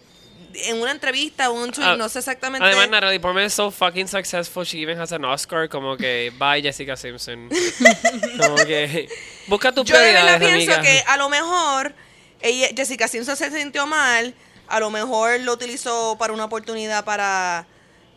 en 0.65 0.81
una 0.81 0.91
entrevista 0.91 1.49
o 1.49 1.53
un 1.53 1.71
tweet, 1.71 1.85
Ah, 1.85 1.95
no 1.95 2.09
sé 2.09 2.19
exactamente. 2.19 2.65
Además, 2.65 2.89
Natalie 2.89 3.19
Portman 3.19 3.43
es 3.45 3.53
so 3.53 3.69
fucking 3.71 4.07
successful. 4.07 4.63
She 4.65 4.81
even 4.81 4.99
has 4.99 5.11
an 5.11 5.23
Oscar. 5.25 5.69
Como 5.69 5.95
que, 5.97 6.31
bye, 6.37 6.61
Jessica 6.61 6.95
Simpson. 6.97 7.49
como 8.39 8.55
que, 8.65 9.07
busca 9.47 9.71
tus 9.71 9.85
Yo 9.85 9.97
de 9.97 10.05
verdad 10.13 10.37
prioridades, 10.37 10.65
pienso 10.65 10.73
amiga. 10.79 10.81
que 10.81 11.03
a 11.07 11.17
lo 11.17 11.29
mejor 11.29 11.93
ella, 12.41 12.67
Jessica 12.75 13.07
Simpson 13.07 13.35
se 13.35 13.51
sintió 13.51 13.85
mal, 13.87 14.33
a 14.67 14.79
lo 14.79 14.89
mejor 14.89 15.39
lo 15.41 15.53
utilizó 15.53 16.15
para 16.19 16.33
una 16.33 16.45
oportunidad 16.45 17.03
para 17.05 17.65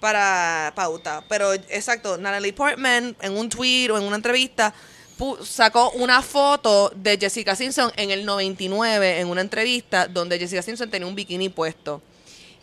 para 0.00 0.72
pauta, 0.74 1.22
pero 1.28 1.52
exacto, 1.52 2.16
Natalie 2.16 2.54
Portman 2.54 3.14
en 3.20 3.36
un 3.36 3.50
tweet 3.50 3.90
o 3.90 3.98
en 3.98 4.04
una 4.04 4.16
entrevista 4.16 4.72
pu- 5.18 5.44
sacó 5.44 5.90
una 5.90 6.22
foto 6.22 6.90
de 6.96 7.18
Jessica 7.18 7.54
Simpson 7.54 7.92
en 7.96 8.10
el 8.10 8.24
99 8.24 9.20
en 9.20 9.28
una 9.28 9.42
entrevista 9.42 10.06
donde 10.08 10.38
Jessica 10.38 10.62
Simpson 10.62 10.88
tenía 10.90 11.06
un 11.06 11.14
bikini 11.14 11.50
puesto. 11.50 12.00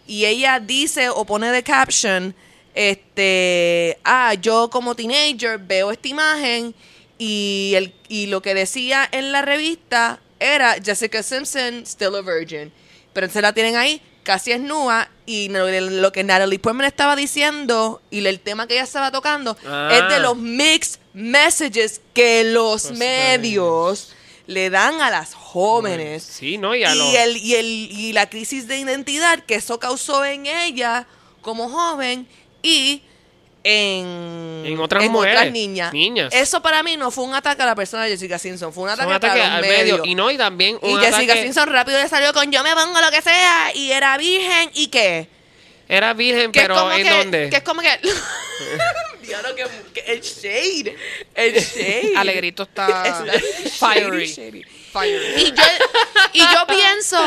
Y 0.07 0.25
ella 0.25 0.59
dice 0.59 1.09
o 1.09 1.25
pone 1.25 1.51
de 1.51 1.61
caption, 1.63 2.33
este, 2.73 3.97
ah, 4.03 4.33
yo 4.35 4.69
como 4.69 4.95
teenager 4.95 5.57
veo 5.59 5.91
esta 5.91 6.07
imagen 6.07 6.73
y, 7.17 7.73
el, 7.75 7.93
y 8.07 8.27
lo 8.27 8.41
que 8.41 8.53
decía 8.53 9.07
en 9.11 9.31
la 9.31 9.41
revista 9.41 10.19
era 10.39 10.75
Jessica 10.83 11.21
Simpson, 11.23 11.83
still 11.85 12.15
a 12.15 12.21
virgin. 12.21 12.71
Pero 13.13 13.29
se 13.29 13.41
la 13.41 13.51
tienen 13.53 13.75
ahí, 13.75 14.01
casi 14.23 14.51
desnuda, 14.51 15.09
y 15.25 15.49
lo, 15.49 15.67
lo 15.69 16.11
que 16.11 16.23
Natalie 16.23 16.59
Portman 16.59 16.85
estaba 16.85 17.15
diciendo 17.15 18.01
y 18.11 18.25
el 18.25 18.39
tema 18.39 18.67
que 18.67 18.75
ella 18.75 18.83
estaba 18.83 19.11
tocando 19.11 19.57
Ah. 19.65 19.89
es 19.91 20.13
de 20.15 20.19
los 20.21 20.37
mixed 20.37 20.99
messages 21.13 21.99
que 22.13 22.43
los 22.45 22.83
Pues, 22.87 22.99
medios 22.99 24.13
le 24.47 24.69
dan 24.69 25.01
a 25.01 25.09
las 25.11 25.33
jóvenes. 25.35 26.23
Sí, 26.23 26.57
¿no? 26.57 26.73
Y 26.75 26.83
a 26.83 26.95
y, 26.95 26.97
los- 26.97 27.13
el, 27.15 27.37
y, 27.37 27.55
el, 27.55 27.65
y 27.65 28.13
la 28.13 28.29
crisis 28.29 28.67
de 28.67 28.77
identidad 28.79 29.39
que 29.45 29.55
eso 29.55 29.79
causó 29.79 30.25
en 30.25 30.45
ella 30.47 31.05
como 31.41 31.69
joven 31.69 32.27
y 32.63 33.03
en, 33.63 34.63
En 34.65 34.79
otras 34.79 35.09
mujeres, 35.09 35.51
niñas. 35.51 35.91
niñas. 35.91 36.33
Eso 36.33 36.61
para 36.61 36.83
mí 36.83 36.95
no 36.95 37.11
fue 37.11 37.25
un 37.25 37.33
ataque 37.35 37.61
a 37.61 37.65
la 37.65 37.75
persona 37.75 38.03
de 38.05 38.11
Jessica 38.11 38.39
Simpson, 38.39 38.71
fue 38.71 38.83
un 38.85 38.89
ataque, 38.91 39.07
un 39.07 39.13
ataque 39.13 39.41
al 39.41 39.61
medio. 39.61 40.01
Y 40.05 40.15
no, 40.15 40.31
y 40.31 40.37
también 40.37 40.79
Y 40.81 40.93
un 40.93 40.99
Jessica 40.99 41.33
ataque- 41.33 41.43
Simpson 41.43 41.69
rápido 41.69 41.99
le 42.01 42.07
salió 42.07 42.31
con 42.33 42.49
yo 42.51 42.63
me 42.63 42.73
pongo 42.73 43.01
lo 43.01 43.11
que 43.11 43.21
sea 43.21 43.71
y 43.75 43.91
era 43.91 44.17
virgen 44.17 44.71
y 44.73 44.87
qué. 44.87 45.27
Era 45.89 46.13
virgen, 46.13 46.51
Que 46.51 46.61
pero 46.61 46.91
¿en 46.93 47.03
que, 47.03 47.09
dónde? 47.09 47.49
Que 47.49 47.57
es 47.57 47.63
como 47.63 47.81
que... 47.81 47.89
Diablo, 49.21 49.55
que, 49.55 49.63
que 49.63 49.69
el 50.07 50.21
shade. 50.21 50.95
El 51.35 51.53
shade. 51.53 52.13
Alegrito 52.15 52.63
está 52.63 53.03
Es- 53.33 53.73
fiery. 53.79 54.25
shady. 54.27 54.63
Fiery. 54.91 55.41
Y 55.43 55.51
yo, 55.51 55.63
y 56.33 56.39
yo 56.39 56.67
pienso 56.67 57.19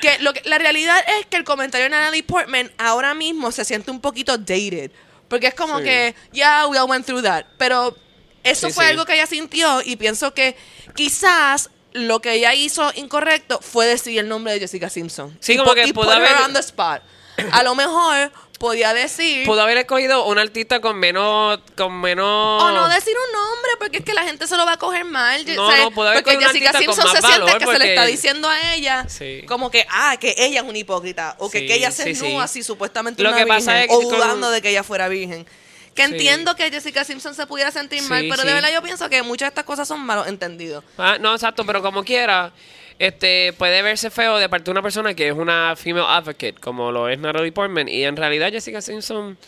que, 0.00 0.18
lo 0.20 0.32
que 0.32 0.42
la 0.48 0.58
realidad 0.58 0.98
es 1.20 1.26
que 1.26 1.36
el 1.36 1.44
comentario 1.44 1.84
de 1.84 1.90
Natalie 1.90 2.22
Portman 2.22 2.72
ahora 2.78 3.14
mismo 3.14 3.50
se 3.52 3.64
siente 3.64 3.90
un 3.90 4.00
poquito 4.00 4.38
dated. 4.38 4.90
Porque 5.28 5.48
es 5.48 5.54
como 5.54 5.78
Sí. 5.78 5.84
que, 5.84 6.14
yeah, 6.32 6.66
we 6.68 6.78
all 6.78 6.88
went 6.88 7.04
through 7.04 7.22
that. 7.22 7.44
Pero 7.58 7.94
eso 8.44 8.68
Sí, 8.68 8.72
fue 8.72 8.84
sí. 8.84 8.90
algo 8.92 9.04
que 9.04 9.14
ella 9.14 9.26
sintió 9.26 9.82
y 9.84 9.96
pienso 9.96 10.32
que 10.32 10.56
quizás 10.94 11.70
lo 11.92 12.20
que 12.20 12.32
ella 12.34 12.54
hizo 12.54 12.90
incorrecto 12.94 13.60
fue 13.60 13.86
decir 13.86 14.18
el 14.18 14.28
nombre 14.28 14.52
de 14.54 14.60
Jessica 14.60 14.88
Simpson. 14.88 15.36
Sí, 15.40 15.54
y 15.54 15.56
como 15.56 15.70
po- 15.70 15.74
que 15.74 15.86
y 15.86 15.92
pudo 15.92 16.06
put 16.06 16.14
her 16.14 16.22
haber- 16.24 16.44
on 16.44 16.52
the 16.54 16.60
spot. 16.60 17.02
A 17.52 17.62
lo 17.62 17.74
mejor 17.74 18.32
podía 18.58 18.92
decir... 18.92 19.46
Pudo 19.46 19.62
haber 19.62 19.78
escogido 19.78 20.24
un 20.26 20.38
artista 20.38 20.80
con 20.80 20.98
menos... 20.98 21.60
Con 21.76 22.00
menos... 22.00 22.62
O 22.62 22.70
no 22.72 22.88
decir 22.88 23.14
un 23.26 23.32
nombre, 23.32 23.70
porque 23.78 23.98
es 23.98 24.04
que 24.04 24.12
la 24.14 24.24
gente 24.24 24.46
se 24.46 24.56
lo 24.56 24.66
va 24.66 24.72
a 24.72 24.76
coger 24.76 25.04
mal. 25.04 25.44
No, 25.54 25.66
¿sabes? 25.70 25.84
no, 25.84 25.90
puede 25.92 26.10
haber 26.10 26.24
porque 26.24 26.44
Jessica 26.44 26.70
artista 26.70 26.86
con 26.86 26.94
Simpson 26.96 27.04
más 27.04 27.20
se 27.20 27.26
siente 27.34 27.58
que 27.58 27.72
se 27.72 27.78
le 27.78 27.88
está 27.90 28.04
diciendo 28.04 28.48
a 28.48 28.74
ella 28.74 29.06
Sí. 29.08 29.42
como 29.46 29.70
que, 29.70 29.86
ah, 29.90 30.16
que 30.18 30.34
ella 30.38 30.60
es 30.60 30.66
una 30.66 30.78
hipócrita. 30.78 31.36
O 31.38 31.48
que, 31.50 31.60
Sí, 31.60 31.66
que 31.66 31.74
ella 31.74 31.90
se 31.90 32.02
sí, 32.04 32.14
sí. 32.14 32.36
así 32.36 32.62
supuestamente 32.62 33.22
Lo 33.22 33.30
una 33.30 33.38
que 33.38 33.46
pasa 33.46 33.72
virgen, 33.74 33.82
es 33.82 33.86
que 33.88 33.94
o 34.06 34.08
con- 34.08 34.18
dudando 34.18 34.50
de 34.50 34.60
que 34.60 34.70
ella 34.70 34.82
fuera 34.82 35.08
virgen. 35.08 35.46
Que 35.94 36.04
Sí. 36.06 36.12
entiendo 36.12 36.54
que 36.54 36.70
Jessica 36.70 37.04
Simpson 37.04 37.34
se 37.34 37.46
pudiera 37.46 37.70
sentir 37.72 38.02
mal, 38.02 38.24
pero 38.30 38.42
sí. 38.42 38.46
de 38.48 38.54
verdad 38.54 38.70
yo 38.72 38.82
pienso 38.82 39.08
que 39.08 39.22
muchas 39.22 39.46
de 39.46 39.48
estas 39.50 39.64
cosas 39.64 39.88
son 39.88 40.00
malos 40.00 40.26
entendidos. 40.28 40.84
Ah, 40.96 41.16
no, 41.18 41.32
exacto, 41.34 41.64
pero 41.66 41.82
como 41.82 42.04
quiera, 42.04 42.52
este 42.98 43.52
puede 43.52 43.80
verse 43.82 44.10
feo 44.10 44.38
de 44.38 44.48
parte 44.48 44.64
de 44.64 44.70
una 44.72 44.82
persona 44.82 45.14
que 45.14 45.28
es 45.28 45.34
una 45.34 45.74
female 45.76 46.06
advocate, 46.08 46.54
como 46.54 46.90
lo 46.90 47.08
es 47.08 47.18
Natalie 47.18 47.52
Portman. 47.52 47.88
Y 47.88 48.04
en 48.04 48.16
realidad 48.16 48.50
Jessica 48.50 48.80
Simpson, 48.80 49.38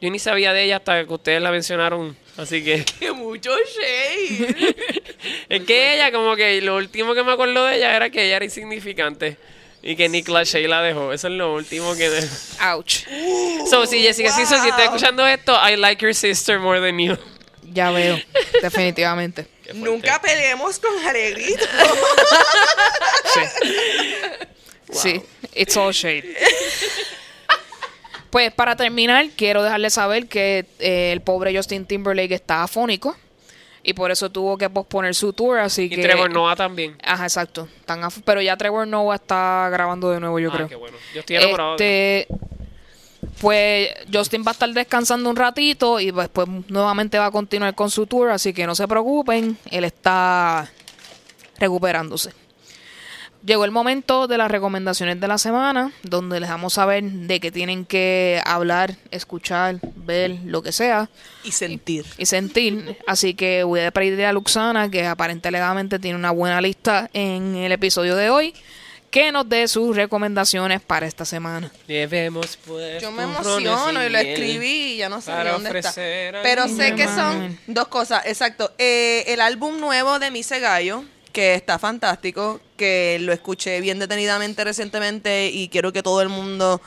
yo 0.00 0.10
ni 0.10 0.18
sabía 0.18 0.52
de 0.52 0.64
ella 0.64 0.76
hasta 0.76 1.04
que 1.04 1.12
ustedes 1.12 1.40
la 1.40 1.50
mencionaron. 1.50 2.16
Así 2.36 2.64
que 2.64 2.84
Que 2.98 3.12
mucho 3.12 3.50
shade. 3.50 4.76
es 5.48 5.62
que 5.62 5.94
ella 5.94 6.10
como 6.10 6.34
que 6.34 6.60
lo 6.60 6.76
último 6.76 7.14
que 7.14 7.22
me 7.22 7.32
acuerdo 7.32 7.64
de 7.66 7.76
ella 7.76 7.94
era 7.94 8.10
que 8.10 8.26
ella 8.26 8.36
era 8.36 8.44
insignificante. 8.44 9.36
Y 9.82 9.94
que 9.94 10.08
Nick 10.08 10.26
Lachey 10.26 10.66
la 10.66 10.82
dejó. 10.82 11.12
Eso 11.12 11.28
es 11.28 11.34
lo 11.34 11.54
último 11.54 11.94
que... 11.94 12.08
Ouch. 12.72 13.04
So, 13.70 13.86
si 13.86 14.02
Jessica 14.02 14.32
Simpson, 14.32 14.60
si 14.60 14.68
está 14.68 14.84
escuchando 14.84 15.24
esto, 15.24 15.54
I 15.54 15.76
like 15.76 16.02
your 16.02 16.12
sister 16.12 16.58
more 16.58 16.80
than 16.80 16.98
you. 16.98 17.16
Ya 17.72 17.92
veo. 17.92 18.18
Definitivamente. 18.60 19.46
Nunca 19.74 20.20
peleemos 20.20 20.78
con 20.78 20.90
Alegrito. 21.06 21.64
Sí, 24.92 25.20
it's 25.54 25.76
all 25.76 25.92
shade. 25.92 26.24
Pues 28.30 28.52
para 28.52 28.76
terminar, 28.76 29.26
quiero 29.36 29.62
dejarles 29.62 29.94
saber 29.94 30.26
que 30.28 30.66
eh, 30.78 31.10
el 31.12 31.20
pobre 31.22 31.54
Justin 31.56 31.86
Timberlake 31.86 32.34
está 32.34 32.62
afónico 32.62 33.16
y 33.82 33.94
por 33.94 34.10
eso 34.10 34.30
tuvo 34.30 34.58
que 34.58 34.68
posponer 34.68 35.14
su 35.14 35.32
tour, 35.32 35.58
así 35.58 35.84
Y 35.84 35.88
que... 35.90 36.02
Trevor 36.02 36.30
Noah 36.30 36.56
también. 36.56 36.96
Ajá, 37.02 37.24
exacto. 37.24 37.68
Tan 37.84 38.02
af- 38.02 38.22
Pero 38.24 38.42
ya 38.42 38.56
Trevor 38.56 38.86
Noah 38.86 39.14
está 39.16 39.68
grabando 39.72 40.10
de 40.10 40.20
nuevo, 40.20 40.38
yo 40.38 40.50
ah, 40.50 40.54
creo. 40.56 40.68
qué 40.68 40.74
bueno. 40.76 40.96
Yo 41.14 41.20
estoy 41.20 41.36
enamorado. 41.36 41.76
de 41.76 42.20
Este, 42.20 42.34
pues 43.40 43.88
Justin 44.12 44.42
va 44.42 44.50
a 44.50 44.52
estar 44.52 44.70
descansando 44.70 45.28
un 45.30 45.36
ratito 45.36 46.00
y 46.00 46.10
después 46.10 46.48
nuevamente 46.68 47.18
va 47.18 47.26
a 47.26 47.30
continuar 47.30 47.74
con 47.74 47.90
su 47.90 48.06
tour, 48.06 48.30
así 48.30 48.52
que 48.52 48.66
no 48.66 48.74
se 48.74 48.88
preocupen, 48.88 49.58
él 49.70 49.84
está 49.84 50.70
recuperándose. 51.58 52.32
Llegó 53.46 53.64
el 53.64 53.70
momento 53.70 54.26
de 54.26 54.38
las 54.38 54.50
recomendaciones 54.50 55.20
de 55.20 55.28
la 55.28 55.38
semana, 55.38 55.92
donde 56.02 56.40
les 56.40 56.48
damos 56.48 56.72
saber 56.72 57.04
de 57.04 57.38
que 57.38 57.52
tienen 57.52 57.84
que 57.84 58.40
hablar, 58.44 58.96
escuchar, 59.12 59.78
ver, 59.94 60.38
lo 60.44 60.62
que 60.62 60.72
sea 60.72 61.08
y 61.44 61.52
sentir. 61.52 62.04
y 62.18 62.26
sentir. 62.26 62.98
Así 63.06 63.34
que 63.34 63.62
voy 63.62 63.80
a 63.82 63.92
pedirle 63.92 64.26
a 64.26 64.32
Luxana, 64.32 64.90
que 64.90 65.06
aparentemente 65.06 66.00
tiene 66.00 66.18
una 66.18 66.32
buena 66.32 66.60
lista 66.60 67.08
en 67.12 67.54
el 67.54 67.70
episodio 67.70 68.16
de 68.16 68.30
hoy, 68.30 68.52
que 69.10 69.32
nos 69.32 69.48
dé 69.48 69.68
sus 69.68 69.96
recomendaciones 69.96 70.80
para 70.80 71.06
esta 71.06 71.24
semana. 71.24 71.70
Llevemos 71.86 72.58
pues 72.66 73.02
Yo 73.02 73.10
me 73.12 73.24
emociono 73.24 74.04
y 74.04 74.08
lo 74.08 74.18
escribí 74.18 74.94
y 74.94 74.96
ya 74.98 75.08
no 75.08 75.20
sé 75.20 75.32
dónde 75.32 75.78
está. 75.78 75.92
Pero 76.42 76.68
sé 76.68 76.94
que 76.94 77.06
son 77.06 77.58
dos 77.66 77.88
cosas, 77.88 78.26
exacto. 78.26 78.72
Eh, 78.78 79.24
el 79.28 79.40
álbum 79.40 79.80
nuevo 79.80 80.18
de 80.18 80.30
Mise 80.30 80.60
Gallo, 80.60 81.04
que 81.32 81.54
está 81.54 81.78
fantástico, 81.78 82.60
que 82.76 83.18
lo 83.20 83.32
escuché 83.32 83.80
bien 83.80 83.98
detenidamente 83.98 84.64
recientemente 84.64 85.48
y 85.48 85.68
quiero 85.68 85.92
que 85.92 86.02
todo 86.02 86.22
el 86.22 86.28
mundo 86.28 86.80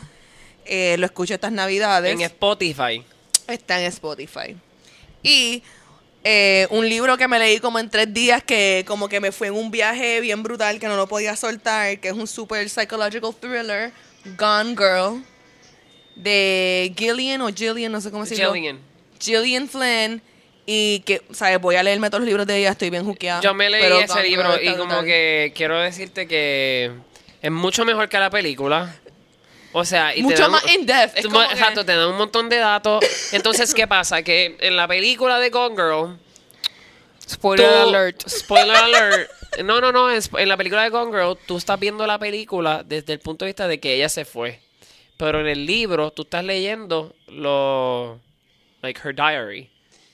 eh, 0.66 0.96
lo 0.98 1.06
escuche 1.06 1.34
estas 1.34 1.52
navidades. 1.52 2.14
En 2.14 2.22
Spotify. 2.22 3.04
Está 3.48 3.80
en 3.80 3.88
Spotify. 3.88 4.56
Y 5.24 5.64
eh, 6.24 6.68
un 6.70 6.88
libro 6.88 7.18
que 7.18 7.28
me 7.28 7.40
leí 7.40 7.60
como 7.60 7.80
en 7.80 7.90
tres 7.90 8.14
días 8.14 8.44
que 8.44 8.84
como 8.88 9.08
que 9.08 9.20
me 9.20 9.32
fue 9.32 9.48
en 9.48 9.54
un 9.54 9.72
viaje 9.72 10.20
bien 10.20 10.44
brutal 10.44 10.80
que 10.80 10.88
no 10.88 10.98
lo 10.98 11.08
podía 11.08 11.36
soltar, 11.36 12.00
que 12.00 12.10
es 12.10 12.14
un 12.14 12.28
super 12.28 12.70
psychological 12.70 13.34
thriller, 13.40 13.92
Gone 14.38 14.72
Girl, 14.72 15.24
de 16.16 16.94
Gillian 16.98 17.42
o 17.42 17.48
Gillian, 17.54 17.92
no 17.92 18.02
sé 18.02 18.12
cómo 18.12 18.26
se 18.26 18.36
llama. 18.36 18.54
Jillian. 18.54 18.80
Gillian 19.20 19.68
Flynn. 19.68 20.22
Y 20.72 21.00
que, 21.00 21.24
¿sabes? 21.32 21.60
Voy 21.60 21.78
a 21.78 21.82
leerme 21.82 22.12
todos 22.12 22.22
los 22.22 22.28
libros 22.28 22.46
de 22.46 22.58
ella, 22.58 22.70
estoy 22.70 22.92
bien 22.92 23.04
juqueada. 23.04 23.42
Yo 23.42 23.56
me 23.56 23.72
leí 23.72 23.82
pero 23.82 24.00
ese 24.00 24.22
libro 24.22 24.62
y 24.62 24.76
como 24.76 25.02
que 25.02 25.52
quiero 25.56 25.80
decirte 25.80 26.28
que 26.28 26.92
es 27.42 27.52
mucho 27.52 27.86
mejor 27.86 28.08
que 28.08 28.20
la 28.20 28.30
película. 28.30 28.96
O 29.72 29.86
sea, 29.86 30.14
y 30.14 30.18
te 30.18 30.24
Mucho 30.24 30.42
dan- 30.44 30.52
más 30.52 30.64
tú- 30.64 31.30
como 31.30 31.40
que- 31.48 31.54
Exacto, 31.54 31.86
te 31.86 31.96
dan 31.96 32.08
un 32.10 32.18
montón 32.18 32.50
de 32.50 32.58
datos. 32.58 33.04
Entonces, 33.34 33.74
¿qué 33.74 33.86
pasa? 33.88 34.24
Que 34.24 34.58
en 34.60 34.76
la 34.76 34.88
película 34.88 35.40
de 35.40 35.50
Gone 35.52 35.76
Girl, 35.76 36.18
Spoiler 37.30 37.68
tú- 37.84 37.90
alert. 37.90 38.28
Spoiler 38.28 38.76
alert. 38.76 39.32
No, 39.64 39.80
no, 39.82 39.92
no. 39.92 40.10
En 40.12 40.50
la 40.50 40.58
película 40.58 40.84
de 40.84 40.90
Gone 40.90 41.12
Girl, 41.12 41.38
tú 41.46 41.58
estás 41.58 41.80
viendo 41.80 42.06
la 42.08 42.18
película 42.18 42.84
desde 42.86 43.14
el 43.14 43.20
punto 43.20 43.46
de 43.46 43.50
vista 43.50 43.68
de 43.68 43.80
que 43.80 43.94
ella 43.96 44.10
se 44.10 44.26
fue. 44.26 44.60
Pero 45.18 45.42
en 45.42 45.48
el 45.48 45.66
libro, 45.66 46.12
tú 46.12 46.24
estás 46.24 46.44
leyendo 46.44 47.14
lo. 47.28 48.20
Like 48.82 49.00
her 49.04 49.14
diary. 49.14 49.70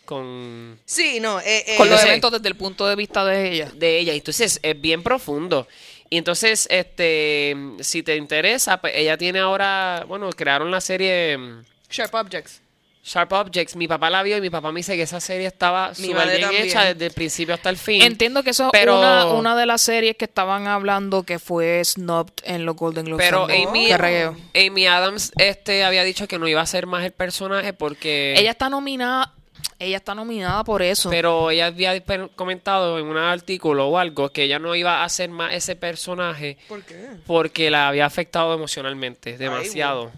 Con. 0.05 0.79
Sí, 0.85 1.19
no. 1.19 1.39
eh, 1.39 1.63
eh, 1.67 1.75
Con 1.77 1.89
los 1.89 2.03
eventos 2.03 2.31
desde 2.31 2.47
el 2.47 2.55
punto 2.55 2.87
de 2.87 2.95
vista 2.95 3.23
de 3.25 3.51
ella. 3.51 3.71
de 3.73 3.99
ella. 3.99 4.13
Entonces 4.13 4.59
es 4.61 4.81
bien 4.81 5.01
profundo. 5.03 5.67
Y 6.09 6.17
entonces, 6.17 6.67
este, 6.69 7.55
si 7.79 8.03
te 8.03 8.15
interesa, 8.15 8.77
pues 8.79 8.93
ella 8.95 9.17
tiene 9.17 9.39
ahora, 9.39 10.05
bueno, 10.07 10.29
crearon 10.29 10.69
la 10.71 10.81
serie 10.81 11.37
mm, 11.37 11.63
Sharp 11.89 12.13
Objects. 12.13 12.61
Sharp 13.03 13.31
Objects. 13.33 13.75
Mi 13.75 13.87
papá 13.87 14.09
la 14.09 14.23
vio 14.23 14.35
y 14.37 14.41
mi 14.41 14.49
papá 14.49 14.71
me 14.71 14.79
dice 14.79 14.95
que 14.95 15.03
esa 15.03 15.19
serie 15.19 15.45
estaba 15.45 15.89
Mi 15.89 15.95
súper 16.07 16.15
madre 16.15 16.37
bien 16.37 16.41
también. 16.49 16.63
hecha 16.67 16.85
desde 16.85 17.05
el 17.05 17.13
principio 17.13 17.53
hasta 17.53 17.69
el 17.69 17.77
fin. 17.77 18.01
Entiendo 18.01 18.41
que 18.41 18.49
eso 18.49 18.65
es 18.65 18.69
Pero- 18.71 18.97
una, 18.97 19.25
una 19.27 19.55
de 19.55 19.67
las 19.67 19.81
series 19.81 20.15
que 20.17 20.25
estaban 20.25 20.65
hablando 20.67 21.21
que 21.21 21.37
fue 21.37 21.83
snubbed 21.85 22.33
en 22.43 22.65
los 22.65 22.75
Golden 22.75 23.05
Globes. 23.05 23.23
Pero. 23.23 23.43
Amy. 23.45 23.91
Amy 23.91 24.87
Adams 24.87 25.31
este, 25.37 25.83
había 25.83 26.03
dicho 26.03 26.27
que 26.27 26.39
no 26.39 26.47
iba 26.47 26.61
a 26.61 26.65
ser 26.65 26.87
más 26.87 27.03
el 27.05 27.11
personaje 27.11 27.73
porque... 27.73 28.33
Ella 28.37 28.49
está 28.51 28.69
nominada. 28.69 29.33
Ella 29.77 29.97
está 29.97 30.15
nominada 30.15 30.63
por 30.63 30.81
eso. 30.81 31.09
Pero 31.09 31.51
ella 31.51 31.65
había 31.67 32.01
comentado 32.35 32.97
en 32.97 33.05
un 33.07 33.17
artículo 33.17 33.87
o 33.89 33.97
algo 33.97 34.29
que 34.29 34.43
ella 34.43 34.57
no 34.57 34.73
iba 34.75 35.01
a 35.01 35.03
hacer 35.03 35.29
más 35.29 35.53
ese 35.53 35.75
personaje 35.75 36.57
¿Por 36.69 36.81
qué? 36.83 37.07
porque 37.27 37.69
la 37.69 37.89
había 37.89 38.05
afectado 38.05 38.53
emocionalmente 38.53 39.37
demasiado. 39.37 40.11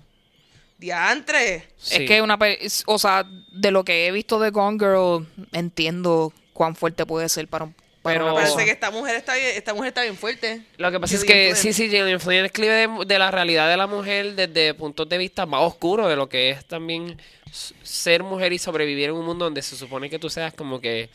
Diantre. 0.77 1.67
Sí. 1.77 2.03
Es 2.03 2.07
que 2.07 2.21
una 2.21 2.37
o 2.85 2.99
sea, 2.99 3.25
de 3.51 3.71
lo 3.71 3.83
que 3.83 4.05
he 4.07 4.11
visto 4.11 4.39
de 4.39 4.51
Gone 4.51 4.77
Girl, 4.77 5.25
entiendo 5.51 6.31
cuán 6.53 6.75
fuerte 6.75 7.05
puede 7.07 7.27
ser 7.29 7.47
para, 7.47 7.65
un, 7.65 7.73
para 8.03 8.19
Pero- 8.19 8.25
una 8.25 8.35
Parece 8.35 8.63
que 8.63 8.71
esta 8.71 8.91
mujer 8.91 9.15
está 9.15 9.33
bien, 9.35 9.47
esta 9.55 9.73
mujer 9.73 9.87
está 9.87 10.03
bien 10.03 10.15
fuerte. 10.17 10.61
Lo 10.77 10.91
que 10.91 10.99
pasa 10.99 11.15
es 11.15 11.23
que 11.23 11.55
sí, 11.55 11.73
sí, 11.73 11.89
Gillian 11.89 12.19
Flynn 12.19 12.45
escribe 12.45 12.73
de, 12.87 13.05
de 13.07 13.19
la 13.19 13.31
realidad 13.31 13.67
de 13.67 13.77
la 13.77 13.87
mujer 13.87 14.35
desde 14.35 14.75
puntos 14.75 15.09
de 15.09 15.17
vista 15.17 15.47
más 15.47 15.61
oscuros 15.63 16.07
de 16.09 16.15
lo 16.15 16.29
que 16.29 16.51
es 16.51 16.65
también 16.65 17.19
ser 17.51 18.23
mujer 18.23 18.53
y 18.53 18.59
sobrevivir 18.59 19.09
en 19.09 19.15
un 19.15 19.25
mundo 19.25 19.45
donde 19.45 19.61
se 19.61 19.75
supone 19.75 20.09
que 20.09 20.19
tú 20.19 20.29
seas 20.29 20.53
como 20.53 20.79
que 20.81 21.09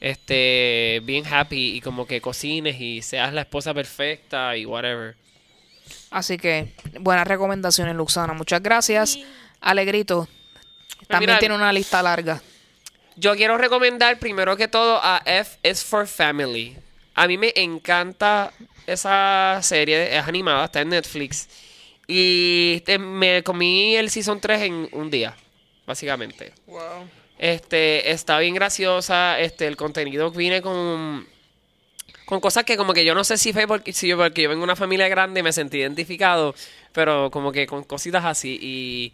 este 0.00 1.00
bien 1.04 1.24
happy 1.26 1.76
y 1.76 1.80
como 1.80 2.06
que 2.06 2.20
cocines 2.20 2.80
y 2.80 3.02
seas 3.02 3.32
la 3.32 3.42
esposa 3.42 3.72
perfecta 3.74 4.56
y 4.56 4.66
whatever. 4.66 5.16
Así 6.10 6.36
que, 6.36 6.72
buenas 7.00 7.26
recomendaciones, 7.26 7.94
Luxana. 7.96 8.32
Muchas 8.34 8.62
gracias. 8.62 9.18
Alegrito. 9.60 10.28
También 11.08 11.30
mira- 11.30 11.38
tiene 11.38 11.54
una 11.54 11.72
lista 11.72 12.02
larga. 12.02 12.42
Yo 13.16 13.34
quiero 13.36 13.58
recomendar 13.58 14.18
primero 14.18 14.56
que 14.56 14.68
todo 14.68 14.98
a 15.02 15.22
F 15.24 15.58
is 15.68 15.84
for 15.84 16.06
Family. 16.06 16.76
A 17.14 17.26
mí 17.26 17.36
me 17.36 17.52
encanta 17.56 18.52
esa 18.86 19.58
serie, 19.62 20.16
es 20.16 20.26
animada, 20.26 20.64
está 20.64 20.80
en 20.80 20.88
Netflix. 20.88 21.48
Y 22.06 22.74
este, 22.76 22.98
me 22.98 23.42
comí 23.42 23.96
el 23.96 24.10
season 24.10 24.40
3 24.40 24.62
en 24.62 24.88
un 24.92 25.10
día, 25.10 25.36
básicamente. 25.92 26.52
Wow. 26.66 27.08
Este, 27.38 28.10
está 28.10 28.38
bien 28.38 28.54
graciosa, 28.54 29.38
este, 29.38 29.66
el 29.66 29.76
contenido 29.76 30.30
viene 30.30 30.62
con 30.62 31.26
con 32.24 32.40
cosas 32.40 32.64
que 32.64 32.78
como 32.78 32.94
que 32.94 33.04
yo 33.04 33.14
no 33.14 33.24
sé 33.24 33.36
si 33.36 33.52
fue 33.52 33.66
porque, 33.66 33.92
si 33.92 34.08
yo, 34.08 34.16
porque 34.16 34.40
yo 34.40 34.48
vengo 34.48 34.60
de 34.60 34.64
una 34.64 34.76
familia 34.76 35.06
grande 35.06 35.40
y 35.40 35.42
me 35.42 35.52
sentí 35.52 35.78
identificado, 35.78 36.54
pero 36.92 37.30
como 37.30 37.52
que 37.52 37.66
con 37.66 37.84
cositas 37.84 38.24
así 38.24 38.58
y 38.62 39.12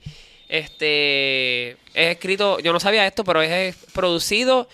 este 0.49 1.72
es 1.72 2.14
escrito, 2.14 2.61
yo 2.61 2.72
no 2.72 2.79
sabía 2.79 3.07
esto, 3.09 3.24
pero 3.24 3.43
es 3.43 3.74
producido 3.93 4.68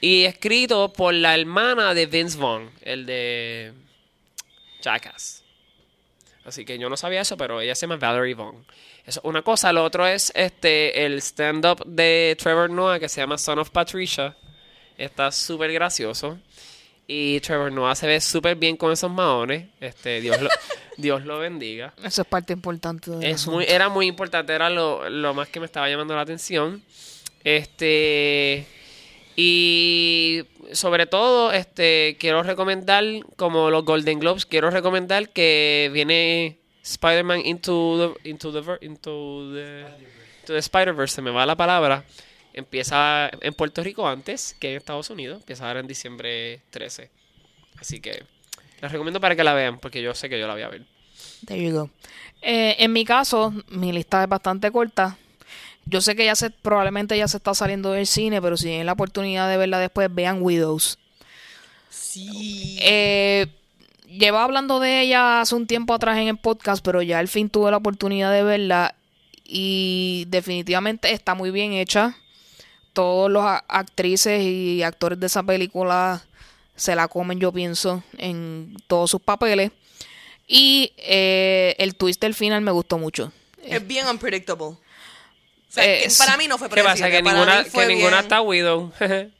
y 0.00 0.24
escrito 0.24 0.92
por 0.92 1.14
la 1.14 1.36
hermana 1.36 1.94
de 1.94 2.06
Vince 2.06 2.38
Vaughn, 2.38 2.70
el 2.82 3.06
de 3.06 3.72
Jackass. 4.82 5.39
Así 6.44 6.64
que 6.64 6.78
yo 6.78 6.88
no 6.88 6.96
sabía 6.96 7.20
eso, 7.20 7.36
pero 7.36 7.60
ella 7.60 7.74
se 7.74 7.86
llama 7.86 7.96
Valerie 7.96 8.34
Vaughn. 8.34 8.64
Eso 9.04 9.20
es 9.20 9.24
una 9.24 9.42
cosa. 9.42 9.72
Lo 9.72 9.84
otro 9.84 10.06
es 10.06 10.32
este 10.34 11.04
el 11.04 11.18
stand-up 11.18 11.84
de 11.86 12.36
Trevor 12.40 12.70
Noah 12.70 12.98
que 12.98 13.08
se 13.08 13.20
llama 13.20 13.38
Son 13.38 13.58
of 13.58 13.70
Patricia. 13.70 14.36
Está 14.96 15.30
súper 15.32 15.72
gracioso. 15.72 16.38
Y 17.06 17.40
Trevor 17.40 17.72
Noah 17.72 17.94
se 17.94 18.06
ve 18.06 18.20
súper 18.20 18.54
bien 18.56 18.76
con 18.76 18.92
esos 18.92 19.10
maones. 19.10 19.66
Este, 19.80 20.20
Dios 20.20 20.40
lo, 20.40 20.48
Dios 20.96 21.24
lo 21.24 21.38
bendiga. 21.38 21.92
Eso 22.04 22.22
es 22.22 22.28
parte 22.28 22.52
importante 22.52 23.10
del 23.10 23.24
Es 23.24 23.46
muy, 23.46 23.64
era 23.66 23.88
muy 23.88 24.06
importante, 24.06 24.52
era 24.52 24.70
lo, 24.70 25.10
lo 25.10 25.34
más 25.34 25.48
que 25.48 25.58
me 25.58 25.66
estaba 25.66 25.88
llamando 25.88 26.14
la 26.14 26.20
atención. 26.20 26.82
Este. 27.42 28.66
Y 29.42 30.42
sobre 30.72 31.06
todo, 31.06 31.50
este, 31.50 32.18
quiero 32.20 32.42
recomendar, 32.42 33.02
como 33.36 33.70
los 33.70 33.86
Golden 33.86 34.18
Globes, 34.18 34.44
quiero 34.44 34.70
recomendar 34.70 35.30
que 35.30 35.88
viene 35.94 36.58
Spider-Man 36.82 37.46
into 37.46 38.14
the, 38.22 38.28
into 38.28 38.52
the, 38.52 38.84
into 38.84 39.50
the, 39.54 39.86
the 40.44 40.58
Spider-Verse, 40.58 41.14
se 41.14 41.22
me 41.22 41.30
va 41.30 41.46
la 41.46 41.56
palabra. 41.56 42.04
Empieza 42.52 43.30
en 43.40 43.54
Puerto 43.54 43.82
Rico 43.82 44.06
antes 44.06 44.54
que 44.60 44.72
en 44.72 44.76
Estados 44.76 45.08
Unidos, 45.08 45.38
empieza 45.40 45.66
ahora 45.66 45.80
en 45.80 45.86
diciembre 45.86 46.60
13. 46.68 47.08
Así 47.78 48.00
que 48.00 48.22
les 48.82 48.92
recomiendo 48.92 49.22
para 49.22 49.34
que 49.34 49.44
la 49.44 49.54
vean, 49.54 49.78
porque 49.78 50.02
yo 50.02 50.12
sé 50.12 50.28
que 50.28 50.38
yo 50.38 50.46
la 50.46 50.52
voy 50.52 50.62
a 50.64 50.68
ver. 50.68 50.84
There 51.46 51.64
you 51.64 51.72
go. 51.72 51.90
Eh, 52.42 52.76
en 52.78 52.92
mi 52.92 53.06
caso, 53.06 53.54
mi 53.68 53.90
lista 53.90 54.22
es 54.22 54.28
bastante 54.28 54.70
corta. 54.70 55.16
Yo 55.90 56.00
sé 56.00 56.14
que 56.14 56.24
ya 56.24 56.36
se, 56.36 56.50
probablemente 56.50 57.18
ya 57.18 57.26
se 57.26 57.36
está 57.36 57.52
saliendo 57.52 57.90
del 57.90 58.06
cine, 58.06 58.40
pero 58.40 58.56
si 58.56 58.66
tienen 58.66 58.86
la 58.86 58.92
oportunidad 58.92 59.50
de 59.50 59.56
verla 59.56 59.78
después, 59.78 60.08
vean 60.14 60.40
Widows. 60.40 60.98
Sí. 61.90 62.78
Eh, 62.80 63.48
llevaba 64.06 64.44
hablando 64.44 64.78
de 64.78 65.00
ella 65.00 65.40
hace 65.40 65.56
un 65.56 65.66
tiempo 65.66 65.92
atrás 65.92 66.18
en 66.18 66.28
el 66.28 66.36
podcast, 66.36 66.84
pero 66.84 67.02
ya 67.02 67.18
al 67.18 67.26
fin 67.26 67.50
tuve 67.50 67.72
la 67.72 67.78
oportunidad 67.78 68.32
de 68.32 68.44
verla 68.44 68.94
y 69.44 70.26
definitivamente 70.28 71.12
está 71.12 71.34
muy 71.34 71.50
bien 71.50 71.72
hecha. 71.72 72.16
Todos 72.92 73.30
los 73.30 73.44
actrices 73.44 74.42
y 74.42 74.82
actores 74.84 75.18
de 75.18 75.26
esa 75.26 75.42
película 75.42 76.22
se 76.76 76.94
la 76.94 77.08
comen, 77.08 77.40
yo 77.40 77.52
pienso, 77.52 78.04
en 78.16 78.76
todos 78.86 79.10
sus 79.10 79.20
papeles. 79.20 79.72
Y 80.46 80.92
eh, 80.98 81.74
el 81.78 81.96
twist 81.96 82.20
del 82.20 82.34
final 82.34 82.60
me 82.60 82.70
gustó 82.70 82.96
mucho. 82.96 83.32
es 83.64 83.84
bien 83.84 84.06
unpredictable. 84.06 84.76
O 85.70 85.72
sea, 85.72 85.84
Eh, 85.86 86.08
para 86.18 86.36
mí 86.36 86.48
no 86.48 86.58
fue 86.58 86.68
¿Qué 86.68 86.82
pasa? 86.82 87.04
predecible. 87.04 87.10
Que 87.18 87.22
para 87.22 87.34
ninguna, 87.36 87.62
mí 87.62 87.70
fue 87.70 87.82
que 87.86 87.88
ninguna 87.94 88.10
bien. 88.10 88.22
está 88.24 88.40
Widow. 88.42 88.92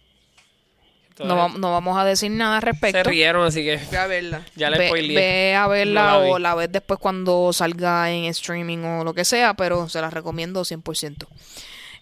No, 1.22 1.50
no 1.50 1.70
vamos 1.70 1.98
a 1.98 2.04
decir 2.06 2.30
nada 2.30 2.56
al 2.56 2.62
Se 2.62 2.70
respecto. 2.70 3.10
rieron, 3.10 3.46
así 3.46 3.62
que 3.62 3.76
Voy 3.76 3.96
a 3.96 4.06
verla. 4.06 4.42
ya 4.56 4.70
la 4.70 4.78
ve, 4.78 4.86
spoileé. 4.86 5.16
ve 5.16 5.54
a 5.54 5.66
verla 5.66 6.02
No 6.02 6.08
la 6.08 6.18
o 6.30 6.38
la 6.38 6.54
ves 6.54 6.72
después 6.72 6.98
cuando 6.98 7.52
salga 7.52 8.10
en 8.10 8.24
streaming 8.24 8.78
o 8.78 9.04
lo 9.04 9.12
que 9.12 9.26
sea, 9.26 9.52
pero 9.52 9.86
se 9.90 10.00
la 10.00 10.08
recomiendo 10.08 10.64
100%. 10.64 11.26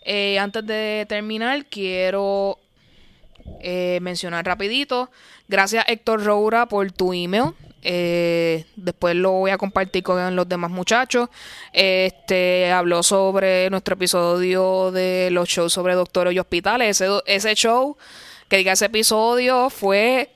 Eh, 0.02 0.38
antes 0.38 0.64
de 0.64 1.04
terminar, 1.08 1.66
quiero 1.66 2.60
eh, 3.60 3.98
mencionar 4.02 4.46
rapidito. 4.46 5.10
Gracias 5.48 5.84
Héctor 5.88 6.22
Roura 6.24 6.66
por 6.66 6.92
tu 6.92 7.12
email. 7.12 7.54
Eh, 7.82 8.64
después 8.76 9.14
lo 9.14 9.30
voy 9.32 9.50
a 9.50 9.58
compartir 9.58 10.02
con 10.02 10.34
los 10.34 10.48
demás 10.48 10.70
muchachos. 10.70 11.28
Este 11.72 12.70
habló 12.72 13.02
sobre 13.02 13.70
nuestro 13.70 13.94
episodio 13.94 14.90
de 14.90 15.28
los 15.30 15.48
shows 15.48 15.72
sobre 15.72 15.94
doctores 15.94 16.34
y 16.34 16.38
hospitales. 16.38 17.00
Ese, 17.00 17.20
ese 17.26 17.54
show, 17.54 17.96
que 18.48 18.56
diga 18.58 18.72
ese 18.72 18.86
episodio, 18.86 19.70
fue 19.70 20.30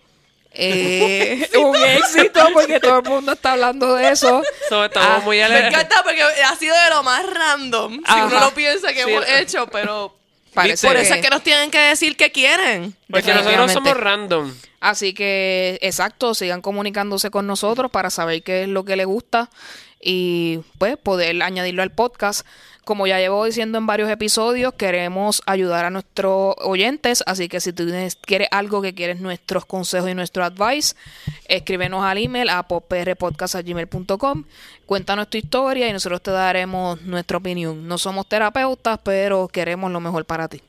eh, 0.54 1.48
un 1.58 1.76
éxito 1.76 2.40
porque 2.52 2.78
todo 2.78 2.98
el 2.98 3.04
mundo 3.08 3.32
está 3.32 3.52
hablando 3.52 3.94
de 3.94 4.10
eso. 4.10 4.42
So, 4.68 4.84
estamos 4.84 5.08
Ah, 5.10 5.20
muy 5.24 5.38
Me 5.38 5.66
encanta 5.68 6.02
porque 6.04 6.22
ha 6.22 6.54
sido 6.56 6.74
de 6.74 6.90
lo 6.90 7.02
más 7.02 7.24
random. 7.26 8.00
Si 8.06 8.20
uno 8.20 8.40
lo 8.40 8.50
piensa 8.54 8.92
que 8.92 9.02
Sí. 9.04 9.10
hemos 9.10 9.28
hecho, 9.28 9.66
pero. 9.66 10.14
Parece 10.54 10.86
Por 10.86 10.96
que- 10.96 11.02
eso 11.02 11.14
es 11.14 11.20
que 11.22 11.30
nos 11.30 11.42
tienen 11.42 11.70
que 11.70 11.78
decir 11.78 12.16
qué 12.16 12.30
quieren. 12.30 12.94
Porque 13.10 13.32
nosotros 13.32 13.72
somos 13.72 13.96
random. 13.96 14.52
Así 14.80 15.14
que, 15.14 15.78
exacto, 15.80 16.34
sigan 16.34 16.60
comunicándose 16.60 17.30
con 17.30 17.46
nosotros 17.46 17.90
para 17.90 18.10
saber 18.10 18.42
qué 18.42 18.62
es 18.64 18.68
lo 18.68 18.84
que 18.84 18.96
les 18.96 19.06
gusta 19.06 19.48
y 20.02 20.60
pues 20.78 20.96
poder 20.98 21.40
añadirlo 21.42 21.82
al 21.82 21.92
podcast. 21.92 22.44
Como 22.84 23.06
ya 23.06 23.20
llevo 23.20 23.44
diciendo 23.44 23.78
en 23.78 23.86
varios 23.86 24.10
episodios, 24.10 24.74
queremos 24.74 25.40
ayudar 25.46 25.84
a 25.84 25.90
nuestros 25.90 26.56
oyentes, 26.58 27.22
así 27.26 27.48
que 27.48 27.60
si 27.60 27.72
tú 27.72 27.84
tienes- 27.86 28.16
quieres 28.16 28.48
algo 28.50 28.82
que 28.82 28.92
quieres 28.92 29.20
nuestros 29.20 29.64
consejos 29.66 30.10
y 30.10 30.14
nuestro 30.14 30.42
advice, 30.44 30.96
escríbenos 31.46 32.04
al 32.04 32.18
email 32.18 32.48
a 32.48 32.64
poprpodcast.gmail.com, 32.64 34.44
cuéntanos 34.86 35.28
tu 35.30 35.38
historia 35.38 35.88
y 35.88 35.92
nosotros 35.92 36.22
te 36.22 36.30
daremos 36.32 37.00
nuestra 37.02 37.36
opinión. 37.38 37.86
No 37.86 37.98
somos 37.98 38.28
terapeutas, 38.28 38.98
pero 39.02 39.46
queremos 39.48 39.90
lo 39.92 40.00
mejor 40.00 40.24
para 40.24 40.48
ti. 40.48 40.60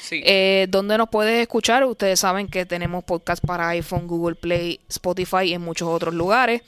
Sí. 0.00 0.22
Eh, 0.24 0.66
¿Dónde 0.70 0.96
nos 0.96 1.10
puedes 1.10 1.38
escuchar? 1.42 1.84
Ustedes 1.84 2.20
saben 2.20 2.48
que 2.48 2.64
tenemos 2.64 3.04
podcast 3.04 3.44
para 3.44 3.68
iPhone, 3.68 4.06
Google 4.06 4.36
Play, 4.36 4.80
Spotify 4.88 5.42
y 5.44 5.52
en 5.54 5.60
muchos 5.60 5.86
otros 5.88 6.14
lugares. 6.14 6.62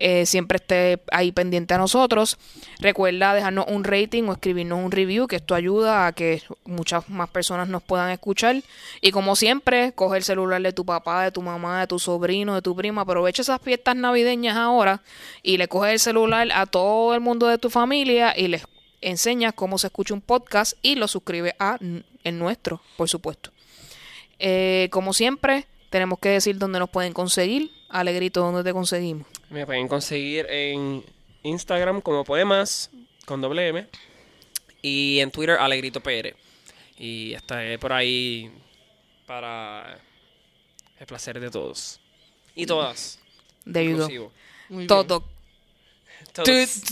Eh, 0.00 0.26
siempre 0.26 0.56
esté 0.56 1.00
ahí 1.10 1.32
pendiente 1.32 1.74
a 1.74 1.78
nosotros. 1.78 2.38
Recuerda 2.78 3.34
dejarnos 3.34 3.66
un 3.68 3.82
rating 3.82 4.24
o 4.24 4.32
escribirnos 4.32 4.78
un 4.78 4.92
review, 4.92 5.26
que 5.26 5.36
esto 5.36 5.56
ayuda 5.56 6.06
a 6.06 6.12
que 6.12 6.40
muchas 6.64 7.08
más 7.08 7.28
personas 7.30 7.68
nos 7.68 7.82
puedan 7.82 8.10
escuchar. 8.10 8.62
Y 9.00 9.10
como 9.10 9.34
siempre, 9.34 9.92
coge 9.94 10.18
el 10.18 10.22
celular 10.22 10.62
de 10.62 10.72
tu 10.72 10.84
papá, 10.84 11.24
de 11.24 11.32
tu 11.32 11.42
mamá, 11.42 11.80
de 11.80 11.88
tu 11.88 11.98
sobrino, 11.98 12.54
de 12.54 12.62
tu 12.62 12.76
prima. 12.76 13.02
Aprovecha 13.02 13.42
esas 13.42 13.60
fiestas 13.60 13.96
navideñas 13.96 14.56
ahora 14.56 15.02
y 15.42 15.56
le 15.56 15.66
coges 15.66 15.92
el 15.94 15.98
celular 15.98 16.48
a 16.54 16.66
todo 16.66 17.12
el 17.14 17.20
mundo 17.20 17.48
de 17.48 17.58
tu 17.58 17.68
familia 17.68 18.38
y 18.38 18.46
les 18.46 18.62
enseñas 19.00 19.52
cómo 19.52 19.78
se 19.78 19.88
escucha 19.88 20.14
un 20.14 20.20
podcast 20.20 20.74
y 20.80 20.94
lo 20.94 21.08
suscribes 21.08 21.54
a 21.58 21.76
el 22.22 22.38
nuestro, 22.38 22.80
por 22.96 23.08
supuesto. 23.08 23.50
Eh, 24.38 24.88
como 24.92 25.12
siempre, 25.12 25.66
tenemos 25.90 26.20
que 26.20 26.28
decir 26.28 26.56
dónde 26.56 26.78
nos 26.78 26.90
pueden 26.90 27.12
conseguir. 27.12 27.72
Alegrito, 27.88 28.42
¿dónde 28.42 28.62
te 28.62 28.72
conseguimos? 28.72 29.26
Me 29.50 29.64
pueden 29.64 29.88
conseguir 29.88 30.46
en 30.50 31.04
Instagram 31.42 32.00
como 32.00 32.24
Poemas 32.24 32.90
con 33.24 33.40
doble 33.40 33.68
M 33.68 33.86
y 34.82 35.20
en 35.20 35.30
Twitter 35.30 35.56
Alegrito 35.58 36.02
PR. 36.02 36.34
Y 36.98 37.32
estaré 37.32 37.78
por 37.78 37.92
ahí 37.92 38.50
para 39.26 39.98
el 40.98 41.06
placer 41.06 41.40
de 41.40 41.50
todos. 41.50 42.00
Y 42.54 42.66
todas. 42.66 43.18
There 43.64 43.84
you 43.84 43.96
go. 43.96 44.02
inclusivo. 44.02 44.32
Muy 44.68 44.78
bien. 44.78 44.88
Todo. 44.88 45.24
Todos. 46.32 46.84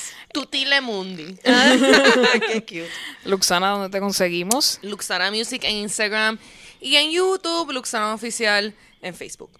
Tutile 0.32 0.80
Mundi. 0.80 1.34
Qué 1.42 2.62
cute. 2.62 2.90
Luxana, 3.24 3.70
¿dónde 3.70 3.88
te 3.88 4.00
conseguimos? 4.00 4.78
Luxana 4.82 5.30
Music 5.30 5.64
en 5.64 5.76
Instagram 5.76 6.38
y 6.80 6.96
en 6.96 7.10
YouTube, 7.10 7.72
Luxana 7.72 8.14
Oficial 8.14 8.74
en 9.02 9.14
Facebook. 9.14 9.50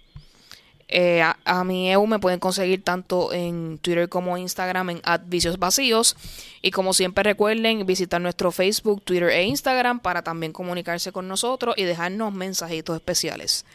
Eh, 0.93 1.21
a, 1.21 1.37
a 1.45 1.63
mi 1.63 1.89
EU 1.89 2.05
me 2.05 2.19
pueden 2.19 2.39
conseguir 2.41 2.83
tanto 2.83 3.31
en 3.31 3.77
Twitter 3.77 4.09
como 4.09 4.37
Instagram 4.37 4.89
en 4.89 5.01
vicios 5.27 5.57
vacíos. 5.57 6.17
Y 6.61 6.71
como 6.71 6.93
siempre 6.93 7.23
recuerden 7.23 7.85
visitar 7.85 8.19
nuestro 8.19 8.51
Facebook, 8.51 9.01
Twitter 9.03 9.29
e 9.29 9.43
Instagram 9.43 10.01
para 10.01 10.21
también 10.21 10.51
comunicarse 10.51 11.11
con 11.11 11.27
nosotros 11.29 11.75
y 11.77 11.83
dejarnos 11.83 12.33
mensajitos 12.33 12.95
especiales. 12.97 13.65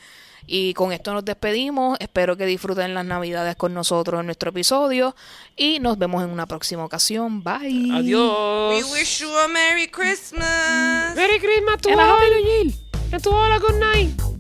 Y 0.47 0.75
con 0.75 0.93
esto 0.93 1.13
nos 1.13 1.25
despedimos. 1.25 1.97
Espero 2.01 2.37
que 2.37 2.47
disfruten 2.47 2.95
las 2.95 3.05
navidades 3.05 3.57
con 3.57 3.75
nosotros 3.75 4.21
en 4.21 4.27
nuestro 4.27 4.51
episodio. 4.51 5.17
Y 5.57 5.81
nos 5.81 5.99
vemos 5.99 6.23
en 6.23 6.31
una 6.31 6.47
próxima 6.47 6.85
ocasión. 6.85 7.43
Bye. 7.43 7.91
We 7.91 7.99
Adiós. 7.99 8.93
wish 8.93 9.21
you 9.21 9.37
a 9.39 9.49
Merry 9.49 9.89
Christmas. 9.89 11.17
Merry 11.17 11.41
Christmas 11.41 11.81
to 11.81 11.91
And 11.91 12.01
a 12.01 12.05
all. 12.05 12.19
Happy 12.19 12.31
New 12.31 12.45
Year. 12.45 12.75
And 13.13 13.23
to 13.23 13.31
all 13.31 13.53
a 13.53 13.59
good 13.59 13.81
night. 13.81 14.36